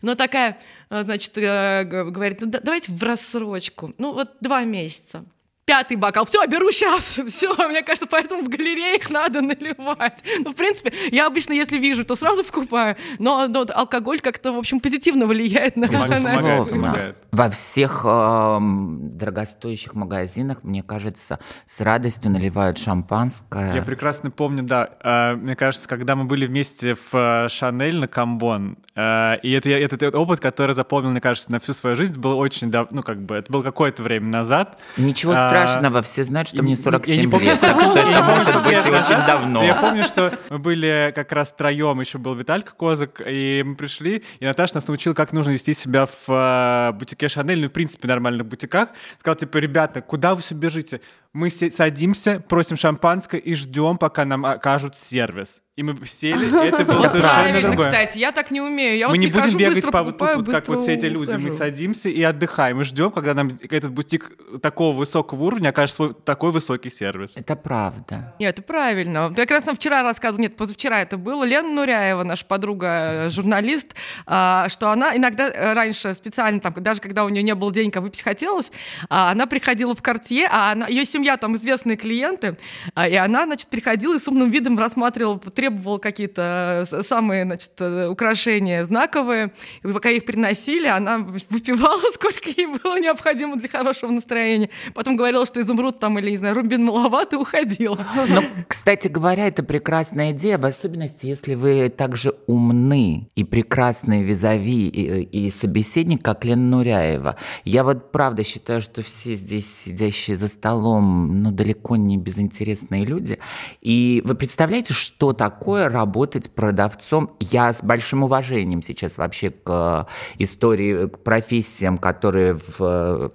Но 0.00 0.14
такая, 0.14 0.58
э, 0.90 1.02
значит, 1.02 1.36
э, 1.36 1.82
говорит, 1.82 2.40
ну, 2.42 2.46
да- 2.46 2.60
давайте 2.60 2.92
в 2.92 3.02
рассрочку. 3.02 3.92
Ну, 3.98 4.12
вот 4.12 4.36
два 4.40 4.62
месяца. 4.62 5.24
Пятый 5.66 5.96
бокал. 5.96 6.26
Все, 6.26 6.44
беру 6.46 6.70
сейчас. 6.70 7.18
Все, 7.28 7.54
мне 7.68 7.82
кажется, 7.82 8.06
поэтому 8.06 8.42
в 8.42 8.48
галереях 8.48 9.08
надо 9.10 9.40
наливать. 9.40 10.22
Ну, 10.40 10.50
в 10.50 10.54
принципе, 10.54 10.92
я 11.10 11.26
обычно, 11.26 11.54
если 11.54 11.78
вижу, 11.78 12.04
то 12.04 12.14
сразу 12.16 12.44
покупаю. 12.52 12.96
Но, 13.18 13.48
но 13.48 13.66
алкоголь 13.74 14.20
как-то, 14.20 14.52
в 14.52 14.58
общем, 14.58 14.80
позитивно 14.80 15.26
влияет 15.26 15.76
на... 15.76 15.88
Помогает, 15.88 16.22
на- 16.22 16.64
помогает. 16.66 17.16
Во 17.34 17.50
всех 17.50 18.02
эм, 18.04 19.16
дорогостоящих 19.18 19.94
магазинах, 19.94 20.58
мне 20.62 20.82
кажется, 20.84 21.40
с 21.66 21.80
радостью 21.80 22.30
наливают 22.30 22.78
шампанское. 22.78 23.74
Я 23.74 23.82
прекрасно 23.82 24.30
помню, 24.30 24.62
да. 24.62 24.88
э, 25.02 25.34
Мне 25.34 25.56
кажется, 25.56 25.88
когда 25.88 26.14
мы 26.14 26.24
были 26.24 26.46
вместе 26.46 26.94
в 26.94 27.12
э, 27.12 27.48
Шанель 27.48 27.96
на 27.98 28.06
Камбон, 28.06 28.78
э, 28.94 29.38
и 29.42 29.50
это, 29.50 29.68
это, 29.70 29.96
это 30.06 30.16
опыт, 30.18 30.38
который 30.38 30.74
запомнил, 30.76 31.10
мне 31.10 31.20
кажется, 31.20 31.50
на 31.50 31.58
всю 31.58 31.72
свою 31.72 31.96
жизнь, 31.96 32.16
был 32.18 32.38
очень, 32.38 32.70
дав- 32.70 32.92
ну, 32.92 33.02
как 33.02 33.20
бы, 33.24 33.34
это 33.34 33.50
было 33.52 33.62
какое-то 33.62 34.04
время 34.04 34.28
назад. 34.30 34.78
Ничего 34.96 35.32
А, 35.32 35.36
страшного, 35.48 36.02
все 36.02 36.22
знают, 36.22 36.48
что 36.48 36.58
и- 36.58 36.62
мне 36.62 36.74
я 36.74 36.76
47 36.76 37.20
не 37.20 37.26
помню, 37.26 37.46
лет, 37.46 37.60
так 37.60 37.80
что 37.80 37.98
Я 37.98 38.18
это 38.20 38.22
может 38.22 38.62
быть 38.64 38.84
да. 38.84 39.00
очень 39.00 39.26
давно. 39.26 39.64
Я 39.64 39.74
помню, 39.80 40.04
что 40.04 40.32
мы 40.50 40.58
были 40.60 41.12
как 41.14 41.32
раз 41.32 41.50
троем, 41.52 42.00
еще 42.00 42.18
был 42.18 42.34
Виталька 42.34 42.72
Козак, 42.78 43.20
и 43.26 43.64
мы 43.66 43.74
пришли, 43.74 44.22
и 44.38 44.44
Наташа 44.46 44.76
нас 44.76 44.86
научила, 44.86 45.14
как 45.14 45.32
нужно 45.32 45.50
вести 45.50 45.74
себя 45.74 46.06
в 46.06 46.28
э, 46.28 46.92
бутике 46.92 47.23
Шанель, 47.28 47.60
ну, 47.60 47.68
в 47.68 47.72
принципе, 47.72 48.08
нормальных 48.08 48.46
бутиках. 48.46 48.90
Сказала, 49.18 49.38
типа, 49.38 49.58
ребята, 49.58 50.00
куда 50.00 50.34
вы 50.34 50.42
все 50.42 50.54
бежите? 50.54 51.00
Мы 51.34 51.50
садимся, 51.50 52.38
просим 52.38 52.76
шампанское 52.76 53.40
и 53.40 53.56
ждем, 53.56 53.98
пока 53.98 54.24
нам 54.24 54.46
окажут 54.46 54.94
сервис. 54.94 55.64
И 55.76 55.82
мы 55.82 55.96
сели, 56.06 56.44
и 56.44 56.68
это 56.68 56.84
было 56.84 57.08
совершенно 57.08 57.20
Правильно, 57.20 57.60
другое. 57.62 57.88
кстати, 57.88 58.18
я 58.18 58.30
так 58.30 58.52
не 58.52 58.60
умею. 58.60 58.96
Я 58.96 59.08
мы 59.08 59.16
вот 59.16 59.20
не 59.20 59.26
будем 59.26 59.56
бегать 59.56 59.74
быстро 59.74 59.90
по 59.90 60.02
вот 60.04 60.18
тут, 60.18 60.48
как 60.48 60.68
вот 60.68 60.82
все 60.82 60.92
эти 60.92 61.06
люди. 61.06 61.32
Мы 61.32 61.50
садимся 61.50 62.08
и 62.08 62.22
отдыхаем. 62.22 62.76
Мы 62.76 62.84
ждем, 62.84 63.10
когда 63.10 63.34
нам 63.34 63.50
этот 63.68 63.90
бутик 63.90 64.30
такого 64.62 64.96
высокого 64.96 65.42
уровня 65.42 65.70
окажет 65.70 65.96
свой 65.96 66.14
такой 66.14 66.52
высокий 66.52 66.90
сервис. 66.90 67.32
Это 67.34 67.56
правда. 67.56 68.34
Нет, 68.38 68.56
это 68.56 68.62
правильно. 68.62 69.32
Я 69.36 69.46
как 69.46 69.50
раз 69.50 69.66
нам 69.66 69.74
вчера 69.74 70.04
рассказывала, 70.04 70.42
нет, 70.42 70.54
позавчера 70.54 71.00
это 71.00 71.16
было, 71.16 71.42
Лена 71.42 71.68
Нуряева, 71.68 72.22
наша 72.22 72.44
подруга, 72.46 72.86
э, 73.26 73.30
журналист, 73.30 73.96
а, 74.26 74.68
что 74.68 74.90
она 74.90 75.16
иногда 75.16 75.48
э, 75.50 75.72
раньше 75.72 76.14
специально, 76.14 76.60
там, 76.60 76.72
даже 76.76 77.00
когда 77.00 77.24
у 77.24 77.28
нее 77.28 77.42
не 77.42 77.54
было 77.56 77.72
денег, 77.72 77.96
а 77.96 78.00
выпить 78.00 78.22
хотелось, 78.22 78.70
а, 79.08 79.32
она 79.32 79.48
приходила 79.48 79.96
в 79.96 80.02
Картье, 80.02 80.46
а 80.48 80.70
она, 80.70 80.86
ее 80.86 81.04
семья 81.04 81.23
там 81.36 81.54
известные 81.56 81.96
клиенты, 81.96 82.56
а, 82.94 83.08
и 83.08 83.14
она, 83.14 83.44
значит, 83.44 83.68
приходила 83.68 84.14
и 84.14 84.18
с 84.18 84.28
умным 84.28 84.50
видом 84.50 84.78
рассматривала, 84.78 85.38
требовала 85.38 85.98
какие-то 85.98 86.84
э, 86.90 87.02
самые, 87.02 87.44
значит, 87.44 87.72
э, 87.78 88.08
украшения 88.08 88.84
знаковые, 88.84 89.52
и 89.82 89.88
пока 89.88 90.10
их 90.10 90.24
приносили, 90.24 90.86
она 90.86 91.18
выпивала, 91.18 92.02
сколько 92.12 92.48
ей 92.48 92.66
было 92.66 92.98
необходимо 93.00 93.56
для 93.56 93.68
хорошего 93.68 94.10
настроения, 94.10 94.70
потом 94.94 95.16
говорила, 95.16 95.46
что 95.46 95.60
изумруд 95.60 95.98
там 95.98 96.18
или, 96.18 96.30
не 96.30 96.36
знаю, 96.36 96.54
рубин 96.54 96.84
маловато, 96.84 97.36
и 97.36 97.38
уходила. 97.38 97.98
Но, 98.28 98.42
кстати 98.68 99.08
говоря, 99.08 99.46
это 99.46 99.62
прекрасная 99.62 100.32
идея, 100.32 100.58
в 100.58 100.64
особенности, 100.64 101.26
если 101.26 101.54
вы 101.54 101.88
также 101.88 102.34
умны 102.46 103.28
и 103.34 103.44
прекрасные 103.44 104.22
визави 104.22 104.88
и, 104.88 105.46
и 105.46 105.50
собеседник, 105.50 106.22
как 106.22 106.44
Лена 106.44 106.76
Нуряева. 106.76 107.36
Я 107.64 107.84
вот 107.84 108.12
правда 108.12 108.44
считаю, 108.44 108.80
что 108.80 109.02
все 109.02 109.34
здесь 109.34 109.84
сидящие 109.84 110.36
за 110.36 110.48
столом, 110.48 111.13
ну, 111.14 111.50
далеко 111.50 111.96
не 111.96 112.16
безинтересные 112.16 113.04
люди. 113.04 113.38
И 113.80 114.22
вы 114.24 114.34
представляете, 114.34 114.94
что 114.94 115.32
такое 115.32 115.88
работать 115.88 116.50
продавцом? 116.50 117.30
Я 117.40 117.72
с 117.72 117.82
большим 117.82 118.24
уважением 118.24 118.82
сейчас 118.82 119.18
вообще 119.18 119.50
к 119.50 120.08
э, 120.08 120.42
истории, 120.42 121.08
к 121.08 121.18
профессиям, 121.18 121.98
которые 121.98 122.54
в 122.54 122.76
э, 122.80 123.30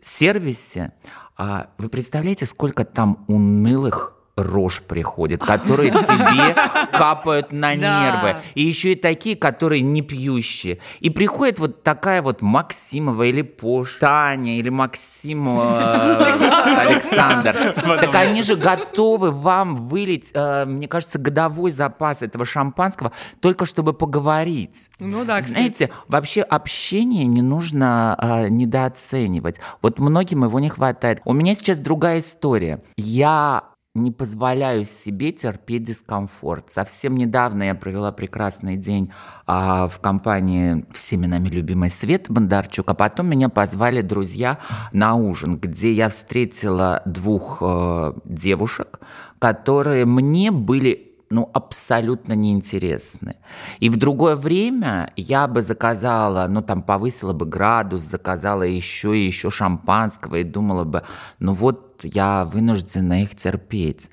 сервисе. 0.00 0.92
А 1.36 1.68
вы 1.78 1.88
представляете, 1.88 2.46
сколько 2.46 2.84
там 2.84 3.24
унылых 3.26 4.13
рож 4.36 4.82
приходит, 4.82 5.40
которые 5.44 5.90
тебе 5.90 6.54
капают 6.92 7.52
на 7.52 7.74
нервы. 7.74 8.36
И 8.54 8.62
еще 8.62 8.92
и 8.92 8.94
такие, 8.94 9.36
которые 9.36 9.82
не 9.82 10.02
пьющие. 10.02 10.78
И 11.00 11.10
приходит 11.10 11.58
вот 11.58 11.82
такая 11.82 12.22
вот 12.22 12.42
Максимова 12.42 13.22
или 13.24 13.42
Пош, 13.42 13.98
Таня 14.00 14.58
или 14.58 14.68
Максимова 14.68 16.16
Александр. 16.80 17.74
Так 17.74 18.14
они 18.14 18.42
же 18.42 18.56
готовы 18.56 19.30
вам 19.30 19.76
вылить, 19.76 20.30
э, 20.34 20.64
мне 20.64 20.88
кажется, 20.88 21.18
годовой 21.18 21.70
запас 21.70 22.22
этого 22.22 22.44
шампанского, 22.44 23.12
только 23.40 23.66
чтобы 23.66 23.92
поговорить. 23.92 24.90
Ну 24.98 25.24
да. 25.24 25.40
Знаете, 25.40 25.90
вообще 26.08 26.42
общение 26.42 27.26
не 27.26 27.42
нужно 27.42 28.14
а, 28.18 28.48
недооценивать. 28.48 29.60
Вот 29.82 29.98
многим 29.98 30.44
его 30.44 30.60
не 30.60 30.68
хватает. 30.68 31.20
У 31.24 31.32
меня 31.32 31.54
сейчас 31.54 31.78
другая 31.78 32.20
история. 32.20 32.82
Я 32.96 33.73
не 33.94 34.10
позволяю 34.10 34.84
себе 34.84 35.30
терпеть 35.30 35.84
дискомфорт. 35.84 36.68
Совсем 36.68 37.16
недавно 37.16 37.62
я 37.62 37.76
провела 37.76 38.10
прекрасный 38.10 38.76
день 38.76 39.12
а, 39.46 39.86
в 39.86 40.00
компании 40.00 40.84
всеми 40.92 41.26
нами 41.26 41.48
любимой 41.48 41.90
Светы 41.90 42.32
Бондарчук, 42.32 42.90
а 42.90 42.94
потом 42.94 43.28
меня 43.28 43.48
позвали 43.48 44.00
друзья 44.00 44.58
на 44.92 45.14
ужин, 45.14 45.58
где 45.58 45.92
я 45.92 46.08
встретила 46.08 47.02
двух 47.04 47.58
э, 47.60 48.14
девушек, 48.24 48.98
которые 49.38 50.06
мне 50.06 50.50
были 50.50 51.13
ну, 51.30 51.50
абсолютно 51.52 52.34
неинтересны. 52.34 53.36
И 53.80 53.88
в 53.88 53.96
другое 53.96 54.36
время 54.36 55.12
я 55.16 55.46
бы 55.46 55.62
заказала, 55.62 56.46
ну, 56.48 56.62
там, 56.62 56.82
повысила 56.82 57.32
бы 57.32 57.46
градус, 57.46 58.02
заказала 58.02 58.62
еще 58.62 59.16
и 59.16 59.26
еще 59.26 59.50
шампанского 59.50 60.36
и 60.36 60.44
думала 60.44 60.84
бы, 60.84 61.02
ну, 61.38 61.52
вот 61.52 62.00
я 62.04 62.44
вынуждена 62.44 63.22
их 63.22 63.34
терпеть. 63.34 64.10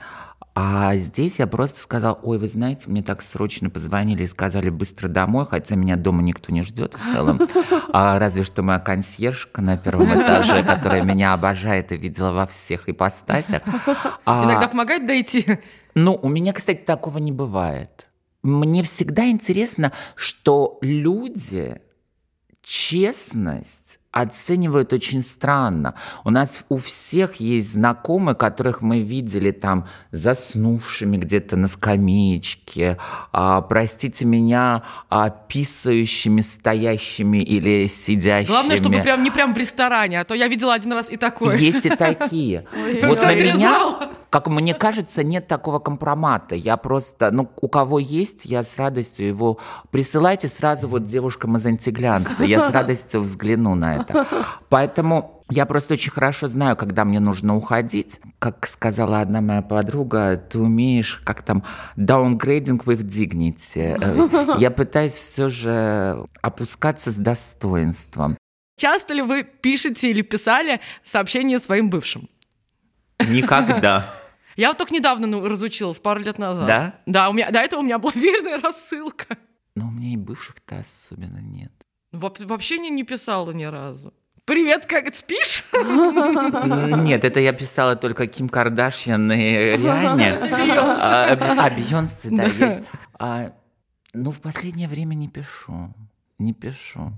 А 0.53 0.97
здесь 0.97 1.39
я 1.39 1.47
просто 1.47 1.79
сказала, 1.79 2.19
ой, 2.23 2.37
вы 2.37 2.47
знаете, 2.47 2.89
мне 2.89 3.01
так 3.01 3.21
срочно 3.21 3.69
позвонили 3.69 4.23
и 4.23 4.27
сказали 4.27 4.69
быстро 4.69 5.07
домой, 5.07 5.47
хотя 5.49 5.75
меня 5.75 5.95
дома 5.95 6.21
никто 6.23 6.51
не 6.51 6.61
ждет 6.61 6.95
в 6.95 7.13
целом. 7.13 7.39
А, 7.93 8.19
разве 8.19 8.43
что 8.43 8.61
моя 8.61 8.79
консьержка 8.79 9.61
на 9.61 9.77
первом 9.77 10.13
этаже, 10.13 10.61
которая 10.63 11.03
меня 11.03 11.33
обожает 11.33 11.93
и 11.93 11.97
видела 11.97 12.31
во 12.31 12.45
всех 12.45 12.89
ипостасях. 12.89 13.61
А, 14.25 14.45
Иногда 14.45 14.67
помогает 14.67 15.05
дойти. 15.05 15.45
Ну, 15.95 16.19
у 16.21 16.29
меня, 16.29 16.53
кстати, 16.53 16.79
такого 16.79 17.17
не 17.17 17.31
бывает. 17.31 18.09
Мне 18.43 18.81
всегда 18.83 19.29
интересно, 19.29 19.91
что 20.15 20.79
люди 20.81 21.79
честность 22.63 23.99
оценивают 24.11 24.91
очень 24.91 25.21
странно. 25.21 25.95
У 26.25 26.29
нас 26.29 26.65
у 26.69 26.77
всех 26.77 27.35
есть 27.35 27.73
знакомые, 27.73 28.35
которых 28.35 28.81
мы 28.81 28.99
видели 28.99 29.51
там 29.51 29.87
заснувшими 30.11 31.17
где-то 31.17 31.55
на 31.55 31.67
скамеечке, 31.67 32.97
а, 33.31 33.61
простите 33.61 34.25
меня, 34.25 34.83
а, 35.09 35.29
писающими, 35.29 36.41
стоящими 36.41 37.37
или 37.37 37.87
сидящими. 37.87 38.51
Главное, 38.51 38.77
чтобы 38.77 39.01
прям 39.01 39.23
не 39.23 39.31
прям 39.31 39.53
в 39.53 39.57
ресторане, 39.57 40.19
а 40.19 40.25
то 40.25 40.33
я 40.33 40.47
видела 40.47 40.73
один 40.73 40.91
раз 40.91 41.09
и 41.09 41.15
такое. 41.15 41.55
Есть 41.55 41.85
и 41.85 41.89
такие. 41.89 42.65
Вот 43.03 43.21
на 43.21 43.33
меня. 43.33 44.10
Как 44.31 44.47
мне 44.47 44.73
кажется, 44.73 45.25
нет 45.25 45.47
такого 45.47 45.79
компромата. 45.79 46.55
Я 46.55 46.77
просто, 46.77 47.31
ну, 47.31 47.51
у 47.59 47.67
кого 47.67 47.99
есть, 47.99 48.45
я 48.45 48.63
с 48.63 48.79
радостью 48.79 49.27
его... 49.27 49.59
Присылайте 49.91 50.47
сразу 50.47 50.87
вот 50.87 51.03
девушкам 51.03 51.57
из 51.57 51.65
антиглянца. 51.65 52.45
Я 52.45 52.61
с 52.61 52.71
радостью 52.73 53.19
взгляну 53.19 53.75
на 53.75 53.97
это. 53.97 54.25
Поэтому 54.69 55.43
я 55.49 55.65
просто 55.65 55.95
очень 55.95 56.13
хорошо 56.13 56.47
знаю, 56.47 56.77
когда 56.77 57.03
мне 57.03 57.19
нужно 57.19 57.57
уходить. 57.57 58.21
Как 58.39 58.65
сказала 58.67 59.19
одна 59.19 59.41
моя 59.41 59.61
подруга, 59.61 60.37
ты 60.37 60.59
умеешь, 60.59 61.21
как 61.25 61.43
там, 61.43 61.65
downgrading 61.97 62.85
with 62.85 63.01
dignity. 63.01 64.57
Я 64.57 64.71
пытаюсь 64.71 65.17
все 65.17 65.49
же 65.49 66.25
опускаться 66.41 67.11
с 67.11 67.17
достоинством. 67.17 68.37
Часто 68.77 69.13
ли 69.13 69.21
вы 69.21 69.43
пишете 69.43 70.09
или 70.09 70.21
писали 70.21 70.79
сообщения 71.03 71.59
своим 71.59 71.89
бывшим? 71.89 72.29
Никогда. 73.27 74.20
Я 74.55 74.69
вот 74.69 74.77
только 74.77 74.93
недавно 74.93 75.27
ну, 75.27 75.47
разучилась, 75.47 75.99
пару 75.99 76.19
лет 76.21 76.37
назад. 76.37 76.67
Да? 76.67 76.95
Да, 77.05 77.29
у 77.29 77.33
меня, 77.33 77.51
до 77.51 77.59
этого 77.59 77.79
у 77.81 77.83
меня 77.83 77.99
была 77.99 78.11
верная 78.15 78.59
рассылка. 78.61 79.37
Но 79.75 79.87
у 79.87 79.91
меня 79.91 80.13
и 80.13 80.17
бывших-то 80.17 80.79
особенно 80.79 81.39
нет. 81.39 81.71
Во- 82.11 82.33
Вообще 82.39 82.77
не, 82.79 82.89
не 82.89 83.03
писала 83.03 83.51
ни 83.51 83.63
разу. 83.63 84.13
Привет, 84.45 84.85
как 84.85 85.13
спишь? 85.15 85.65
Нет, 85.71 87.23
это 87.23 87.39
я 87.39 87.53
писала 87.53 87.95
только 87.95 88.27
Ким 88.27 88.49
Кардашьян 88.49 89.31
и 89.31 89.77
Риане. 89.77 90.33
А 90.33 91.31
а 91.31 91.69
Бейонсе, 91.69 92.29
да. 92.31 92.81
а, 93.19 93.53
Ну, 94.13 94.31
в 94.31 94.41
последнее 94.41 94.87
время 94.89 95.13
не 95.13 95.29
пишу. 95.29 95.93
Не 96.39 96.53
пишу. 96.53 97.13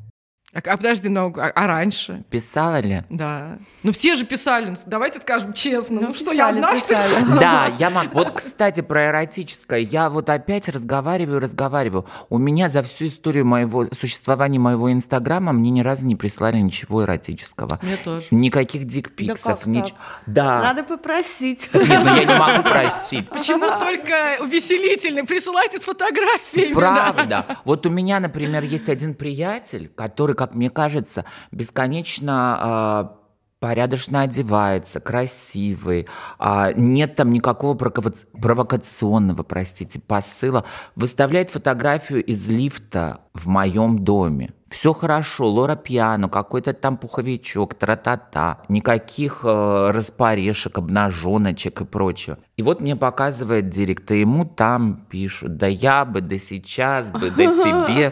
А, 0.53 0.59
а 0.65 0.77
подожди, 0.77 1.09
ну, 1.09 1.33
а, 1.37 1.51
а 1.55 1.67
раньше? 1.67 2.23
Писала 2.29 2.79
ли? 2.79 3.01
Да. 3.09 3.57
Ну 3.81 3.91
все 3.91 4.13
же 4.15 4.23
писали, 4.25 4.69
ну, 4.69 4.75
давайте 4.85 5.19
скажем 5.19 5.53
честно. 5.53 6.01
Ну, 6.01 6.07
Ну, 6.09 6.13
что, 6.13 6.31
я 6.31 6.49
писали, 6.51 6.57
одна, 6.57 6.75
что 6.75 6.93
ли? 6.93 6.99
писали. 7.09 7.39
Да, 7.39 7.65
я 7.79 7.89
могу. 7.89 8.09
Вот, 8.13 8.31
кстати, 8.33 8.81
про 8.81 9.07
эротическое. 9.07 9.79
Я 9.79 10.09
вот 10.09 10.29
опять 10.29 10.69
разговариваю, 10.69 11.39
разговариваю. 11.39 12.05
У 12.29 12.37
меня 12.37 12.69
за 12.69 12.83
всю 12.83 13.07
историю 13.07 13.45
моего 13.45 13.85
существования 13.93 14.59
моего 14.59 14.91
Инстаграма 14.91 15.53
мне 15.53 15.71
ни 15.71 15.81
разу 15.81 16.05
не 16.05 16.15
прислали 16.15 16.57
ничего 16.57 17.03
эротического. 17.03 17.79
Мне 17.81 17.97
тоже. 17.97 18.27
Никаких 18.31 18.85
дикпиксов. 18.85 19.59
как 19.59 19.65
нич-? 19.65 19.93
Да. 20.27 20.59
Надо 20.61 20.83
попросить. 20.83 21.69
Нет, 21.73 21.87
ну 22.03 22.15
я 22.15 22.23
не 22.25 22.37
могу 22.37 22.61
простить. 22.63 23.27
Почему 23.29 23.67
только 23.79 24.37
увеселительные? 24.39 25.23
Присылайте 25.23 25.79
с 25.79 25.83
фотографиями. 25.83 26.73
да. 26.73 26.79
Правда. 26.79 27.57
Вот 27.65 27.85
у 27.87 27.89
меня, 27.89 28.19
например, 28.19 28.63
есть 28.63 28.89
один 28.89 29.15
приятель, 29.15 29.89
который 29.95 30.35
как 30.43 30.55
мне 30.55 30.69
кажется, 30.69 31.23
бесконечно 31.53 32.57
а, 32.59 33.15
порядочно 33.61 34.23
одевается, 34.23 34.99
красивый, 34.99 36.05
а, 36.37 36.73
нет 36.73 37.15
там 37.15 37.31
никакого 37.31 37.77
прово- 37.77 38.13
провокационного, 38.41 39.43
простите, 39.43 40.01
посыла, 40.01 40.65
выставляет 40.97 41.49
фотографию 41.49 42.21
из 42.25 42.49
лифта 42.49 43.21
в 43.33 43.47
моем 43.47 43.99
доме. 43.99 44.49
Все 44.67 44.91
хорошо, 44.91 45.47
Лора 45.47 45.77
Пьяно, 45.77 46.27
какой-то 46.27 46.73
там 46.73 46.97
пуховичок, 46.97 47.75
тра-та-та, 47.75 48.63
никаких 48.67 49.41
э, 49.43 49.91
распорешек, 49.93 50.79
обнаженочек 50.79 51.81
и 51.81 51.85
прочего. 51.85 52.39
И 52.57 52.63
вот 52.63 52.81
мне 52.81 52.97
показывает 52.97 53.69
директ, 53.69 54.11
и 54.11 54.19
ему 54.19 54.43
там 54.43 55.05
пишут, 55.09 55.55
да 55.55 55.67
я 55.67 56.03
бы, 56.03 56.19
да 56.19 56.37
сейчас 56.37 57.11
бы, 57.11 57.29
да 57.29 57.45
тебе. 57.45 58.11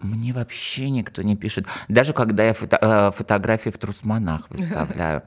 Мне 0.00 0.32
вообще 0.32 0.90
никто 0.90 1.22
не 1.22 1.36
пишет. 1.36 1.66
Даже 1.88 2.12
когда 2.12 2.44
я 2.44 2.54
фото- 2.54 2.78
э, 2.80 3.10
фотографии 3.16 3.70
в 3.70 3.78
трусманах 3.78 4.50
выставляю. 4.50 5.22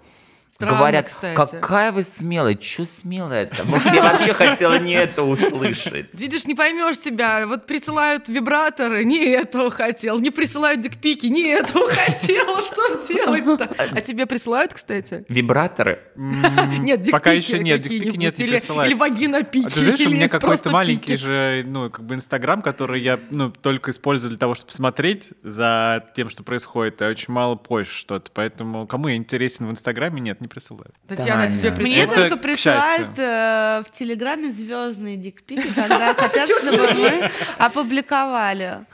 Странно, 0.62 0.78
Говорят, 0.78 1.08
кстати. 1.08 1.36
какая 1.36 1.92
вы 1.92 2.04
смелая, 2.04 2.58
что 2.60 2.86
смелая-то? 2.86 3.64
Может, 3.66 3.94
я 3.94 4.02
вообще 4.04 4.34
хотела 4.34 4.80
не 4.80 4.94
это 4.94 5.24
услышать. 5.24 6.08
Видишь, 6.14 6.46
не 6.46 6.56
поймешь 6.56 6.98
себя. 7.00 7.46
Вот 7.48 7.66
присылают 7.66 8.28
вибраторы, 8.30 9.04
не 9.06 9.26
этого 9.32 9.70
хотел. 9.70 10.20
Не 10.20 10.30
присылают 10.32 10.82
дикпики, 10.82 11.28
не 11.28 11.48
этого 11.50 11.90
хотел. 11.90 12.62
Что 12.66 12.88
ж 12.88 13.08
делать-то? 13.08 13.70
А 13.92 14.02
тебе 14.02 14.26
присылают, 14.26 14.74
кстати? 14.74 15.26
Вибраторы? 15.28 16.02
Нет, 16.16 17.00
дикпики 17.02 17.12
Пока 17.12 17.32
еще 17.32 17.60
нет, 17.60 17.82
дикпики 17.82 18.18
нет, 18.18 18.38
не 18.38 18.46
присылают. 18.48 18.92
или 18.92 18.98
вагинопики, 18.98 19.66
А 19.66 19.70
ты 19.70 19.80
знаешь, 19.80 20.00
у 20.02 20.10
меня 20.10 20.30
какой-то 20.30 20.70
маленький 20.70 21.14
пики. 21.14 21.22
же, 21.22 21.64
ну, 21.66 21.90
как 21.90 22.06
бы 22.06 22.16
Инстаграм, 22.16 22.62
который 22.62 23.02
я, 23.02 23.20
ну, 23.30 23.52
только 23.52 23.92
использую 23.92 24.30
для 24.30 24.38
того, 24.40 24.56
чтобы 24.56 24.72
смотреть 24.72 25.34
за 25.44 26.06
тем, 26.16 26.30
что 26.30 26.44
происходит, 26.44 27.02
а 27.02 27.10
очень 27.10 27.34
мало 27.34 27.56
позже 27.56 27.92
что-то. 27.92 28.32
Поэтому 28.34 28.88
кому 28.88 29.08
я 29.08 29.16
интересен 29.16 29.68
в 29.68 29.72
Инстаграме, 29.72 30.22
нет, 30.22 30.42
не 30.42 30.48
присылают. 30.52 30.94
Татьяна, 31.08 31.44
Таня. 31.44 31.52
тебе 31.52 31.72
Мне 31.72 31.78
присылают? 31.80 32.12
Это 32.12 32.16
только 32.16 32.38
присылают 32.38 33.20
э, 33.20 33.84
в 33.88 33.92
Телеграме 33.92 34.52
звездные 34.52 35.18
дикпики, 35.18 35.74
когда 35.74 36.14
хотят, 36.14 36.50
чтобы 36.50 36.94
мы 36.94 37.30
опубликовали. 37.58 38.86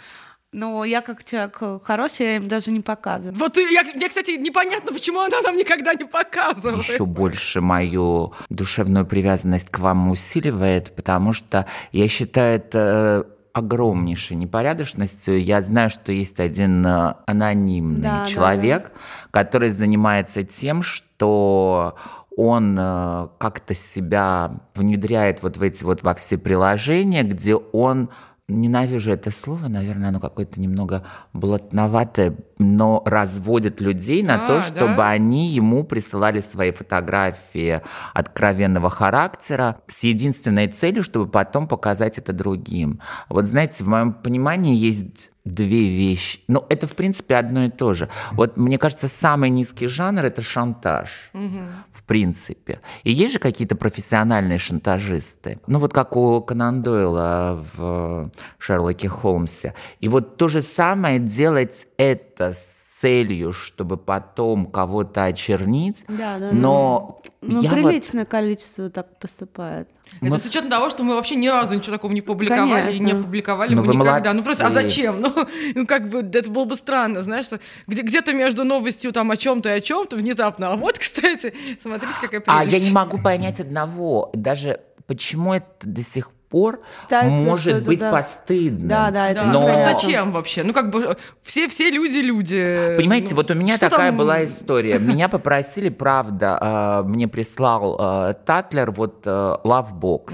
Но 0.54 0.86
я 0.86 1.02
как 1.02 1.24
человек 1.24 1.84
хороший, 1.84 2.26
я 2.26 2.36
им 2.38 2.48
даже 2.48 2.72
не 2.72 2.80
показываю. 2.80 3.38
Вот 3.38 3.58
я, 3.58 3.84
мне, 3.84 4.08
кстати, 4.08 4.32
непонятно, 4.32 4.94
почему 4.94 5.20
она 5.20 5.42
нам 5.42 5.58
никогда 5.58 5.94
не 5.94 6.06
показывала. 6.06 6.82
еще 6.82 7.06
больше 7.06 7.60
мою 7.60 8.34
душевную 8.50 9.06
привязанность 9.06 9.70
к 9.70 9.80
вам 9.80 10.10
усиливает, 10.10 10.96
потому 10.96 11.34
что 11.34 11.66
я 11.92 12.08
считаю 12.08 12.56
это 12.56 13.28
огромнейшей 13.58 14.38
непорядочностью. 14.38 15.42
Я 15.42 15.62
знаю, 15.62 15.90
что 15.90 16.12
есть 16.12 16.40
один 16.40 16.86
э, 16.86 17.16
анонимный 17.26 18.02
Да, 18.02 18.20
да, 18.20 18.26
человек, 18.26 18.92
который 19.32 19.72
занимается 19.72 20.44
тем, 20.44 20.84
что 20.84 21.96
он 22.36 22.78
э, 22.80 23.28
как-то 23.40 23.74
себя 23.74 24.52
внедряет 24.76 25.42
вот 25.42 25.58
в 25.58 25.64
эти 25.64 25.84
вот 25.84 26.04
во 26.04 26.14
все 26.14 26.38
приложения, 26.38 27.24
где 27.24 27.56
он 27.56 28.10
Ненавижу 28.50 29.12
это 29.12 29.30
слово, 29.30 29.68
наверное, 29.68 30.08
оно 30.08 30.22
какое-то 30.22 30.62
немного 30.62 31.04
блатноватое, 31.34 32.38
но 32.58 33.04
разводит 33.06 33.82
людей 33.82 34.24
на 34.24 34.46
А, 34.46 34.48
то, 34.48 34.54
да? 34.56 34.62
чтобы 34.62 35.04
они 35.04 35.50
ему 35.50 35.84
присылали 35.84 36.40
свои 36.40 36.72
фотографии 36.72 37.82
откровенного 38.14 38.90
характера 38.90 39.82
с 39.88 40.02
единственной 40.06 40.70
целью, 40.70 41.04
чтобы 41.04 41.30
потом 41.30 41.68
показать 41.68 42.20
это 42.20 42.32
другим. 42.32 43.02
Вот 43.28 43.48
знаете, 43.48 43.84
в 43.84 43.90
моем 43.90 44.14
понимании 44.14 44.78
есть 44.78 45.32
две 45.54 45.88
вещи. 45.88 46.42
Ну, 46.48 46.66
это, 46.70 46.88
в 46.88 46.96
принципе, 46.96 47.36
одно 47.36 47.66
и 47.66 47.70
то 47.70 47.94
же. 47.94 48.10
Вот, 48.32 48.58
мне 48.58 48.78
кажется, 48.78 49.08
самый 49.08 49.50
низкий 49.50 49.88
жанр– 49.88 50.26
это 50.26 50.42
шантаж, 50.42 51.32
в 51.34 52.04
принципе. 52.04 52.80
И 53.04 53.12
есть 53.12 53.34
же 53.34 53.40
какие-то 53.40 53.76
профессиональные 53.76 54.58
шантажисты. 54.58 55.60
Ну, 55.68 55.80
вот 55.80 55.94
как 55.94 56.16
у 56.16 56.42
Конан 56.42 56.82
Дойла 56.82 57.66
в 57.76 58.30
Шерлоке 58.58 59.10
Холмсе. 59.10 59.74
И 60.00 60.08
вот 60.08 60.38
то 60.38 60.48
же 60.48 60.62
самое 60.62 61.20
делать 61.20 61.88
это 61.98 62.54
с 62.54 62.77
целью, 63.02 63.54
чтобы 63.54 63.98
потом 63.98 64.66
кого-то 64.66 65.26
очернить. 65.26 66.04
Да, 66.08 66.40
да, 66.40 66.50
Но 66.52 67.22
Ну, 67.42 67.62
я 67.62 67.70
вот- 67.70 67.84
приличное 67.84 68.26
количество 68.26 68.90
так 68.90 69.20
поступает. 69.20 69.90
Это 70.22 70.26
Мы- 70.32 70.38
с 70.40 70.46
учетом 70.46 70.70
того, 70.70 70.90
что 70.90 71.04
мы 71.04 71.14
вообще 71.16 71.36
ни 71.36 71.48
разу 71.48 71.76
ничего 71.76 71.92
такого 71.96 72.12
не 72.12 72.22
публиковали 72.22 72.92
и 72.92 73.00
не 73.00 73.06
Конечно. 73.06 73.20
опубликовали 73.20 73.76
Ну, 73.76 73.82
бы 73.82 73.88
вы 73.90 73.96
никогда. 73.96 74.34
Ну 74.34 74.42
просто, 74.44 74.66
а 74.66 74.70
молодцы. 74.70 74.88
зачем? 74.90 75.22
Ну, 75.22 75.32
ну, 75.76 75.86
как 75.86 76.10
бы 76.10 76.20
это 76.22 76.50
было 76.50 76.66
бы 76.66 76.76
странно, 76.76 77.22
знаешь, 77.22 77.46
что 77.46 77.60
где, 77.86 78.02
где-то 78.02 78.34
между 78.34 78.64
новостью 78.64 79.12
там 79.12 79.30
о 79.32 79.38
чем-то 79.38 79.70
и 79.70 79.74
о 79.74 79.82
чем-то 79.82 80.16
внезапно. 80.18 80.72
А 80.74 80.76
вот, 80.76 80.98
кстати, 81.00 81.54
смотрите, 81.80 82.14
какая 82.22 82.42
А 82.48 82.62
прелесть. 82.64 82.80
я 82.84 82.90
не 82.90 82.92
могу 82.96 83.20
понять 83.22 83.60
одного. 83.60 84.32
Даже 84.34 84.80
почему 85.06 85.54
это 85.54 85.66
до 85.84 86.02
сих 86.02 86.32
пор 86.50 86.82
что 87.08 87.24
может 87.24 87.86
быть 87.86 88.00
да. 88.00 88.12
постыдным. 88.12 88.88
Да, 88.88 89.12
да, 89.12 89.30
это 89.30 89.44
Но- 89.46 89.64
непонятно. 89.64 89.94
зачем 89.94 90.32
вообще? 90.32 90.64
Ну, 90.64 90.74
как 90.74 90.90
бы 90.92 91.18
все, 91.44 91.68
все 91.68 91.90
люди 91.90 92.18
люди. 92.18 92.96
Понимаете, 92.98 93.30
Ну, 93.32 93.36
вот 93.38 93.52
у 93.52 93.54
меня 93.54 93.78
такая 93.78 94.10
там- 94.10 94.18
была 94.18 94.44
история. 94.46 95.00
Меня 95.00 95.30
попросили, 95.30 95.90
правда, 95.90 97.02
э, 97.04 97.08
мне 97.08 97.28
прислал 97.28 97.98
э, 98.00 98.34
Татлер 98.46 98.92
вот 98.92 99.24
э, 99.26 99.30
Lovebox, 99.64 100.34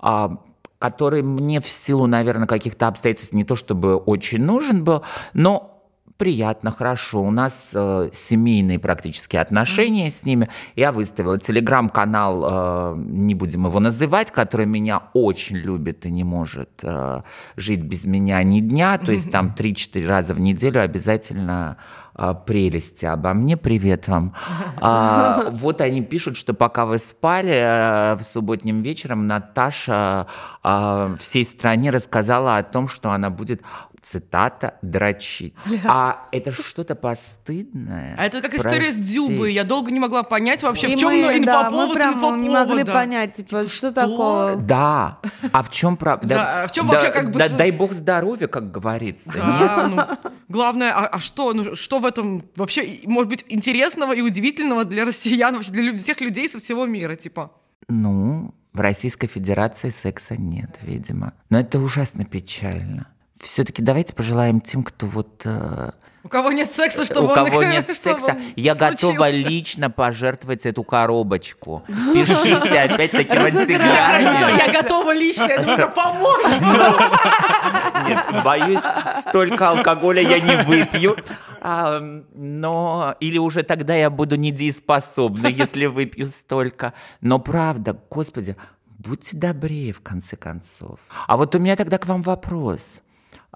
а, 0.00 0.30
который 0.78 1.22
мне 1.22 1.60
в 1.60 1.68
силу, 1.68 2.06
наверное, 2.06 2.46
каких-то 2.46 2.88
обстоятельств 2.88 3.32
не 3.34 3.44
то 3.44 3.54
чтобы 3.56 3.96
очень 3.96 4.42
нужен 4.44 4.84
был, 4.84 5.02
но 5.32 5.75
приятно, 6.16 6.70
хорошо. 6.70 7.22
У 7.22 7.30
нас 7.30 7.70
э, 7.74 8.10
семейные 8.12 8.78
практически 8.78 9.36
отношения 9.36 10.10
с 10.10 10.24
ними. 10.24 10.48
Я 10.74 10.92
выставила 10.92 11.38
телеграм-канал, 11.38 12.94
э, 12.94 12.96
не 12.98 13.34
будем 13.34 13.66
его 13.66 13.80
называть, 13.80 14.30
который 14.30 14.66
меня 14.66 15.02
очень 15.14 15.56
любит 15.56 16.06
и 16.06 16.10
не 16.10 16.24
может 16.24 16.70
э, 16.82 17.22
жить 17.56 17.82
без 17.82 18.04
меня 18.04 18.42
ни 18.42 18.60
дня. 18.60 18.98
То 18.98 19.12
есть 19.12 19.30
там 19.30 19.54
3-4 19.56 20.06
раза 20.06 20.34
в 20.34 20.40
неделю 20.40 20.80
обязательно 20.80 21.76
э, 22.14 22.34
прелести 22.46 23.04
обо 23.04 23.34
мне. 23.34 23.56
Привет 23.56 24.08
вам. 24.08 24.34
А, 24.80 25.48
вот 25.50 25.80
они 25.80 26.02
пишут, 26.02 26.36
что 26.36 26.54
пока 26.54 26.86
вы 26.86 26.98
спали, 26.98 27.52
э, 27.52 28.16
в 28.16 28.22
субботним 28.22 28.80
вечером 28.82 29.26
Наташа 29.26 30.26
э, 30.64 31.14
всей 31.18 31.44
стране 31.44 31.90
рассказала 31.90 32.56
о 32.56 32.62
том, 32.62 32.88
что 32.88 33.10
она 33.10 33.28
будет 33.28 33.60
цитата, 34.06 34.78
дрочить. 34.82 35.54
А 35.84 36.28
это 36.30 36.52
что-то 36.52 36.94
постыдное. 36.94 38.14
А 38.16 38.24
это 38.24 38.40
как 38.40 38.54
история 38.54 38.92
с 38.92 38.96
Дзюбой. 38.96 39.52
Я 39.52 39.64
долго 39.64 39.90
не 39.90 39.98
могла 39.98 40.22
понять 40.22 40.62
вообще, 40.62 40.90
И 40.90 40.96
в 40.96 40.98
чем 40.98 41.10
мы, 41.10 41.22
да, 41.22 41.38
инфоповод, 41.38 41.88
мы 41.88 41.94
прям 41.94 42.10
инфоповода. 42.14 42.42
не 42.42 42.48
могли 42.48 42.84
понять, 42.84 43.34
типа, 43.34 43.68
что 43.68 43.92
такого. 43.92 44.54
Да. 44.56 45.18
А 45.52 45.62
в 45.62 45.70
чем 45.70 45.96
правда? 45.96 46.28
Да, 46.28 46.62
а 46.64 46.68
в 46.68 46.72
чём 46.72 46.86
вообще 46.86 47.10
как 47.10 47.32
бы 47.32 47.38
да- 47.38 47.48
дай 47.48 47.72
бог 47.72 47.92
здоровья, 47.92 48.46
как 48.46 48.70
говорится. 48.70 49.32
Да, 49.34 49.88
ну, 49.88 50.30
главное, 50.48 50.92
а, 50.92 51.06
а 51.06 51.18
что, 51.18 51.52
ну, 51.52 51.74
что 51.74 51.98
в 51.98 52.04
этом 52.04 52.44
вообще, 52.54 53.00
может 53.06 53.28
быть, 53.28 53.44
интересного 53.48 54.14
и 54.14 54.20
удивительного 54.20 54.84
для 54.84 55.04
россиян, 55.04 55.54
вообще 55.54 55.72
для 55.72 55.98
всех 55.98 56.20
людей 56.20 56.48
со 56.48 56.58
всего 56.58 56.86
мира, 56.86 57.16
типа? 57.16 57.50
Ну, 57.88 58.54
в 58.72 58.80
Российской 58.80 59.26
Федерации 59.26 59.90
секса 59.90 60.40
нет, 60.40 60.78
видимо. 60.82 61.32
Но 61.50 61.58
это 61.58 61.80
ужасно 61.80 62.24
печально. 62.24 63.08
Все-таки 63.46 63.80
давайте 63.80 64.12
пожелаем 64.12 64.60
тем, 64.60 64.82
кто 64.82 65.06
вот... 65.06 65.42
э, 65.44 65.90
У 66.24 66.28
кого 66.28 66.50
нет 66.50 66.72
секса, 66.74 67.04
чтобы 67.04 67.28
у 67.30 67.34
кого 67.34 67.58
он- 67.58 67.70
нет 67.70 67.88
секса, 67.88 68.36
я 68.56 68.74
готова 68.74 69.14
случился. 69.14 69.48
лично 69.48 69.88
пожертвовать 69.88 70.66
эту 70.66 70.82
коробочку. 70.82 71.84
Пишите 71.86 72.80
опять-таки 72.80 73.38
в 73.38 73.68
я 73.68 74.72
готова 74.82 75.14
лично, 75.14 75.44
я 75.44 75.62
только 75.62 75.86
помочь. 75.86 76.44
Нет, 78.08 78.44
боюсь, 78.44 78.80
столько 79.20 79.70
алкоголя 79.70 80.22
я 80.22 80.40
не 80.40 80.62
выпью. 80.64 81.16
А, 81.60 82.00
но 82.34 83.14
или 83.20 83.38
уже 83.38 83.62
тогда 83.62 83.94
я 83.94 84.10
буду 84.10 84.34
недееспособна, 84.36 85.46
если 85.46 85.86
выпью 85.86 86.26
столько. 86.26 86.92
Но 87.20 87.38
правда, 87.38 87.96
господи, 88.10 88.56
будьте 88.98 89.36
добрее 89.36 89.92
в 89.92 90.00
конце 90.02 90.36
концов. 90.36 90.98
А 91.28 91.36
вот 91.36 91.54
у 91.54 91.58
меня 91.60 91.76
тогда 91.76 91.98
к 91.98 92.06
вам 92.06 92.22
вопрос. 92.22 93.02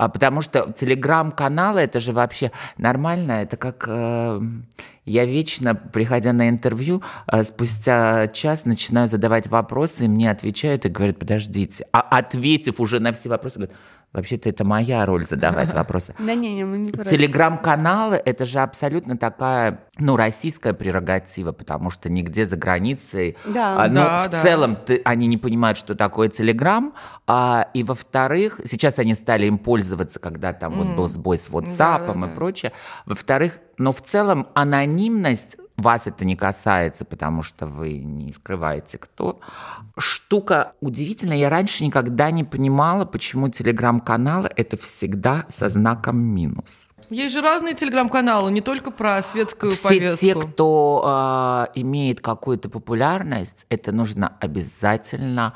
А 0.01 0.09
потому 0.09 0.40
что 0.40 0.72
телеграм-каналы 0.72 1.80
это 1.80 2.01
же 2.01 2.14
вообще 2.14 2.53
нормально. 2.78 3.32
Это 3.32 3.59
как 3.59 3.84
э, 3.86 4.40
я 5.05 5.26
вечно, 5.26 5.74
приходя 5.74 6.32
на 6.32 6.48
интервью, 6.48 7.03
э, 7.30 7.44
спустя 7.44 8.26
час 8.28 8.64
начинаю 8.64 9.09
задавать 9.09 9.48
вопросы, 9.48 10.07
и 10.07 10.09
мне 10.09 10.30
отвечают 10.30 10.86
и 10.86 10.88
говорят, 10.88 11.18
подождите. 11.18 11.84
А 11.92 12.01
ответив 12.01 12.80
уже 12.80 12.98
на 12.98 13.12
все 13.12 13.28
вопросы, 13.28 13.59
говорят, 13.59 13.76
Вообще-то 14.13 14.49
это 14.49 14.65
моя 14.65 15.07
роль 15.07 15.25
задавать 15.25 15.73
вопросы. 15.73 16.15
Да 16.19 16.35
не, 16.35 16.53
не, 16.53 16.65
мы 16.65 16.79
не. 16.79 16.91
Телеграм-каналы– 16.91 18.17
это 18.25 18.45
же 18.45 18.59
абсолютно 18.59 19.17
такая, 19.17 19.85
ну, 19.99 20.17
российская 20.17 20.73
прерогатива, 20.73 21.53
потому 21.53 21.91
что 21.91 22.11
нигде 22.11 22.45
за 22.45 22.57
границей. 22.57 23.37
Да. 23.47 23.85
а, 23.85 23.89
ну, 23.89 23.95
Да, 23.95 24.25
в 24.25 24.31
да. 24.31 24.43
целом 24.43 24.75
ты- 24.77 25.01
они 25.05 25.29
не 25.29 25.37
понимают, 25.37 25.79
что 25.79 25.95
такое 25.95 26.29
Телеграм. 26.29 26.93
А, 27.29 27.69
и 27.73 27.85
во-вторых, 27.85 28.61
сейчас 28.65 28.99
они 28.99 29.15
стали 29.15 29.47
им 29.47 29.59
пользоваться, 29.59 30.19
когда 30.19 30.53
там 30.53 30.75
вот 30.75 30.97
был 30.97 31.07
сбой 31.07 31.39
с 31.39 31.49
WhatsApp 31.49 32.07
Да-да-да. 32.07 32.33
и 32.33 32.35
прочее. 32.35 32.73
Во-вторых, 33.07 33.59
но 33.79 33.93
в 33.93 34.03
целом 34.03 34.49
анонимность 34.55 35.57
вас 35.81 36.07
это 36.07 36.24
не 36.24 36.37
касается, 36.37 37.05
потому 37.05 37.43
что 37.43 37.66
вы 37.66 37.99
не 37.99 38.33
скрываете, 38.33 38.99
кто. 38.99 39.41
Штука 39.99 40.72
удивительная. 40.81 41.37
Я 41.37 41.49
раньше 41.51 41.85
никогда 41.85 42.31
не 42.31 42.45
понимала, 42.45 43.05
почему 43.05 43.49
телеграм-каналы 43.49 44.51
это 44.57 44.76
всегда 44.76 45.47
со 45.49 45.68
знаком 45.68 46.18
минус. 46.18 46.91
Есть 47.11 47.35
же 47.35 47.41
разные 47.41 47.74
телеграм-каналы, 47.74 48.53
не 48.53 48.61
только 48.61 48.93
про 48.93 49.20
светскую 49.22 49.72
Все 49.72 49.89
повестку. 49.89 50.20
те, 50.20 50.35
кто 50.35 51.03
а, 51.05 51.68
имеет 51.74 52.20
какую-то 52.20 52.68
популярность, 52.68 53.66
это 53.68 53.91
нужно 53.91 54.37
обязательно 54.39 55.55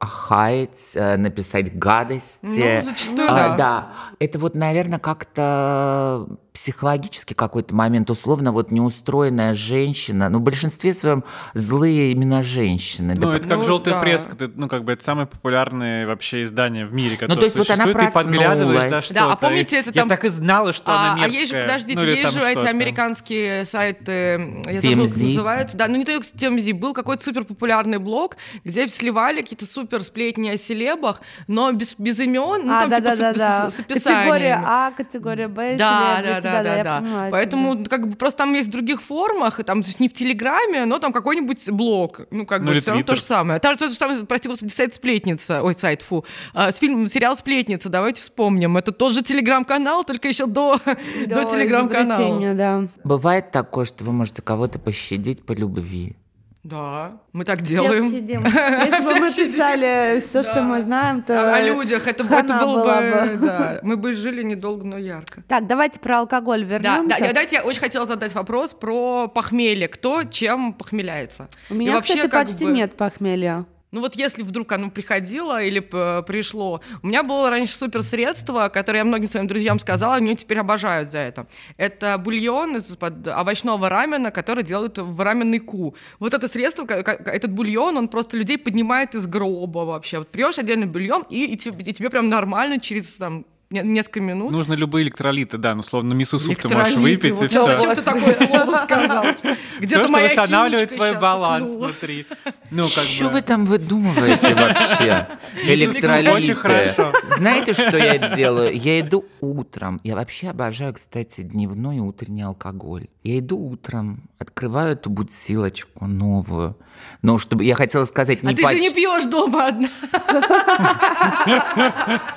хаять, 0.00 0.92
э, 0.94 1.16
написать 1.16 1.76
гадости. 1.78 2.80
Ну, 2.82 2.90
зачастую, 2.90 3.30
А, 3.30 3.34
да. 3.34 3.56
да. 3.56 3.92
Это 4.18 4.38
вот, 4.38 4.54
наверное, 4.54 4.98
как-то 4.98 6.26
психологический 6.54 7.34
какой-то 7.34 7.74
момент, 7.74 8.08
условно, 8.10 8.52
вот 8.52 8.70
неустроенная 8.70 9.54
женщина, 9.54 10.28
ну, 10.28 10.38
в 10.38 10.42
большинстве 10.42 10.94
своем 10.94 11.24
злые 11.52 12.12
именно 12.12 12.42
женщины. 12.42 13.16
Да 13.16 13.26
Ну, 13.26 13.32
это 13.32 13.48
как 13.48 13.58
Ну, 13.58 13.64
желтая 13.64 13.94
да. 13.96 14.00
пресса, 14.00 14.28
это, 14.32 14.48
ну, 14.54 14.68
как 14.68 14.84
бы 14.84 14.92
это 14.92 15.02
самое 15.02 15.26
популярное 15.26 16.06
вообще 16.06 16.44
издание 16.44 16.86
в 16.86 16.94
мире, 16.94 17.16
которое 17.16 17.34
Ну, 17.34 17.40
то 17.40 17.44
есть 17.44 17.56
вот 17.58 17.68
она 17.70 17.82
существует, 17.84 18.08
ты 18.08 18.14
подглядываешь 18.14 18.88
за 18.88 19.00
что-то. 19.02 19.14
Да, 19.14 19.32
а 19.32 19.36
помните, 19.36 19.76
это 19.78 19.90
Я 19.90 20.02
там- 20.02 20.08
так 20.08 20.24
и 20.24 20.28
знала, 20.28 20.72
что 20.72 20.92
А, 20.92 20.94
она 20.94 21.12
а 21.14 21.16
мерзкая. 21.26 21.40
есть 21.40 21.52
же, 21.52 21.60
подождите, 21.62 22.00
Ну, 22.00 22.06
есть 22.06 22.32
же 22.32 22.40
эти 22.48 22.66
американские 22.66 23.64
сайты, 23.64 24.62
я 24.66 24.78
забыла, 24.80 25.06
как 25.06 25.16
называется. 25.16 25.76
Да, 25.76 25.88
ну 25.88 25.96
не 25.96 26.04
только 26.04 26.24
TMZ, 26.24 26.72
был 26.72 26.94
какой-то 26.94 27.24
супер 27.24 27.44
популярный 27.44 27.98
блог, 27.98 28.36
где 28.64 28.86
сливали 28.86 29.40
какие-то 29.42 29.66
супер 29.66 30.04
сплетни 30.04 30.50
о 30.50 30.56
селебах, 30.56 31.20
но 31.48 31.72
без, 31.72 31.96
без 31.98 32.20
имен, 32.20 32.64
ну 32.64 32.72
а, 32.72 32.82
там 32.82 32.90
да, 32.90 32.96
типа 32.98 33.08
да, 33.10 33.16
с, 33.16 33.18
да, 33.18 33.32
с- 33.34 33.36
да. 33.38 33.70
с 33.70 33.80
описаниями. 33.80 34.20
Категория 34.30 34.62
А, 34.64 34.90
категория 34.92 35.48
Б, 35.48 35.76
Да, 35.76 36.20
да, 36.22 36.40
да, 36.44 36.62
да, 36.62 36.82
да. 36.84 37.00
понимаю, 37.00 37.32
Поэтому 37.32 37.72
вы. 37.76 37.84
как 37.84 38.08
бы 38.08 38.16
просто 38.16 38.38
там 38.38 38.54
есть 38.54 38.68
в 38.68 38.72
других 38.72 39.02
формах, 39.02 39.60
и 39.60 39.62
там 39.62 39.82
то 39.82 39.88
есть 39.88 40.00
не 40.00 40.08
в 40.08 40.12
Телеграме, 40.12 40.84
но 40.84 40.98
там 40.98 41.12
какой-нибудь 41.12 41.70
блог, 41.70 42.22
ну 42.30 42.46
как 42.46 42.62
Ну, 42.62 42.72
бы 42.72 42.80
все 42.80 42.90
равно 42.90 43.04
то 43.04 43.16
же 43.16 43.22
самое. 43.22 43.58
Та- 43.60 43.74
тот 43.76 43.90
же 43.90 43.96
самый, 43.96 44.24
прости 44.26 44.48
господи, 44.48 44.70
сайт 44.70 44.94
Сплетница, 44.94 45.62
ой 45.62 45.74
сайт, 45.74 46.02
фу, 46.02 46.24
А, 46.54 46.70
с 46.72 46.76
фильм 46.78 47.08
сериал 47.08 47.36
Сплетница, 47.36 47.88
давайте 47.88 48.22
вспомним, 48.22 48.76
это 48.76 48.92
тот 48.92 49.12
же 49.14 49.22
Телеграм-канал, 49.22 50.04
только 50.04 50.28
еще 50.28 50.46
до 50.46 50.76
до 50.84 50.96
Да, 51.26 51.44
Телеграм-канала. 51.44 52.54
да. 52.54 52.84
Бывает 53.04 53.50
такое, 53.50 53.84
что 53.84 54.04
вы 54.04 54.12
можете 54.12 54.42
кого-то 54.42 54.78
пощадить 54.78 55.44
по 55.44 55.52
любви. 55.52 56.16
Да, 56.64 57.20
мы 57.34 57.44
так 57.44 57.62
Все 57.62 57.74
делаем. 57.74 58.04
Если 58.10 59.02
бы 59.02 59.20
мы 59.20 59.30
писали 59.30 60.20
все, 60.20 60.42
что 60.42 60.62
мы 60.62 60.82
знаем, 60.82 61.22
то... 61.22 61.54
О, 61.54 61.60
людях, 61.60 62.08
это, 62.08 62.24
было 62.24 62.40
бы, 62.40 63.38
да, 63.46 63.80
мы 63.82 63.98
бы 63.98 64.14
жили 64.14 64.42
недолго, 64.42 64.86
но 64.86 64.96
ярко. 64.96 65.42
Так, 65.46 65.66
давайте 65.66 66.00
про 66.00 66.20
алкоголь 66.20 66.64
вернемся. 66.64 67.20
да, 67.20 67.26
давайте 67.28 67.56
я 67.56 67.64
очень 67.64 67.80
хотела 67.80 68.06
задать 68.06 68.34
вопрос 68.34 68.72
про 68.72 69.28
похмелье. 69.28 69.88
Кто 69.88 70.24
чем 70.24 70.72
похмеляется? 70.72 71.48
У 71.68 71.74
И 71.74 71.76
меня, 71.76 71.92
вообще, 71.96 72.14
кстати, 72.14 72.30
как 72.30 72.46
почти 72.46 72.64
нет 72.64 72.96
похмелья. 72.96 73.66
Ну 73.94 74.00
вот 74.00 74.16
если 74.16 74.42
вдруг 74.42 74.72
оно 74.72 74.90
приходило 74.90 75.62
или 75.62 75.78
пришло, 75.78 76.80
у 77.00 77.06
меня 77.06 77.22
было 77.22 77.48
раньше 77.48 77.76
супер 77.76 78.02
средство, 78.02 78.68
которое 78.68 78.98
я 78.98 79.04
многим 79.04 79.28
своим 79.28 79.46
друзьям 79.46 79.78
сказала, 79.78 80.16
они 80.16 80.34
теперь 80.34 80.58
обожают 80.58 81.10
за 81.10 81.18
это. 81.18 81.46
Это 81.76 82.18
бульон 82.18 82.78
из-под 82.78 83.28
овощного 83.28 83.88
рамена, 83.88 84.32
который 84.32 84.64
делают 84.64 84.98
в 84.98 85.20
раменный 85.20 85.60
ку. 85.60 85.94
Вот 86.18 86.34
это 86.34 86.48
средство, 86.48 86.84
этот 86.86 87.52
бульон, 87.52 87.96
он 87.96 88.08
просто 88.08 88.36
людей 88.36 88.58
поднимает 88.58 89.14
из 89.14 89.28
гроба 89.28 89.84
вообще. 89.84 90.18
Вот 90.18 90.28
пьешь 90.28 90.58
отдельный 90.58 90.86
бульон, 90.86 91.24
и, 91.30 91.44
и 91.44 91.54
и 91.54 91.92
тебе 91.92 92.10
прям 92.10 92.28
нормально 92.28 92.80
через 92.80 93.16
там 93.16 93.46
несколько 93.82 94.20
минут. 94.20 94.50
Нужно 94.50 94.74
любые 94.74 95.04
электролиты, 95.04 95.58
да, 95.58 95.74
ну, 95.74 95.82
словно 95.82 96.14
мисо-суп 96.14 96.56
ты 96.56 96.74
можешь 96.74 96.94
выпить, 96.94 97.34
вот 97.34 97.44
и 97.44 97.48
все. 97.48 97.66
Зачем 97.66 97.94
ты 97.94 98.02
такое 98.02 98.34
слово 98.34 98.80
сказал? 98.84 99.24
Где-то 99.80 100.08
моя 100.08 100.26
восстанавливает 100.26 100.94
твой 100.94 101.18
баланс 101.18 101.70
внутри. 101.70 102.26
Ну, 102.70 102.82
как 102.82 103.04
Что 103.04 103.24
бы... 103.24 103.30
вы 103.30 103.42
там 103.42 103.66
выдумываете 103.66 104.54
вообще? 104.54 105.28
Электролиты. 105.64 106.96
Знаете, 107.36 107.72
что 107.72 107.96
я 107.96 108.34
делаю? 108.34 108.76
Я 108.76 109.00
иду 109.00 109.24
утром. 109.40 110.00
Я 110.04 110.14
вообще 110.14 110.50
обожаю, 110.50 110.94
кстати, 110.94 111.42
дневной 111.42 111.96
и 111.96 112.00
утренний 112.00 112.42
алкоголь. 112.42 113.08
Я 113.22 113.38
иду 113.38 113.58
утром, 113.58 114.28
открываю 114.44 114.92
эту 114.92 115.10
бутылочку 115.10 116.06
новую. 116.06 116.76
Ну, 117.22 117.38
чтобы 117.38 117.64
я 117.64 117.74
хотела 117.74 118.04
сказать, 118.04 118.38
А 118.42 118.46
не 118.46 118.54
ты 118.54 118.66
же 118.66 118.78
не 118.80 118.88
поч- 118.90 118.94
пьешь 118.94 119.24
дома 119.26 119.66
одна. 119.68 119.88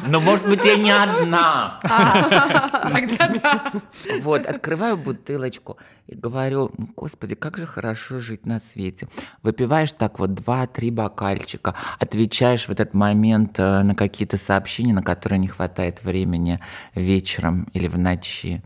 Но, 0.07 0.19
может 0.19 0.47
быть, 0.47 0.63
я 0.65 0.75
не 0.77 0.91
одна. 0.91 1.79
Тогда 1.81 3.27
да. 3.27 3.71
Вот, 4.21 4.45
открываю 4.45 4.97
бутылочку 4.97 5.77
и 6.07 6.15
говорю, 6.15 6.71
«Ну, 6.77 6.89
господи, 6.95 7.35
как 7.35 7.57
же 7.57 7.65
хорошо 7.65 8.19
жить 8.19 8.45
на 8.45 8.59
свете. 8.59 9.07
Выпиваешь 9.43 9.91
так 9.91 10.19
вот 10.19 10.33
два-три 10.33 10.89
бокальчика, 10.91 11.75
отвечаешь 11.99 12.67
в 12.67 12.71
этот 12.71 12.93
момент 12.93 13.59
э, 13.59 13.83
на 13.83 13.93
какие-то 13.95 14.37
сообщения, 14.37 14.93
на 14.93 15.03
которые 15.03 15.39
не 15.39 15.47
хватает 15.47 16.03
времени 16.03 16.59
вечером 16.95 17.67
или 17.73 17.87
в 17.87 17.97
ночи. 17.99 18.63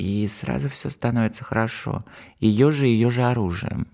А, 0.00 0.02
И 0.02 0.26
сразу 0.28 0.68
все 0.68 0.90
становится 0.90 1.44
хорошо. 1.44 2.04
Ее 2.38 2.70
же, 2.70 2.86
ее 2.86 3.10
же 3.10 3.22
оружием. 3.22 3.86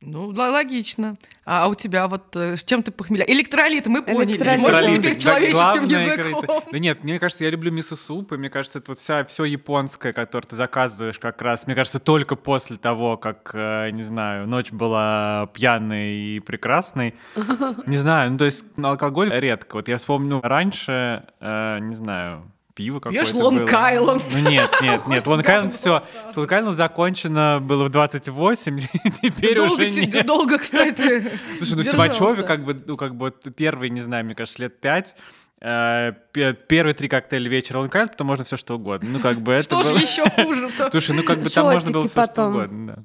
Ну, 0.00 0.28
логично. 0.28 1.16
А 1.44 1.66
у 1.66 1.74
тебя 1.74 2.06
вот 2.06 2.36
э, 2.36 2.56
с 2.56 2.62
чем 2.62 2.84
ты 2.84 2.92
похмеля? 2.92 3.24
Электролиты, 3.26 3.90
мы 3.90 4.04
поняли. 4.04 4.36
Электролиты. 4.36 4.62
Можно 4.62 4.94
теперь 4.94 5.14
Да, 5.14 5.20
человеческим 5.20 5.84
языком. 5.86 6.44
электролиты. 6.44 6.70
Да 6.70 6.78
нет, 6.78 7.02
мне 7.02 7.18
кажется, 7.18 7.42
я 7.42 7.50
люблю 7.50 7.72
мисо-суп, 7.72 8.32
и 8.32 8.36
мне 8.36 8.48
кажется, 8.48 8.78
это 8.78 8.92
вот 8.92 9.00
вся, 9.00 9.24
все 9.24 9.42
японское, 9.44 10.12
которое 10.12 10.46
ты 10.46 10.54
заказываешь 10.54 11.18
как 11.18 11.42
раз, 11.42 11.66
мне 11.66 11.74
кажется, 11.74 11.98
только 11.98 12.36
после 12.36 12.76
того, 12.76 13.16
как, 13.16 13.50
э, 13.54 13.90
не 13.90 14.02
знаю, 14.04 14.46
ночь 14.46 14.70
была 14.70 15.50
пьяной 15.52 16.36
и 16.36 16.40
прекрасной. 16.40 17.16
Не 17.88 17.96
знаю, 17.96 18.30
ну 18.30 18.38
то 18.38 18.44
есть 18.44 18.64
алкоголь 18.80 19.30
редко. 19.32 19.74
Вот 19.76 19.88
я 19.88 19.96
вспомню 19.96 20.40
раньше, 20.42 21.24
э, 21.40 21.78
не 21.80 21.94
знаю, 21.96 22.52
пиво 22.78 23.00
какое-то 23.00 23.24
Пьешь 23.24 23.34
Лонг. 23.34 23.72
Айленд. 23.72 24.22
Ну 24.32 24.38
нет, 24.48 24.70
нет, 24.80 25.06
нет, 25.08 25.26
Лонг 25.26 25.48
Айленд 25.48 25.72
все. 25.72 26.04
С 26.30 26.36
Лонг 26.36 26.52
Айленд 26.52 26.76
закончено 26.76 27.58
было 27.60 27.84
в 27.84 27.88
28, 27.88 28.78
теперь 29.20 29.56
Долго, 29.56 29.84
уже 29.84 30.06
нет. 30.06 30.24
долго, 30.24 30.58
кстати. 30.58 31.28
Слушай, 31.58 31.74
ну. 31.74 31.82
Сивачеве 31.82 32.44
как 32.44 32.64
бы, 32.64 32.80
ну 32.86 32.96
как 32.96 33.16
бы 33.16 33.26
вот 33.26 33.44
первый, 33.56 33.90
не 33.90 34.00
знаю, 34.00 34.24
мне 34.24 34.36
кажется, 34.36 34.62
лет 34.62 34.80
пять, 34.80 35.16
э, 35.60 36.12
пе- 36.30 36.54
первые 36.54 36.94
три 36.94 37.08
коктейля 37.08 37.50
вечера 37.50 37.80
он 37.80 37.90
то 37.90 38.22
можно 38.22 38.44
все 38.44 38.56
что 38.56 38.76
угодно. 38.76 39.08
Ну 39.10 39.18
как 39.18 39.40
бы 39.40 39.54
это 39.54 39.64
Что 39.64 39.82
ж 39.82 40.00
еще 40.00 40.30
хуже-то? 40.30 40.88
Слушай, 40.92 41.16
ну 41.16 41.24
как 41.24 41.40
бы 41.40 41.50
там 41.50 41.64
можно 41.66 41.90
было 41.90 42.06
все 42.08 42.26
что 42.26 42.46
угодно, 42.46 42.86
да. 42.94 43.04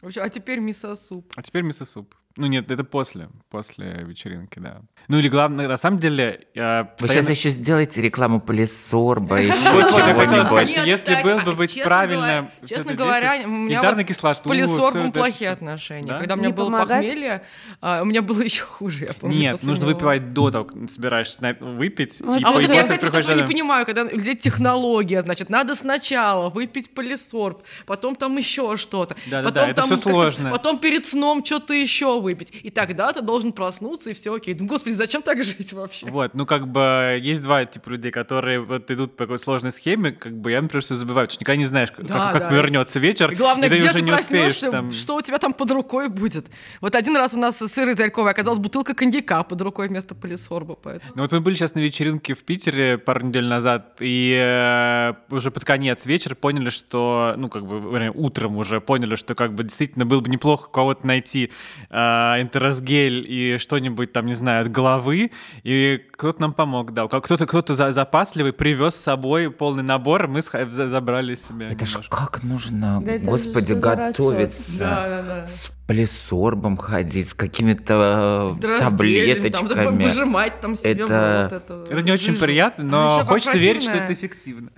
В 0.00 0.06
общем, 0.06 0.22
А 0.22 0.30
теперь 0.30 0.60
мисо-суп. 0.60 1.30
А 1.36 1.42
теперь 1.42 1.60
мисо-суп. 1.62 2.14
Ну 2.36 2.46
нет, 2.46 2.70
это 2.70 2.84
после, 2.84 3.28
после 3.50 4.04
вечеринки, 4.04 4.60
да. 4.60 4.82
Ну 5.08 5.18
или 5.18 5.28
главное, 5.28 5.66
на 5.66 5.76
самом 5.76 5.98
деле, 5.98 6.46
я 6.54 6.82
Вы 6.82 6.86
сейчас 6.86 7.00
постоянно- 7.00 7.30
еще 7.30 7.50
сделаете 7.50 8.00
рекламу 8.00 8.40
полисорба, 8.40 9.40
еще 9.42 9.52
чего-нибудь. 9.52 10.86
если 10.86 10.94
кстати, 10.94 11.24
был 11.24 11.38
а, 11.38 11.40
бы 11.40 11.52
быть 11.54 11.82
правильно, 11.82 12.50
Честно 12.64 12.94
говоря, 12.94 13.40
у 13.44 13.48
меня 13.48 13.82
с 14.08 14.38
полисорбом 14.38 15.10
плохие 15.10 15.50
отношения. 15.50 16.06
Да? 16.06 16.18
Когда 16.18 16.34
у 16.34 16.38
меня 16.38 16.50
было 16.50 16.70
похмелье, 16.70 17.42
а, 17.80 18.02
у 18.02 18.04
меня 18.04 18.22
было 18.22 18.42
еще 18.42 18.62
хуже, 18.62 19.06
я 19.06 19.12
помню. 19.14 19.36
Нет, 19.36 19.62
нужно 19.64 19.86
выпивать 19.86 20.32
до 20.32 20.52
того, 20.52 20.64
как 20.66 20.88
собираешься 20.88 21.56
выпить. 21.60 22.22
А 22.22 22.52
вот 22.52 22.62
я, 22.62 22.82
кстати, 22.82 23.06
этого 23.06 23.36
не 23.36 23.44
понимаю, 23.44 23.86
когда 23.86 24.02
у 24.02 24.08
людей 24.08 24.36
технология, 24.36 25.22
значит, 25.22 25.50
надо 25.50 25.74
сначала 25.74 26.48
выпить 26.48 26.94
полисорб, 26.94 27.64
потом 27.86 28.14
там 28.14 28.36
еще 28.36 28.76
что-то, 28.76 29.16
Да-да-да, 29.26 29.48
потом 29.50 29.70
это 29.70 29.82
как-то- 29.82 29.96
сложно. 29.96 30.50
потом 30.50 30.78
перед 30.78 31.06
сном 31.06 31.44
что-то 31.44 31.74
еще 31.74 32.19
выпить, 32.20 32.52
и 32.62 32.70
тогда 32.70 33.12
ты 33.12 33.22
должен 33.22 33.52
проснуться 33.52 34.10
и 34.10 34.14
все 34.14 34.34
окей. 34.34 34.56
Ну, 34.58 34.66
господи, 34.66 34.94
зачем 34.94 35.22
так 35.22 35.42
жить 35.42 35.72
вообще? 35.72 36.06
Вот, 36.06 36.34
ну 36.34 36.46
как 36.46 36.68
бы 36.68 37.18
есть 37.20 37.42
два 37.42 37.64
типа 37.64 37.90
людей, 37.90 38.10
которые 38.10 38.60
вот 38.60 38.90
идут 38.90 39.16
по 39.16 39.24
какой 39.24 39.38
сложной 39.38 39.72
схеме, 39.72 40.12
как 40.12 40.36
бы 40.36 40.50
я, 40.50 40.62
например, 40.62 40.82
все 40.82 40.94
забываю, 40.94 41.28
что 41.28 41.38
никогда 41.40 41.56
не 41.56 41.64
знаешь, 41.64 41.90
как, 41.90 42.06
Да, 42.06 42.32
как 42.32 42.42
да. 42.42 42.48
повернется 42.50 42.98
вечер, 42.98 43.30
И 43.30 43.34
главное, 43.34 43.68
и 43.68 43.70
ты 43.70 43.78
где 43.78 43.90
ты 43.90 44.02
не 44.02 44.12
успеешь 44.12 44.40
проснешься, 44.40 44.70
там. 44.70 44.90
что 44.90 45.16
у 45.16 45.20
тебя 45.20 45.38
там 45.38 45.52
под 45.52 45.70
рукой 45.70 46.08
будет. 46.08 46.46
Вот 46.80 46.94
один 46.94 47.16
раз 47.16 47.34
у 47.34 47.38
нас 47.38 47.60
с 47.60 47.78
Ирой 47.78 47.94
Зарьковой 47.94 48.30
оказалась 48.30 48.58
бутылка 48.58 48.94
коньяка 48.94 49.42
под 49.42 49.60
рукой 49.62 49.88
вместо 49.88 50.14
полисорба, 50.14 50.74
поэтому... 50.74 51.12
Ну 51.14 51.22
вот 51.22 51.32
мы 51.32 51.40
были 51.40 51.54
сейчас 51.54 51.74
на 51.74 51.80
вечеринке 51.80 52.34
в 52.34 52.42
Питере 52.44 52.98
пару 52.98 53.26
недель 53.26 53.46
назад, 53.46 53.96
и 54.00 54.34
э, 54.36 55.14
уже 55.34 55.50
под 55.50 55.64
конец 55.64 56.06
вечера 56.06 56.34
поняли, 56.34 56.70
что, 56.70 57.34
ну 57.36 57.48
как 57.48 57.66
бы 57.66 58.10
утром 58.14 58.56
уже 58.56 58.80
поняли, 58.80 59.16
что 59.16 59.34
как 59.34 59.54
бы 59.54 59.64
действительно 59.64 60.06
было 60.06 60.20
бы 60.20 60.30
неплохо 60.30 60.68
кого-то 60.70 61.06
найти, 61.06 61.50
э, 61.90 61.94
интеросгель 62.40 63.24
и 63.28 63.58
что-нибудь 63.58 64.12
там, 64.12 64.26
не 64.26 64.34
знаю, 64.34 64.64
от 64.66 64.70
головы, 64.72 65.30
и 65.62 66.00
кто-то 66.12 66.40
нам 66.40 66.52
помог, 66.52 66.92
да. 66.92 67.06
Кто-то 67.08 67.46
кто-то 67.46 67.74
за- 67.74 67.92
запасливый 67.92 68.52
привез 68.52 68.94
с 68.94 69.00
собой 69.00 69.50
полный 69.50 69.82
набор, 69.82 70.28
мы 70.28 70.40
забрали 70.42 71.34
себе. 71.34 71.66
Это 71.66 71.84
ж 71.86 71.90
немножко. 71.94 72.16
как 72.16 72.42
нужно, 72.42 73.00
Да 73.02 73.18
господи, 73.18 73.72
готовиться. 73.74 74.78
Да, 74.78 75.08
да, 75.08 75.22
да. 75.22 75.46
С 75.46 75.72
плесорбом 75.90 76.76
ходить, 76.76 77.30
с 77.30 77.34
какими-то 77.34 78.56
э, 78.62 78.66
Разгелем, 78.78 79.50
там, 79.50 79.66
таблеточками. 79.66 80.04
выжимать 80.04 80.60
там 80.60 80.76
себе 80.76 80.92
Это- 80.92 81.48
в 81.50 81.52
рот 81.52 81.62
эту 81.62 81.92
Это 81.92 82.02
не 82.02 82.12
очень 82.12 82.26
жижу. 82.34 82.44
приятно, 82.44 82.84
А 82.84 83.18
но 83.18 83.24
хочется 83.26 83.58
верить, 83.58 83.82
что 83.82 83.96
это 83.96 84.12
эффективно. 84.12 84.68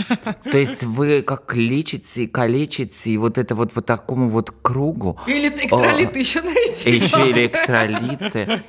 То 0.50 0.56
есть 0.58 0.84
вы 0.84 1.20
как 1.20 1.54
лечите 1.54 2.24
и 2.24 2.26
калечите, 2.26 3.10
и 3.10 3.18
вот 3.18 3.36
это 3.36 3.54
вот 3.54 3.72
по 3.74 3.82
такому 3.82 4.30
вот 4.30 4.50
кругу. 4.62 5.18
Или 5.26 5.48
электролиты 5.48 6.18
еще 6.20 6.40
найти. 6.40 6.90
Еще 6.90 7.30
электролиты. 7.32 8.62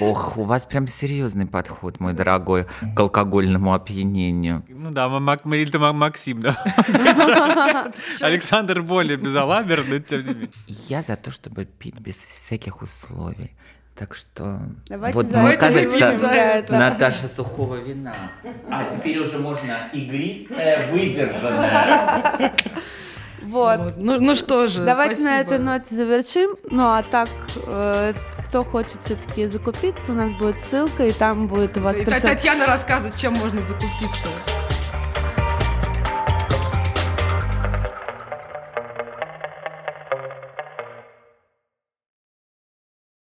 Ох, 0.00 0.36
у 0.36 0.42
вас 0.42 0.64
прям 0.66 0.88
серьезный 0.88 1.46
подход, 1.46 2.00
мой 2.00 2.14
дорогой, 2.14 2.66
к 2.96 2.98
алкогольному 3.00 3.74
опьянению. 3.74 4.64
Ну 4.68 4.90
да, 4.90 5.08
Ма- 5.08 5.20
Мак- 5.20 5.46
или 5.46 5.68
это 5.68 5.78
Ма- 5.78 5.92
Максим, 5.92 6.40
да. 6.40 6.56
Александр 8.20 8.82
более 8.82 9.16
безалаберный, 9.16 10.00
тем 10.00 10.20
не 10.26 10.34
менее. 10.34 10.48
Я 10.88 11.02
за 11.02 11.16
то, 11.16 11.30
чтобы 11.44 11.66
пить 11.66 12.00
без 12.00 12.14
всяких 12.16 12.80
условий. 12.80 13.52
Так 13.94 14.14
что 14.14 14.60
Давайте 14.88 15.14
вот 15.16 15.26
мне 15.28 15.56
кажется, 15.56 16.12
за 16.18 16.26
это. 16.28 16.72
Наташа 16.76 17.28
сухого 17.28 17.76
вина. 17.76 18.14
А 18.70 18.84
теперь 18.90 19.18
уже 19.18 19.38
можно 19.38 19.72
игристое, 19.92 20.78
выдержанное. 20.90 22.52
Вот. 23.42 23.78
Вот. 23.84 23.94
Ну, 23.98 24.18
ну 24.20 24.34
что 24.34 24.68
же, 24.68 24.84
Давайте 24.84 25.20
на 25.22 25.34
спасибо. 25.34 25.54
этой 25.54 25.58
ноте 25.62 25.94
завершим. 25.94 26.56
Ну 26.70 26.86
а 26.86 27.02
так, 27.02 27.28
э, 27.66 28.14
кто 28.48 28.64
хочет 28.64 29.02
все-таки 29.02 29.46
закупиться, 29.46 30.12
у 30.12 30.14
нас 30.14 30.32
будет 30.32 30.58
ссылка, 30.60 31.04
и 31.04 31.12
там 31.12 31.46
будет 31.46 31.76
у 31.76 31.82
вас 31.82 31.98
И 31.98 32.04
персо- 32.04 32.22
Татьяна 32.22 32.66
рассказывает, 32.66 33.16
чем 33.16 33.34
можно 33.34 33.60
закупиться. 33.60 34.28